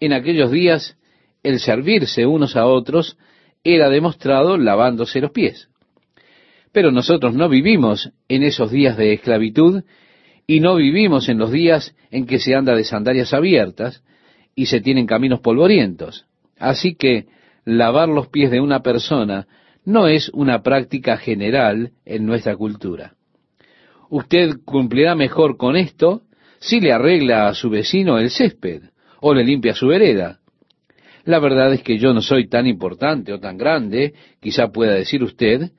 En 0.00 0.12
aquellos 0.12 0.50
días, 0.50 0.96
el 1.42 1.60
servirse 1.60 2.26
unos 2.26 2.56
a 2.56 2.66
otros 2.66 3.16
era 3.64 3.88
demostrado 3.88 4.56
lavándose 4.56 5.20
los 5.20 5.30
pies. 5.30 5.68
Pero 6.72 6.90
nosotros 6.90 7.34
no 7.34 7.48
vivimos 7.48 8.12
en 8.28 8.42
esos 8.42 8.70
días 8.70 8.96
de 8.96 9.12
esclavitud 9.14 9.82
y 10.50 10.60
no 10.60 10.76
vivimos 10.76 11.28
en 11.28 11.36
los 11.36 11.52
días 11.52 11.94
en 12.10 12.26
que 12.26 12.38
se 12.38 12.54
anda 12.54 12.74
de 12.74 12.82
sandalias 12.82 13.34
abiertas 13.34 14.02
y 14.54 14.66
se 14.66 14.80
tienen 14.80 15.06
caminos 15.06 15.40
polvorientos. 15.40 16.24
Así 16.58 16.94
que 16.94 17.26
lavar 17.66 18.08
los 18.08 18.28
pies 18.28 18.50
de 18.50 18.58
una 18.58 18.80
persona 18.80 19.46
no 19.84 20.08
es 20.08 20.30
una 20.30 20.62
práctica 20.62 21.18
general 21.18 21.92
en 22.06 22.24
nuestra 22.24 22.56
cultura. 22.56 23.12
Usted 24.08 24.56
cumplirá 24.64 25.14
mejor 25.14 25.58
con 25.58 25.76
esto 25.76 26.22
si 26.60 26.80
le 26.80 26.92
arregla 26.92 27.48
a 27.48 27.54
su 27.54 27.68
vecino 27.68 28.18
el 28.18 28.30
césped 28.30 28.84
o 29.20 29.34
le 29.34 29.44
limpia 29.44 29.74
su 29.74 29.88
vereda. 29.88 30.38
La 31.24 31.40
verdad 31.40 31.74
es 31.74 31.82
que 31.82 31.98
yo 31.98 32.14
no 32.14 32.22
soy 32.22 32.48
tan 32.48 32.66
importante 32.66 33.34
o 33.34 33.38
tan 33.38 33.58
grande, 33.58 34.14
quizá 34.40 34.68
pueda 34.68 34.94
decir 34.94 35.22
usted, 35.22 35.72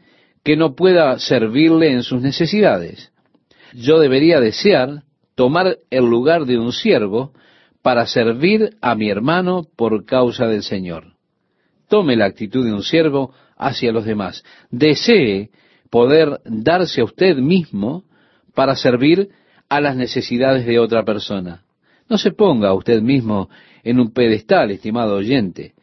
que 0.43 0.55
no 0.55 0.75
pueda 0.75 1.17
servirle 1.17 1.91
en 1.91 2.03
sus 2.03 2.21
necesidades. 2.21 3.11
Yo 3.73 3.99
debería 3.99 4.39
desear 4.39 5.03
tomar 5.35 5.77
el 5.89 6.05
lugar 6.05 6.45
de 6.45 6.57
un 6.57 6.71
siervo 6.73 7.33
para 7.81 8.05
servir 8.05 8.71
a 8.81 8.95
mi 8.95 9.09
hermano 9.09 9.63
por 9.75 10.05
causa 10.05 10.47
del 10.47 10.63
Señor. 10.63 11.13
tome 11.87 12.15
la 12.15 12.25
actitud 12.25 12.63
de 12.63 12.73
un 12.73 12.83
siervo 12.83 13.33
hacia 13.57 13.91
los 13.91 14.05
demás. 14.05 14.43
Desee 14.69 15.49
poder 15.89 16.39
darse 16.45 17.01
a 17.01 17.05
usted 17.05 17.37
mismo 17.37 18.03
para 18.53 18.75
servir 18.75 19.29
a 19.69 19.81
las 19.81 19.95
necesidades 19.95 20.65
de 20.65 20.77
otra 20.77 21.03
persona. 21.03 21.63
No 22.07 22.17
se 22.17 22.31
ponga 22.31 22.73
usted 22.73 23.01
mismo 23.01 23.49
en 23.83 23.99
un 23.99 24.11
pedestal, 24.13 24.71
estimado 24.71 25.15
oyente. 25.15 25.73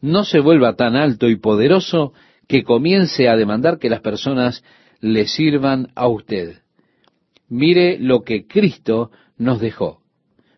No 0.00 0.24
se 0.24 0.40
vuelva 0.40 0.76
tan 0.76 0.96
alto 0.96 1.28
y 1.28 1.36
poderoso 1.36 2.12
que 2.46 2.62
comience 2.62 3.28
a 3.28 3.36
demandar 3.36 3.78
que 3.78 3.88
las 3.88 4.00
personas 4.00 4.62
le 5.00 5.26
sirvan 5.26 5.88
a 5.94 6.08
usted. 6.08 6.63
Mire 7.48 7.98
lo 7.98 8.22
que 8.22 8.46
Cristo 8.46 9.10
nos 9.36 9.60
dejó. 9.60 10.00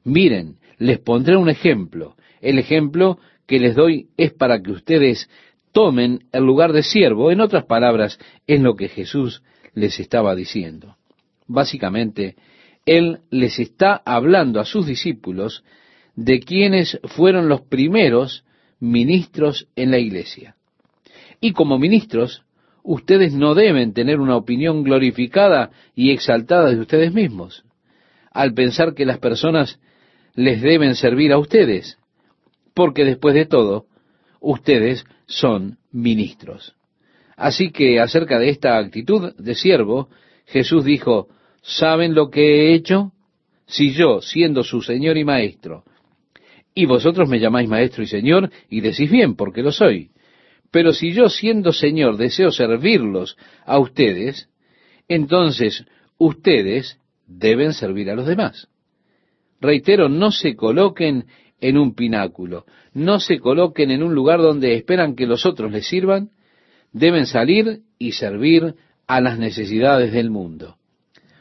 Miren, 0.05 0.57
les 0.79 0.99
pondré 0.99 1.37
un 1.37 1.49
ejemplo. 1.49 2.17
El 2.41 2.59
ejemplo 2.59 3.19
que 3.47 3.59
les 3.59 3.75
doy 3.75 4.09
es 4.17 4.33
para 4.33 4.63
que 4.63 4.73
ustedes 4.73 5.29
tomen 5.73 6.25
el 6.33 6.45
lugar 6.45 6.73
de 6.73 6.83
siervo. 6.83 7.31
En 7.31 7.41
otras 7.41 7.65
palabras, 7.65 8.19
es 8.47 8.61
lo 8.61 8.77
que 8.77 8.89
Jesús 8.89 9.43
les 9.75 10.01
estaba 10.01 10.35
diciendo. 10.35 10.97
Básicamente, 11.47 12.37
Él 12.87 13.21
les 13.31 13.59
está 13.59 14.01
hablando 14.05 14.61
a 14.61 14.65
sus 14.65 14.87
discípulos 14.87 15.65
de 16.15 16.41
quienes 16.41 16.99
fueron 17.05 17.49
los 17.49 17.63
primeros 17.63 18.45
ministros 18.81 19.69
en 19.77 19.91
la 19.91 19.99
iglesia. 19.99 20.57
Y 21.41 21.53
como 21.53 21.79
ministros, 21.79 22.46
ustedes 22.87 23.35
no 23.35 23.55
deben 23.55 23.93
tener 23.93 24.21
una 24.21 24.37
opinión 24.37 24.85
glorificada 24.85 25.71
y 25.97 26.13
exaltada 26.13 26.71
de 26.71 26.81
ustedes 26.81 27.13
mismos, 27.13 27.65
al 28.31 28.55
pensar 28.55 28.95
que 28.95 29.05
las 29.05 29.19
personas 29.19 29.81
les 30.35 30.63
deben 30.63 30.95
servir 30.95 31.33
a 31.33 31.39
ustedes, 31.39 31.99
porque 32.75 33.05
después 33.05 33.35
de 33.35 33.45
todo, 33.45 33.87
ustedes 34.41 35.05
son 35.27 35.79
ministros. 35.91 36.77
Así 37.37 37.71
que 37.73 37.99
acerca 38.01 38.39
de 38.39 38.51
esta 38.51 38.79
actitud 38.79 39.35
de 39.37 39.55
siervo, 39.57 40.09
Jesús 40.47 40.85
dijo, 40.85 41.29
¿saben 41.63 42.15
lo 42.15 42.31
que 42.31 42.41
he 42.41 42.75
hecho? 42.75 43.13
Si 43.67 43.95
yo, 43.95 44.21
siendo 44.21 44.63
su 44.63 44.81
Señor 44.81 45.17
y 45.17 45.25
Maestro, 45.25 45.83
y 46.73 46.87
vosotros 46.87 47.29
me 47.29 47.41
llamáis 47.41 47.69
Maestro 47.69 48.05
y 48.05 48.07
Señor, 48.07 48.49
y 48.71 48.81
decís 48.81 49.11
bien, 49.11 49.35
porque 49.35 49.63
lo 49.63 49.73
soy. 49.73 50.11
Pero 50.71 50.93
si 50.93 51.13
yo, 51.13 51.29
siendo 51.29 51.73
Señor, 51.73 52.17
deseo 52.17 52.51
servirlos 52.51 53.37
a 53.65 53.79
ustedes, 53.79 54.49
entonces 55.09 55.85
ustedes 56.19 56.99
deben 57.27 57.73
servir 57.73 58.11
a 58.11 58.15
los 58.15 58.27
demás. 58.27 58.69
Reitero, 59.61 60.09
no 60.09 60.31
se 60.31 60.55
coloquen 60.55 61.27
en 61.61 61.79
un 61.79 61.95
pináculo, 61.95 62.67
no 62.93 63.21
se 63.21 63.39
coloquen 63.39 63.91
en 63.91 64.03
un 64.03 64.15
lugar 64.15 64.41
donde 64.41 64.75
esperan 64.75 65.17
que 65.17 65.27
los 65.27 65.47
otros 65.47 65.73
les 65.73 65.87
sirvan, 65.87 66.31
deben 66.93 67.27
salir 67.27 67.81
y 67.99 68.13
servir 68.13 68.75
a 69.07 69.21
las 69.21 69.39
necesidades 69.39 70.13
del 70.13 70.31
mundo. 70.31 70.77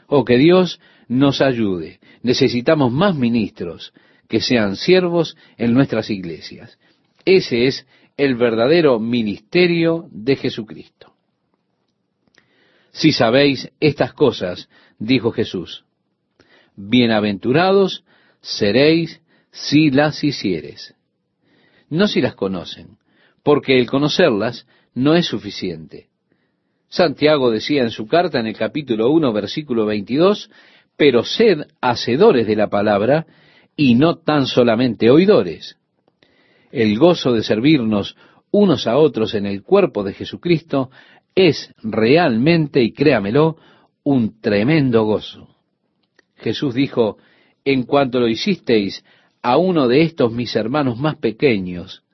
Oh, 0.06 0.24
que 0.24 0.38
Dios 0.38 0.80
nos 1.08 1.40
ayude. 1.40 2.00
Necesitamos 2.22 2.92
más 2.92 3.14
ministros, 3.14 3.92
que 4.28 4.40
sean 4.40 4.76
siervos 4.76 5.36
en 5.56 5.74
nuestras 5.74 6.10
iglesias. 6.10 6.78
Ese 7.24 7.66
es 7.66 7.86
el 8.16 8.34
verdadero 8.34 8.98
ministerio 8.98 10.08
de 10.10 10.36
Jesucristo. 10.36 11.12
Si 12.92 13.12
sabéis 13.12 13.70
estas 13.78 14.14
cosas, 14.14 14.68
dijo 14.98 15.32
Jesús, 15.32 15.84
bienaventurados 16.76 18.04
seréis 18.40 19.20
si 19.50 19.90
las 19.90 20.24
hicieres. 20.24 20.94
No 21.90 22.08
si 22.08 22.20
las 22.20 22.34
conocen, 22.34 22.96
porque 23.42 23.78
el 23.78 23.86
conocerlas 23.86 24.66
no 24.94 25.14
es 25.14 25.26
suficiente. 25.26 26.08
Santiago 26.88 27.50
decía 27.50 27.82
en 27.82 27.90
su 27.90 28.06
carta 28.06 28.40
en 28.40 28.46
el 28.46 28.56
capítulo 28.56 29.10
1, 29.10 29.32
versículo 29.32 29.84
22, 29.84 30.50
pero 30.96 31.22
sed 31.24 31.66
hacedores 31.80 32.46
de 32.46 32.56
la 32.56 32.68
palabra 32.68 33.26
y 33.76 33.94
no 33.94 34.16
tan 34.16 34.46
solamente 34.46 35.10
oidores. 35.10 35.76
El 36.76 36.98
gozo 36.98 37.32
de 37.32 37.42
servirnos 37.42 38.18
unos 38.50 38.86
a 38.86 38.98
otros 38.98 39.34
en 39.34 39.46
el 39.46 39.62
cuerpo 39.62 40.04
de 40.04 40.12
Jesucristo 40.12 40.90
es 41.34 41.72
realmente, 41.82 42.82
y 42.82 42.92
créamelo, 42.92 43.56
un 44.04 44.42
tremendo 44.42 45.04
gozo. 45.04 45.48
Jesús 46.36 46.74
dijo, 46.74 47.16
en 47.64 47.84
cuanto 47.84 48.20
lo 48.20 48.28
hicisteis 48.28 49.02
a 49.40 49.56
uno 49.56 49.88
de 49.88 50.02
estos 50.02 50.30
mis 50.32 50.54
hermanos 50.54 50.98
más 50.98 51.16
pequeños, 51.16 52.04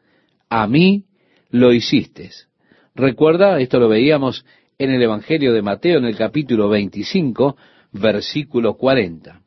a 0.48 0.68
mí 0.68 1.06
lo 1.50 1.72
hicisteis. 1.72 2.46
Recuerda, 2.94 3.58
esto 3.58 3.80
lo 3.80 3.88
veíamos 3.88 4.46
en 4.78 4.92
el 4.92 5.02
Evangelio 5.02 5.52
de 5.52 5.62
Mateo 5.62 5.98
en 5.98 6.04
el 6.04 6.16
capítulo 6.16 6.68
25, 6.68 7.56
versículo 7.90 8.74
40. 8.74 9.40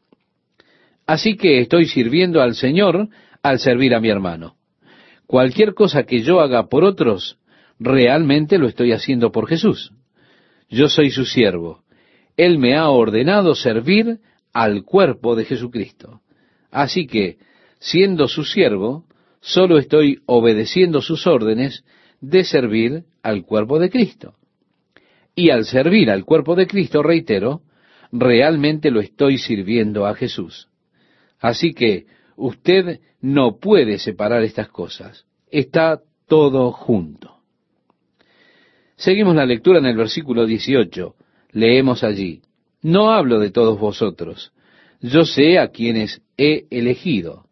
Así 1.07 1.37
que 1.37 1.61
estoy 1.61 1.85
sirviendo 1.85 2.41
al 2.41 2.53
Señor 2.53 3.07
al 3.41 3.59
servir 3.59 3.95
a 3.95 4.01
mi 4.01 4.09
hermano. 4.09 4.57
Cualquier 5.27 5.73
cosa 5.73 6.03
que 6.03 6.21
yo 6.21 6.39
haga 6.39 6.67
por 6.67 6.83
otros, 6.83 7.37
realmente 7.79 8.57
lo 8.57 8.67
estoy 8.67 8.91
haciendo 8.91 9.31
por 9.31 9.47
Jesús. 9.47 9.91
Yo 10.69 10.87
soy 10.87 11.09
su 11.11 11.25
siervo. 11.25 11.83
Él 12.37 12.59
me 12.59 12.75
ha 12.75 12.89
ordenado 12.89 13.55
servir 13.55 14.19
al 14.53 14.83
cuerpo 14.83 15.35
de 15.35 15.45
Jesucristo. 15.45 16.21
Así 16.71 17.07
que, 17.07 17.37
siendo 17.79 18.27
su 18.27 18.43
siervo, 18.43 19.05
solo 19.41 19.77
estoy 19.77 20.19
obedeciendo 20.25 21.01
sus 21.01 21.27
órdenes 21.27 21.83
de 22.21 22.43
servir 22.43 23.03
al 23.23 23.43
cuerpo 23.43 23.79
de 23.79 23.89
Cristo. 23.89 24.35
Y 25.35 25.49
al 25.49 25.65
servir 25.65 26.09
al 26.09 26.25
cuerpo 26.25 26.55
de 26.55 26.67
Cristo, 26.67 27.03
reitero, 27.03 27.61
realmente 28.11 28.91
lo 28.91 28.99
estoy 28.99 29.37
sirviendo 29.37 30.05
a 30.05 30.15
Jesús. 30.15 30.69
Así 31.39 31.73
que 31.73 32.05
usted 32.35 32.99
no 33.21 33.57
puede 33.57 33.99
separar 33.99 34.43
estas 34.43 34.69
cosas. 34.69 35.25
Está 35.49 36.01
todo 36.27 36.71
junto. 36.71 37.35
Seguimos 38.95 39.35
la 39.35 39.45
lectura 39.45 39.79
en 39.79 39.85
el 39.85 39.97
versículo 39.97 40.45
18. 40.45 41.15
Leemos 41.51 42.03
allí, 42.03 42.41
no 42.81 43.11
hablo 43.11 43.39
de 43.39 43.51
todos 43.51 43.79
vosotros, 43.79 44.51
yo 45.01 45.25
sé 45.25 45.59
a 45.59 45.69
quienes 45.69 46.21
he 46.37 46.65
elegido, 46.69 47.45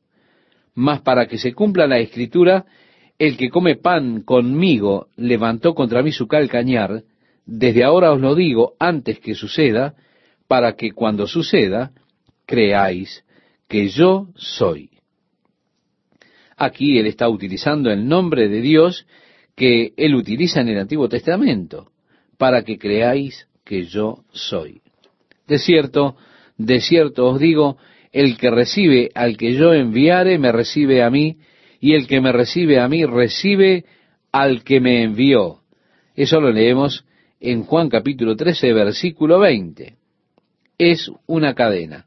mas 0.73 1.01
para 1.01 1.27
que 1.27 1.37
se 1.37 1.53
cumpla 1.53 1.87
la 1.87 1.99
escritura, 1.99 2.65
el 3.19 3.37
que 3.37 3.49
come 3.49 3.75
pan 3.75 4.21
conmigo 4.21 5.07
levantó 5.15 5.73
contra 5.73 6.01
mí 6.01 6.11
su 6.11 6.27
calcañar, 6.27 7.03
desde 7.45 7.83
ahora 7.83 8.11
os 8.11 8.19
lo 8.19 8.35
digo 8.35 8.73
antes 8.79 9.19
que 9.19 9.35
suceda, 9.35 9.95
para 10.47 10.73
que 10.73 10.91
cuando 10.91 11.27
suceda, 11.27 11.91
creáis 12.45 13.23
que 13.73 13.89
yo 13.89 14.27
soy. 14.35 14.91
Aquí 16.55 16.99
él 16.99 17.07
está 17.07 17.27
utilizando 17.27 17.89
el 17.89 18.07
nombre 18.07 18.47
de 18.47 18.61
Dios 18.61 19.07
que 19.55 19.93
él 19.97 20.13
utiliza 20.13 20.61
en 20.61 20.67
el 20.67 20.77
Antiguo 20.77 21.09
Testamento, 21.09 21.89
para 22.37 22.61
que 22.61 22.77
creáis 22.77 23.47
que 23.65 23.85
yo 23.85 24.25
soy. 24.31 24.83
De 25.47 25.57
cierto, 25.57 26.15
de 26.55 26.81
cierto 26.81 27.25
os 27.25 27.39
digo, 27.39 27.77
el 28.11 28.37
que 28.37 28.51
recibe 28.51 29.09
al 29.15 29.37
que 29.37 29.53
yo 29.53 29.73
enviare, 29.73 30.37
me 30.37 30.51
recibe 30.51 31.01
a 31.01 31.09
mí, 31.09 31.37
y 31.79 31.95
el 31.95 32.05
que 32.05 32.21
me 32.21 32.31
recibe 32.31 32.79
a 32.79 32.87
mí, 32.87 33.03
recibe 33.05 33.85
al 34.31 34.63
que 34.63 34.81
me 34.81 35.01
envió. 35.01 35.61
Eso 36.15 36.39
lo 36.39 36.51
leemos 36.51 37.05
en 37.39 37.63
Juan 37.63 37.89
capítulo 37.89 38.35
13, 38.35 38.71
versículo 38.71 39.39
20. 39.39 39.95
Es 40.77 41.09
una 41.25 41.55
cadena. 41.55 42.05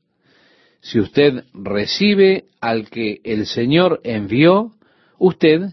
Si 0.81 1.01
usted 1.01 1.45
recibe 1.53 2.45
al 2.61 2.89
que 2.89 3.21
el 3.25 3.47
Señor 3.47 4.01
envió, 4.05 4.73
usted 5.19 5.73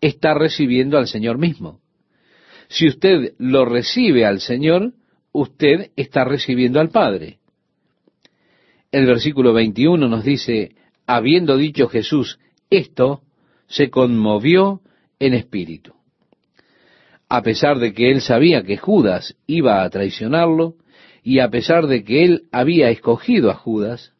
está 0.00 0.34
recibiendo 0.34 0.98
al 0.98 1.06
Señor 1.06 1.38
mismo. 1.38 1.80
Si 2.68 2.88
usted 2.88 3.34
lo 3.38 3.64
recibe 3.64 4.24
al 4.24 4.40
Señor, 4.40 4.92
usted 5.32 5.90
está 5.96 6.24
recibiendo 6.24 6.80
al 6.80 6.90
Padre. 6.90 7.38
El 8.90 9.06
versículo 9.06 9.52
21 9.52 10.08
nos 10.08 10.24
dice, 10.24 10.76
habiendo 11.06 11.56
dicho 11.56 11.88
Jesús 11.88 12.38
esto, 12.70 13.22
se 13.66 13.90
conmovió 13.90 14.80
en 15.18 15.34
espíritu. 15.34 15.94
A 17.28 17.42
pesar 17.42 17.78
de 17.78 17.92
que 17.92 18.10
él 18.10 18.20
sabía 18.20 18.62
que 18.62 18.76
Judas 18.76 19.36
iba 19.46 19.82
a 19.82 19.90
traicionarlo, 19.90 20.76
y 21.22 21.38
a 21.38 21.48
pesar 21.48 21.86
de 21.86 22.04
que 22.04 22.22
él 22.24 22.44
había 22.52 22.90
escogido 22.90 23.50
a 23.50 23.54
Judas, 23.54 24.13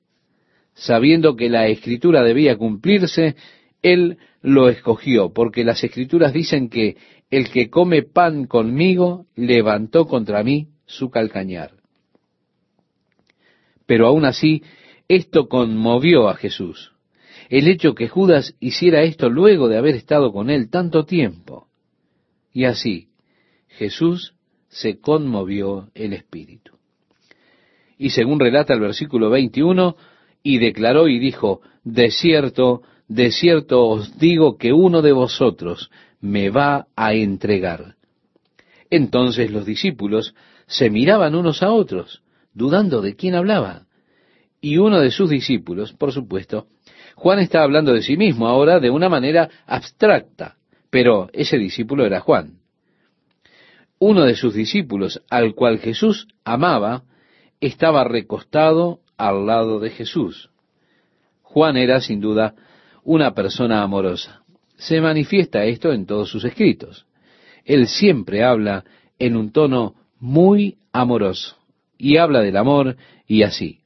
sabiendo 0.75 1.37
que 1.37 1.49
la 1.49 1.66
escritura 1.68 2.22
debía 2.22 2.57
cumplirse, 2.57 3.37
él 3.83 4.18
lo 4.43 4.68
escogió, 4.68 5.33
porque 5.33 5.64
las 5.64 5.83
escrituras 5.83 6.33
dicen 6.33 6.68
que 6.68 6.97
el 7.31 7.51
que 7.51 7.70
come 7.70 8.03
pan 8.03 8.47
conmigo 8.47 9.27
levantó 9.35 10.07
contra 10.07 10.43
mí 10.43 10.68
su 10.87 11.11
calcañar. 11.11 11.72
Pero 13.87 14.07
aún 14.07 14.25
así, 14.25 14.62
esto 15.09 15.49
conmovió 15.49 16.29
a 16.29 16.35
Jesús. 16.35 16.93
El 17.51 17.68
hecho 17.68 17.95
que 17.95 18.09
Judas 18.09 18.55
hiciera 18.61 19.03
esto 19.03 19.29
luego 19.29 19.68
de 19.68 19.77
haber 19.77 19.95
estado 19.95 20.33
con 20.33 20.51
él 20.51 20.70
tanto 20.70 21.05
tiempo. 21.05 21.68
Y 22.53 22.64
así 22.64 23.09
Jesús 23.68 24.35
se 24.68 24.99
conmovió 24.99 25.91
el 25.95 26.14
espíritu. 26.14 26.72
Y 27.99 28.11
según 28.11 28.41
relata 28.41 28.75
el 28.75 28.81
versículo 28.81 29.31
21, 29.31 29.97
y 30.45 30.59
declaró 30.59 31.09
y 31.09 31.18
dijo, 31.18 31.62
de 31.82 32.11
cierto, 32.11 32.82
de 33.09 33.32
cierto 33.32 33.86
os 33.86 34.18
digo 34.18 34.59
que 34.59 34.72
uno 34.72 35.03
de 35.03 35.12
vosotros 35.12 35.90
me 36.20 36.51
va 36.51 36.86
a 36.95 37.14
entregar. 37.14 37.97
Entonces 38.90 39.51
los 39.51 39.66
discípulos 39.66 40.34
se 40.66 40.90
miraban 40.90 41.34
unos 41.34 41.62
a 41.62 41.72
otros, 41.72 42.22
dudando 42.53 43.01
de 43.01 43.16
quién 43.16 43.34
hablaba. 43.34 43.86
Y 44.61 44.76
uno 44.76 45.01
de 45.01 45.11
sus 45.11 45.30
discípulos, 45.30 45.92
por 45.95 46.12
supuesto, 46.12 46.68
Juan 47.16 47.38
está 47.38 47.62
hablando 47.62 47.92
de 47.92 48.03
sí 48.03 48.16
mismo 48.16 48.47
ahora 48.47 48.80
de 48.80 48.90
una 48.90 49.09
manera 49.09 49.49
abstracta, 49.66 50.57
pero 50.90 51.28
ese 51.32 51.57
discípulo 51.57 52.05
era 52.05 52.20
Juan. 52.20 52.59
Uno 53.99 54.24
de 54.24 54.34
sus 54.34 54.55
discípulos, 54.55 55.22
al 55.30 55.55
cual 55.55 55.78
Jesús 55.78 56.28
amaba, 56.45 57.05
estaba 57.61 58.05
recostado 58.05 59.01
al 59.16 59.46
lado 59.46 59.80
de 59.80 59.90
Jesús. 59.90 60.50
Juan 61.42 61.76
era, 61.76 62.00
sin 62.00 62.20
duda, 62.20 62.54
una 63.04 63.34
persona 63.34 63.82
amorosa. 63.82 64.42
Se 64.76 65.00
manifiesta 65.00 65.64
esto 65.64 65.92
en 65.92 66.06
todos 66.06 66.28
sus 66.28 66.44
escritos. 66.44 67.06
Él 67.64 67.86
siempre 67.86 68.42
habla 68.42 68.84
en 69.18 69.36
un 69.36 69.52
tono 69.52 69.94
muy 70.18 70.78
amoroso, 70.92 71.56
y 71.98 72.16
habla 72.16 72.40
del 72.40 72.56
amor 72.56 72.96
y 73.26 73.42
así. 73.42 73.80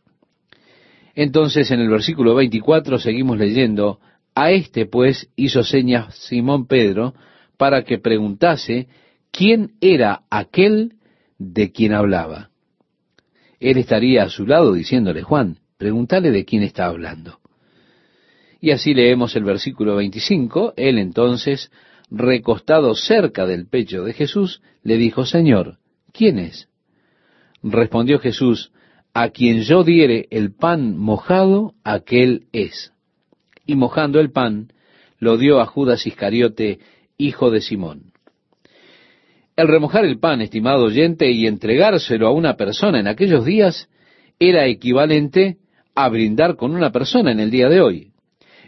Entonces 1.15 1.71
en 1.71 1.81
el 1.81 1.89
versículo 1.89 2.35
24 2.35 2.99
seguimos 2.99 3.39
leyendo, 3.39 3.99
a 4.35 4.53
este 4.53 4.87
pues 4.87 5.31
hizo 5.35 5.65
señas 5.65 6.15
Simón 6.15 6.67
Pedro 6.67 7.15
para 7.57 7.83
que 7.83 7.99
preguntase 7.99 8.87
quién 9.33 9.73
era 9.81 10.23
aquel 10.31 10.95
de 11.39 11.73
quien 11.73 11.93
hablaba. 11.93 12.51
Él 13.61 13.79
estaría 13.79 14.25
a 14.25 14.29
su 14.29 14.47
lado 14.47 14.73
diciéndole, 14.73 15.23
Juan, 15.23 15.59
pregúntale 15.77 16.31
de 16.31 16.45
quién 16.45 16.63
está 16.63 16.87
hablando. 16.87 17.39
Y 18.61 18.73
así 18.73 18.95
leemos 18.95 19.37
el 19.37 19.45
versículo 19.45 19.97
25, 19.97 20.75
él 20.77 20.99
entonces, 20.99 21.71
recostado 22.11 22.95
cerca 22.95 23.47
del 23.47 23.69
pecho 23.69 24.05
de 24.05 24.13
Jesús, 24.13 24.63
le 24.83 24.97
dijo, 24.97 25.25
Señor, 25.25 25.79
¿quién 26.13 26.39
es? 26.39 26.69
Respondió 27.63 28.19
Jesús, 28.19 28.73
a 29.15 29.31
quien 29.31 29.63
yo 29.63 29.85
diere 29.85 30.27
el 30.31 30.55
pan 30.55 30.97
mojado, 30.97 31.75
aquel 31.85 32.47
es. 32.53 32.93
Y 33.67 33.77
mojando 33.77 34.21
el 34.21 34.31
pan, 34.31 34.73
lo 35.19 35.37
dio 35.37 35.61
a 35.61 35.67
Judas 35.67 36.07
Iscariote, 36.07 36.79
hijo 37.17 37.51
de 37.51 37.61
Simón. 37.61 38.08
El 39.59 39.67
remojar 39.67 40.05
el 40.05 40.21
pan, 40.21 40.41
estimado 40.41 40.85
oyente, 40.85 41.33
y 41.33 41.49
entregárselo 41.49 42.29
a 42.29 42.31
una 42.31 42.55
persona 42.55 43.01
en 43.01 43.09
aquellos 43.09 43.45
días, 43.45 43.89
era 44.39 44.67
equivalente 44.67 45.57
a 45.97 46.09
brindar 46.09 46.55
con 46.55 46.77
una 46.77 46.93
persona 46.93 47.33
en 47.33 47.41
el 47.41 47.51
día 47.51 47.69
de 47.69 47.81
hoy. 47.81 48.13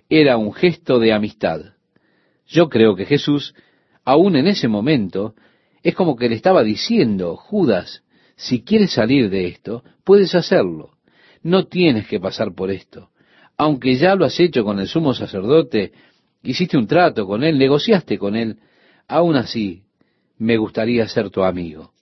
Era 0.09 0.36
un 0.36 0.53
gesto 0.53 0.99
de 0.99 1.12
amistad. 1.12 1.61
Yo 2.45 2.68
creo 2.68 2.97
que 2.97 3.07
Jesús, 3.07 3.55
aún 4.05 4.34
en 4.34 4.49
ese 4.49 4.66
momento, 4.66 5.36
es 5.84 5.95
como 5.95 6.16
que 6.16 6.28
le 6.28 6.34
estaba 6.34 6.64
diciendo, 6.64 7.36
Judas, 7.36 8.03
si 8.34 8.64
quieres 8.64 8.91
salir 8.93 9.30
de 9.30 9.47
esto, 9.47 9.84
puedes 10.03 10.34
hacerlo. 10.34 10.95
No 11.45 11.68
tienes 11.68 12.09
que 12.09 12.18
pasar 12.18 12.53
por 12.53 12.72
esto. 12.72 13.11
Aunque 13.57 13.95
ya 13.95 14.16
lo 14.16 14.24
has 14.24 14.41
hecho 14.41 14.64
con 14.64 14.80
el 14.80 14.88
sumo 14.88 15.14
sacerdote, 15.14 15.93
hiciste 16.43 16.76
un 16.76 16.88
trato 16.88 17.28
con 17.28 17.45
él, 17.45 17.59
negociaste 17.59 18.18
con 18.18 18.34
él, 18.34 18.59
aún 19.07 19.36
así 19.36 19.84
me 20.41 20.57
gustaría 20.57 21.07
ser 21.07 21.28
tu 21.30 21.45
amigo. 21.45 21.93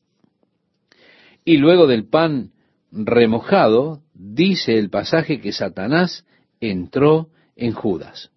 Y 1.44 1.56
luego 1.56 1.88
del 1.88 2.08
pan 2.08 2.52
remojado, 2.92 4.02
dice 4.14 4.78
el 4.78 4.90
pasaje 4.90 5.40
que 5.40 5.52
Satanás 5.52 6.24
entró 6.60 7.30
en 7.56 7.72
Judas. 7.72 8.30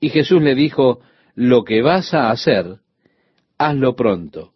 Y 0.00 0.10
Jesús 0.10 0.42
le 0.42 0.54
dijo, 0.54 1.00
lo 1.34 1.64
que 1.64 1.80
vas 1.80 2.12
a 2.12 2.30
hacer, 2.30 2.76
hazlo 3.56 3.96
pronto. 3.96 4.52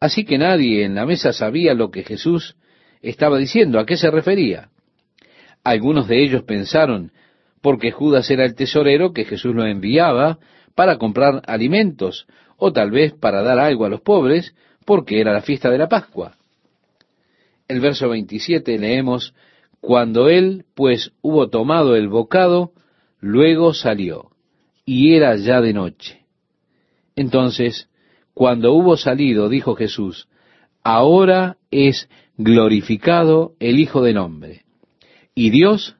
Así 0.00 0.24
que 0.24 0.36
nadie 0.36 0.84
en 0.84 0.96
la 0.96 1.06
mesa 1.06 1.32
sabía 1.32 1.72
lo 1.72 1.92
que 1.92 2.02
Jesús 2.02 2.56
estaba 3.02 3.38
diciendo, 3.38 3.78
a 3.78 3.86
qué 3.86 3.96
se 3.96 4.10
refería. 4.10 4.70
Algunos 5.62 6.08
de 6.08 6.24
ellos 6.24 6.42
pensaron, 6.42 7.12
porque 7.62 7.92
Judas 7.92 8.28
era 8.32 8.44
el 8.44 8.56
tesorero, 8.56 9.12
que 9.12 9.24
Jesús 9.24 9.54
lo 9.54 9.64
enviaba 9.64 10.38
para 10.74 10.98
comprar 10.98 11.42
alimentos, 11.46 12.26
o 12.56 12.72
tal 12.72 12.90
vez 12.90 13.12
para 13.12 13.42
dar 13.42 13.58
algo 13.58 13.84
a 13.84 13.88
los 13.88 14.00
pobres, 14.00 14.54
porque 14.84 15.20
era 15.20 15.32
la 15.32 15.42
fiesta 15.42 15.70
de 15.70 15.78
la 15.78 15.88
Pascua. 15.88 16.36
El 17.68 17.80
verso 17.80 18.08
27 18.08 18.78
leemos, 18.78 19.34
cuando 19.80 20.28
él 20.28 20.64
pues 20.74 21.12
hubo 21.22 21.48
tomado 21.48 21.96
el 21.96 22.08
bocado, 22.08 22.72
luego 23.20 23.74
salió, 23.74 24.30
y 24.84 25.14
era 25.14 25.36
ya 25.36 25.60
de 25.60 25.72
noche. 25.72 26.24
Entonces 27.14 27.88
cuando 28.36 28.74
hubo 28.74 28.98
salido, 28.98 29.48
dijo 29.48 29.76
Jesús, 29.76 30.28
ahora 30.84 31.56
es 31.70 32.06
glorificado 32.36 33.54
el 33.60 33.78
Hijo 33.78 34.02
del 34.02 34.18
Hombre, 34.18 34.66
y 35.34 35.48
Dios 35.48 35.96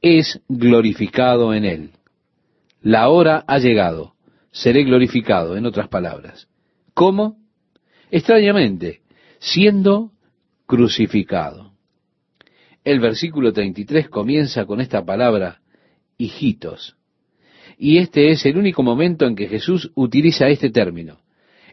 es 0.00 0.40
glorificado 0.48 1.52
en 1.52 1.66
él. 1.66 1.90
La 2.80 3.10
hora 3.10 3.44
ha 3.46 3.58
llegado, 3.58 4.14
seré 4.50 4.84
glorificado, 4.84 5.56
en 5.56 5.66
otras 5.66 5.88
palabras. 5.88 6.48
¿Cómo? 6.94 7.36
Extrañamente, 8.10 9.00
siendo 9.38 10.12
crucificado. 10.66 11.72
El 12.84 13.00
versículo 13.00 13.52
33 13.52 14.08
comienza 14.08 14.64
con 14.64 14.80
esta 14.80 15.04
palabra, 15.04 15.60
hijitos. 16.16 16.96
Y 17.76 17.98
este 17.98 18.30
es 18.30 18.44
el 18.46 18.56
único 18.56 18.82
momento 18.82 19.26
en 19.26 19.36
que 19.36 19.46
Jesús 19.46 19.90
utiliza 19.94 20.48
este 20.48 20.70
término 20.70 21.18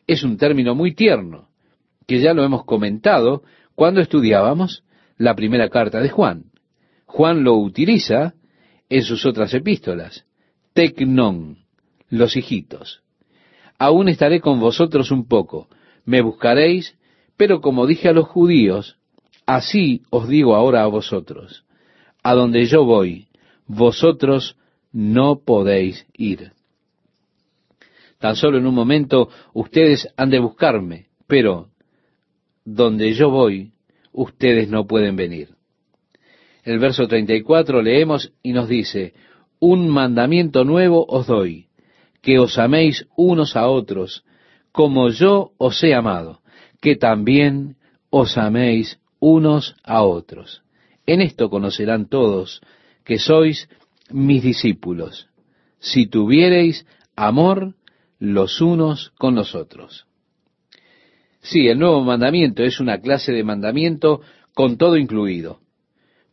es 0.07 0.23
un 0.23 0.37
término 0.37 0.75
muy 0.75 0.93
tierno, 0.93 1.49
que 2.07 2.19
ya 2.19 2.33
lo 2.33 2.43
hemos 2.43 2.65
comentado 2.65 3.43
cuando 3.73 4.01
estudiábamos 4.01 4.83
la 5.17 5.35
primera 5.35 5.69
carta 5.69 5.99
de 5.99 6.09
Juan. 6.09 6.45
Juan 7.05 7.43
lo 7.43 7.55
utiliza 7.55 8.35
en 8.89 9.03
sus 9.03 9.25
otras 9.25 9.53
epístolas. 9.53 10.25
Tecnon, 10.73 11.64
los 12.09 12.35
hijitos. 12.35 13.01
Aún 13.77 14.07
estaré 14.07 14.39
con 14.39 14.59
vosotros 14.59 15.11
un 15.11 15.27
poco, 15.27 15.67
me 16.05 16.21
buscaréis, 16.21 16.97
pero 17.37 17.61
como 17.61 17.87
dije 17.87 18.09
a 18.09 18.13
los 18.13 18.27
judíos, 18.27 18.97
así 19.45 20.03
os 20.09 20.27
digo 20.27 20.55
ahora 20.55 20.83
a 20.83 20.87
vosotros, 20.87 21.65
a 22.23 22.33
donde 22.33 22.65
yo 22.65 22.85
voy, 22.85 23.27
vosotros 23.67 24.57
no 24.91 25.41
podéis 25.43 26.07
ir. 26.13 26.53
Tan 28.19 28.35
solo 28.35 28.57
en 28.57 28.65
un 28.65 28.73
momento 28.73 29.29
ustedes 29.53 30.07
han 30.15 30.29
de 30.29 30.39
buscarme, 30.39 31.07
pero 31.27 31.69
donde 32.63 33.13
yo 33.13 33.29
voy, 33.29 33.73
ustedes 34.11 34.69
no 34.69 34.87
pueden 34.87 35.15
venir. 35.15 35.49
El 36.63 36.79
verso 36.79 37.07
34 37.07 37.81
leemos 37.81 38.33
y 38.41 38.53
nos 38.53 38.67
dice, 38.67 39.13
un 39.59 39.89
mandamiento 39.89 40.63
nuevo 40.63 41.05
os 41.07 41.27
doy, 41.27 41.64
que 42.25 42.39
os 42.39 42.57
améis 42.57 43.05
unos 43.15 43.55
a 43.55 43.69
otros, 43.69 44.25
como 44.71 45.09
yo 45.09 45.51
os 45.59 45.77
he 45.83 45.93
amado, 45.93 46.41
que 46.81 46.95
también 46.95 47.77
os 48.09 48.35
améis 48.35 48.97
unos 49.19 49.75
a 49.83 50.01
otros. 50.01 50.63
En 51.05 51.21
esto 51.21 51.51
conocerán 51.51 52.09
todos 52.09 52.61
que 53.05 53.19
sois 53.19 53.69
mis 54.09 54.41
discípulos, 54.41 55.29
si 55.77 56.07
tuviereis 56.07 56.87
amor 57.15 57.75
los 58.17 58.59
unos 58.59 59.11
con 59.19 59.35
los 59.35 59.53
otros. 59.53 60.07
Sí, 61.41 61.67
el 61.67 61.77
nuevo 61.77 62.01
mandamiento 62.03 62.63
es 62.63 62.79
una 62.79 63.01
clase 63.01 63.33
de 63.33 63.43
mandamiento 63.43 64.21
con 64.55 64.79
todo 64.79 64.97
incluido. 64.97 65.59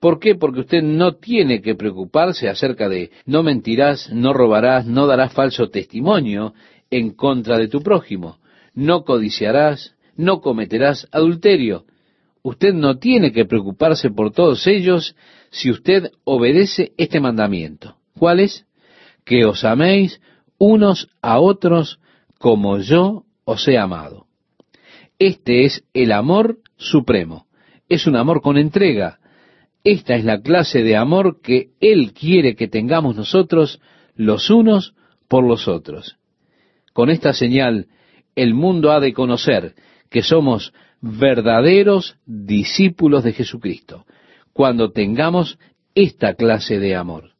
¿Por 0.02 0.18
qué? 0.18 0.34
Porque 0.34 0.62
usted 0.62 0.82
no 0.82 1.12
tiene 1.12 1.62
que 1.62 1.76
preocuparse 1.76 2.48
acerca 2.48 2.88
de 2.88 3.12
no 3.24 3.44
mentirás, 3.44 4.10
no 4.12 4.32
robarás, 4.32 4.84
no 4.84 5.06
darás 5.06 5.32
falso 5.32 5.68
testimonio 5.68 6.54
en 6.90 7.10
contra 7.10 7.56
de 7.56 7.68
tu 7.68 7.84
prójimo, 7.84 8.38
no 8.74 9.04
codiciarás, 9.04 9.94
no 10.16 10.40
cometerás 10.40 11.06
adulterio. 11.12 11.84
Usted 12.42 12.74
no 12.74 12.98
tiene 12.98 13.30
que 13.30 13.44
preocuparse 13.44 14.10
por 14.10 14.32
todos 14.32 14.66
ellos 14.66 15.14
si 15.52 15.70
usted 15.70 16.10
obedece 16.24 16.94
este 16.96 17.20
mandamiento. 17.20 17.94
¿Cuál 18.18 18.40
es? 18.40 18.66
Que 19.24 19.44
os 19.44 19.62
améis 19.62 20.20
unos 20.58 21.10
a 21.22 21.38
otros 21.38 22.00
como 22.40 22.78
yo 22.78 23.22
os 23.44 23.68
he 23.68 23.78
amado. 23.78 24.26
Este 25.20 25.64
es 25.64 25.84
el 25.94 26.10
amor 26.10 26.58
supremo. 26.76 27.46
Es 27.88 28.08
un 28.08 28.16
amor 28.16 28.42
con 28.42 28.58
entrega. 28.58 29.20
Esta 29.84 30.14
es 30.14 30.24
la 30.24 30.40
clase 30.40 30.82
de 30.82 30.96
amor 30.96 31.40
que 31.40 31.70
Él 31.80 32.12
quiere 32.12 32.54
que 32.54 32.68
tengamos 32.68 33.16
nosotros 33.16 33.80
los 34.14 34.50
unos 34.50 34.94
por 35.28 35.44
los 35.44 35.66
otros. 35.66 36.16
Con 36.92 37.10
esta 37.10 37.32
señal, 37.32 37.88
el 38.36 38.54
mundo 38.54 38.92
ha 38.92 39.00
de 39.00 39.12
conocer 39.12 39.74
que 40.08 40.22
somos 40.22 40.72
verdaderos 41.00 42.16
discípulos 42.26 43.24
de 43.24 43.32
Jesucristo, 43.32 44.06
cuando 44.52 44.92
tengamos 44.92 45.58
esta 45.94 46.34
clase 46.34 46.78
de 46.78 46.94
amor. 46.94 47.32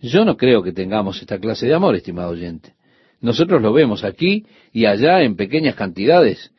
Yo 0.00 0.24
no 0.24 0.36
creo 0.36 0.62
que 0.62 0.72
tengamos 0.72 1.20
esta 1.20 1.38
clase 1.38 1.66
de 1.66 1.74
amor, 1.74 1.96
estimado 1.96 2.30
oyente. 2.30 2.74
Nosotros 3.20 3.60
lo 3.60 3.72
vemos 3.72 4.04
aquí 4.04 4.46
y 4.72 4.86
allá 4.86 5.22
en 5.22 5.36
pequeñas 5.36 5.74
cantidades. 5.74 6.52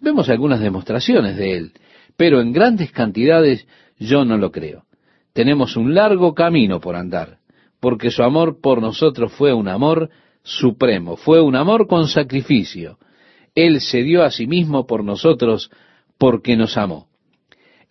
Vemos 0.00 0.28
algunas 0.28 0.60
demostraciones 0.60 1.36
de 1.36 1.56
él, 1.56 1.72
pero 2.16 2.40
en 2.40 2.52
grandes 2.52 2.90
cantidades 2.92 3.66
yo 4.02 4.24
no 4.24 4.36
lo 4.36 4.50
creo. 4.50 4.84
Tenemos 5.32 5.76
un 5.76 5.94
largo 5.94 6.34
camino 6.34 6.80
por 6.80 6.96
andar, 6.96 7.38
porque 7.80 8.10
su 8.10 8.22
amor 8.22 8.60
por 8.60 8.80
nosotros 8.80 9.32
fue 9.32 9.52
un 9.52 9.68
amor 9.68 10.10
supremo, 10.42 11.16
fue 11.16 11.40
un 11.40 11.56
amor 11.56 11.86
con 11.86 12.08
sacrificio. 12.08 12.98
Él 13.54 13.80
se 13.80 14.02
dio 14.02 14.22
a 14.22 14.30
sí 14.30 14.46
mismo 14.46 14.86
por 14.86 15.04
nosotros 15.04 15.70
porque 16.18 16.56
nos 16.56 16.76
amó. 16.76 17.08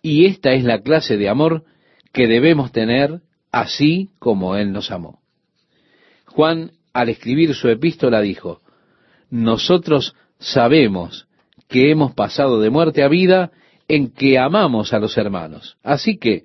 Y 0.00 0.26
esta 0.26 0.52
es 0.52 0.64
la 0.64 0.80
clase 0.80 1.16
de 1.16 1.28
amor 1.28 1.64
que 2.12 2.26
debemos 2.26 2.72
tener 2.72 3.20
así 3.50 4.10
como 4.18 4.56
Él 4.56 4.72
nos 4.72 4.90
amó. 4.90 5.20
Juan, 6.26 6.72
al 6.92 7.08
escribir 7.08 7.54
su 7.54 7.68
epístola, 7.68 8.20
dijo, 8.20 8.60
nosotros 9.30 10.14
sabemos 10.38 11.26
que 11.68 11.90
hemos 11.90 12.14
pasado 12.14 12.60
de 12.60 12.70
muerte 12.70 13.02
a 13.02 13.08
vida 13.08 13.52
en 13.92 14.10
que 14.10 14.38
amamos 14.38 14.94
a 14.94 14.98
los 14.98 15.18
hermanos. 15.18 15.76
Así 15.82 16.16
que 16.16 16.44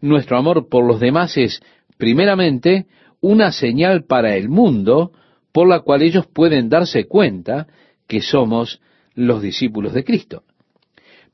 nuestro 0.00 0.38
amor 0.38 0.68
por 0.68 0.86
los 0.86 1.00
demás 1.00 1.36
es, 1.36 1.60
primeramente, 1.98 2.86
una 3.20 3.50
señal 3.50 4.04
para 4.04 4.36
el 4.36 4.48
mundo 4.48 5.10
por 5.50 5.66
la 5.66 5.80
cual 5.80 6.02
ellos 6.02 6.28
pueden 6.32 6.68
darse 6.68 7.08
cuenta 7.08 7.66
que 8.06 8.22
somos 8.22 8.80
los 9.16 9.42
discípulos 9.42 9.94
de 9.94 10.04
Cristo. 10.04 10.44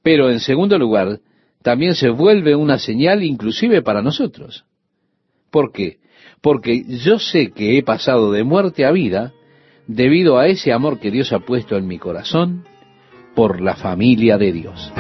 Pero 0.03 0.31
en 0.31 0.41
segundo 0.41 0.79
lugar, 0.79 1.21
también 1.63 1.95
se 1.97 2.09
vuelve 2.09 2.57
una 2.57 2.79
señal 2.79 3.23
inclusive 3.23 3.83
para 3.83 4.01
nosotros. 4.01 4.65
¿Por 5.51 5.71
qué? 5.71 5.99
Porque 6.41 6.83
yo 7.05 7.19
sé 7.19 7.51
que 7.51 7.77
he 7.77 7.83
pasado 7.83 8.33
de 8.33 8.43
muerte 8.43 8.87
a 8.87 8.91
vida 8.91 9.35
debido 9.87 10.39
a 10.39 10.47
ese 10.47 10.73
amor 10.73 10.99
que 10.99 11.11
Dios 11.11 11.31
ha 11.35 11.41
puesto 11.41 11.77
en 11.77 11.87
mi 11.87 11.99
corazón 11.99 12.65
por 13.35 13.61
la 13.61 13.77
familia 13.77 14.39
de 14.39 14.53
Dios. 14.53 14.93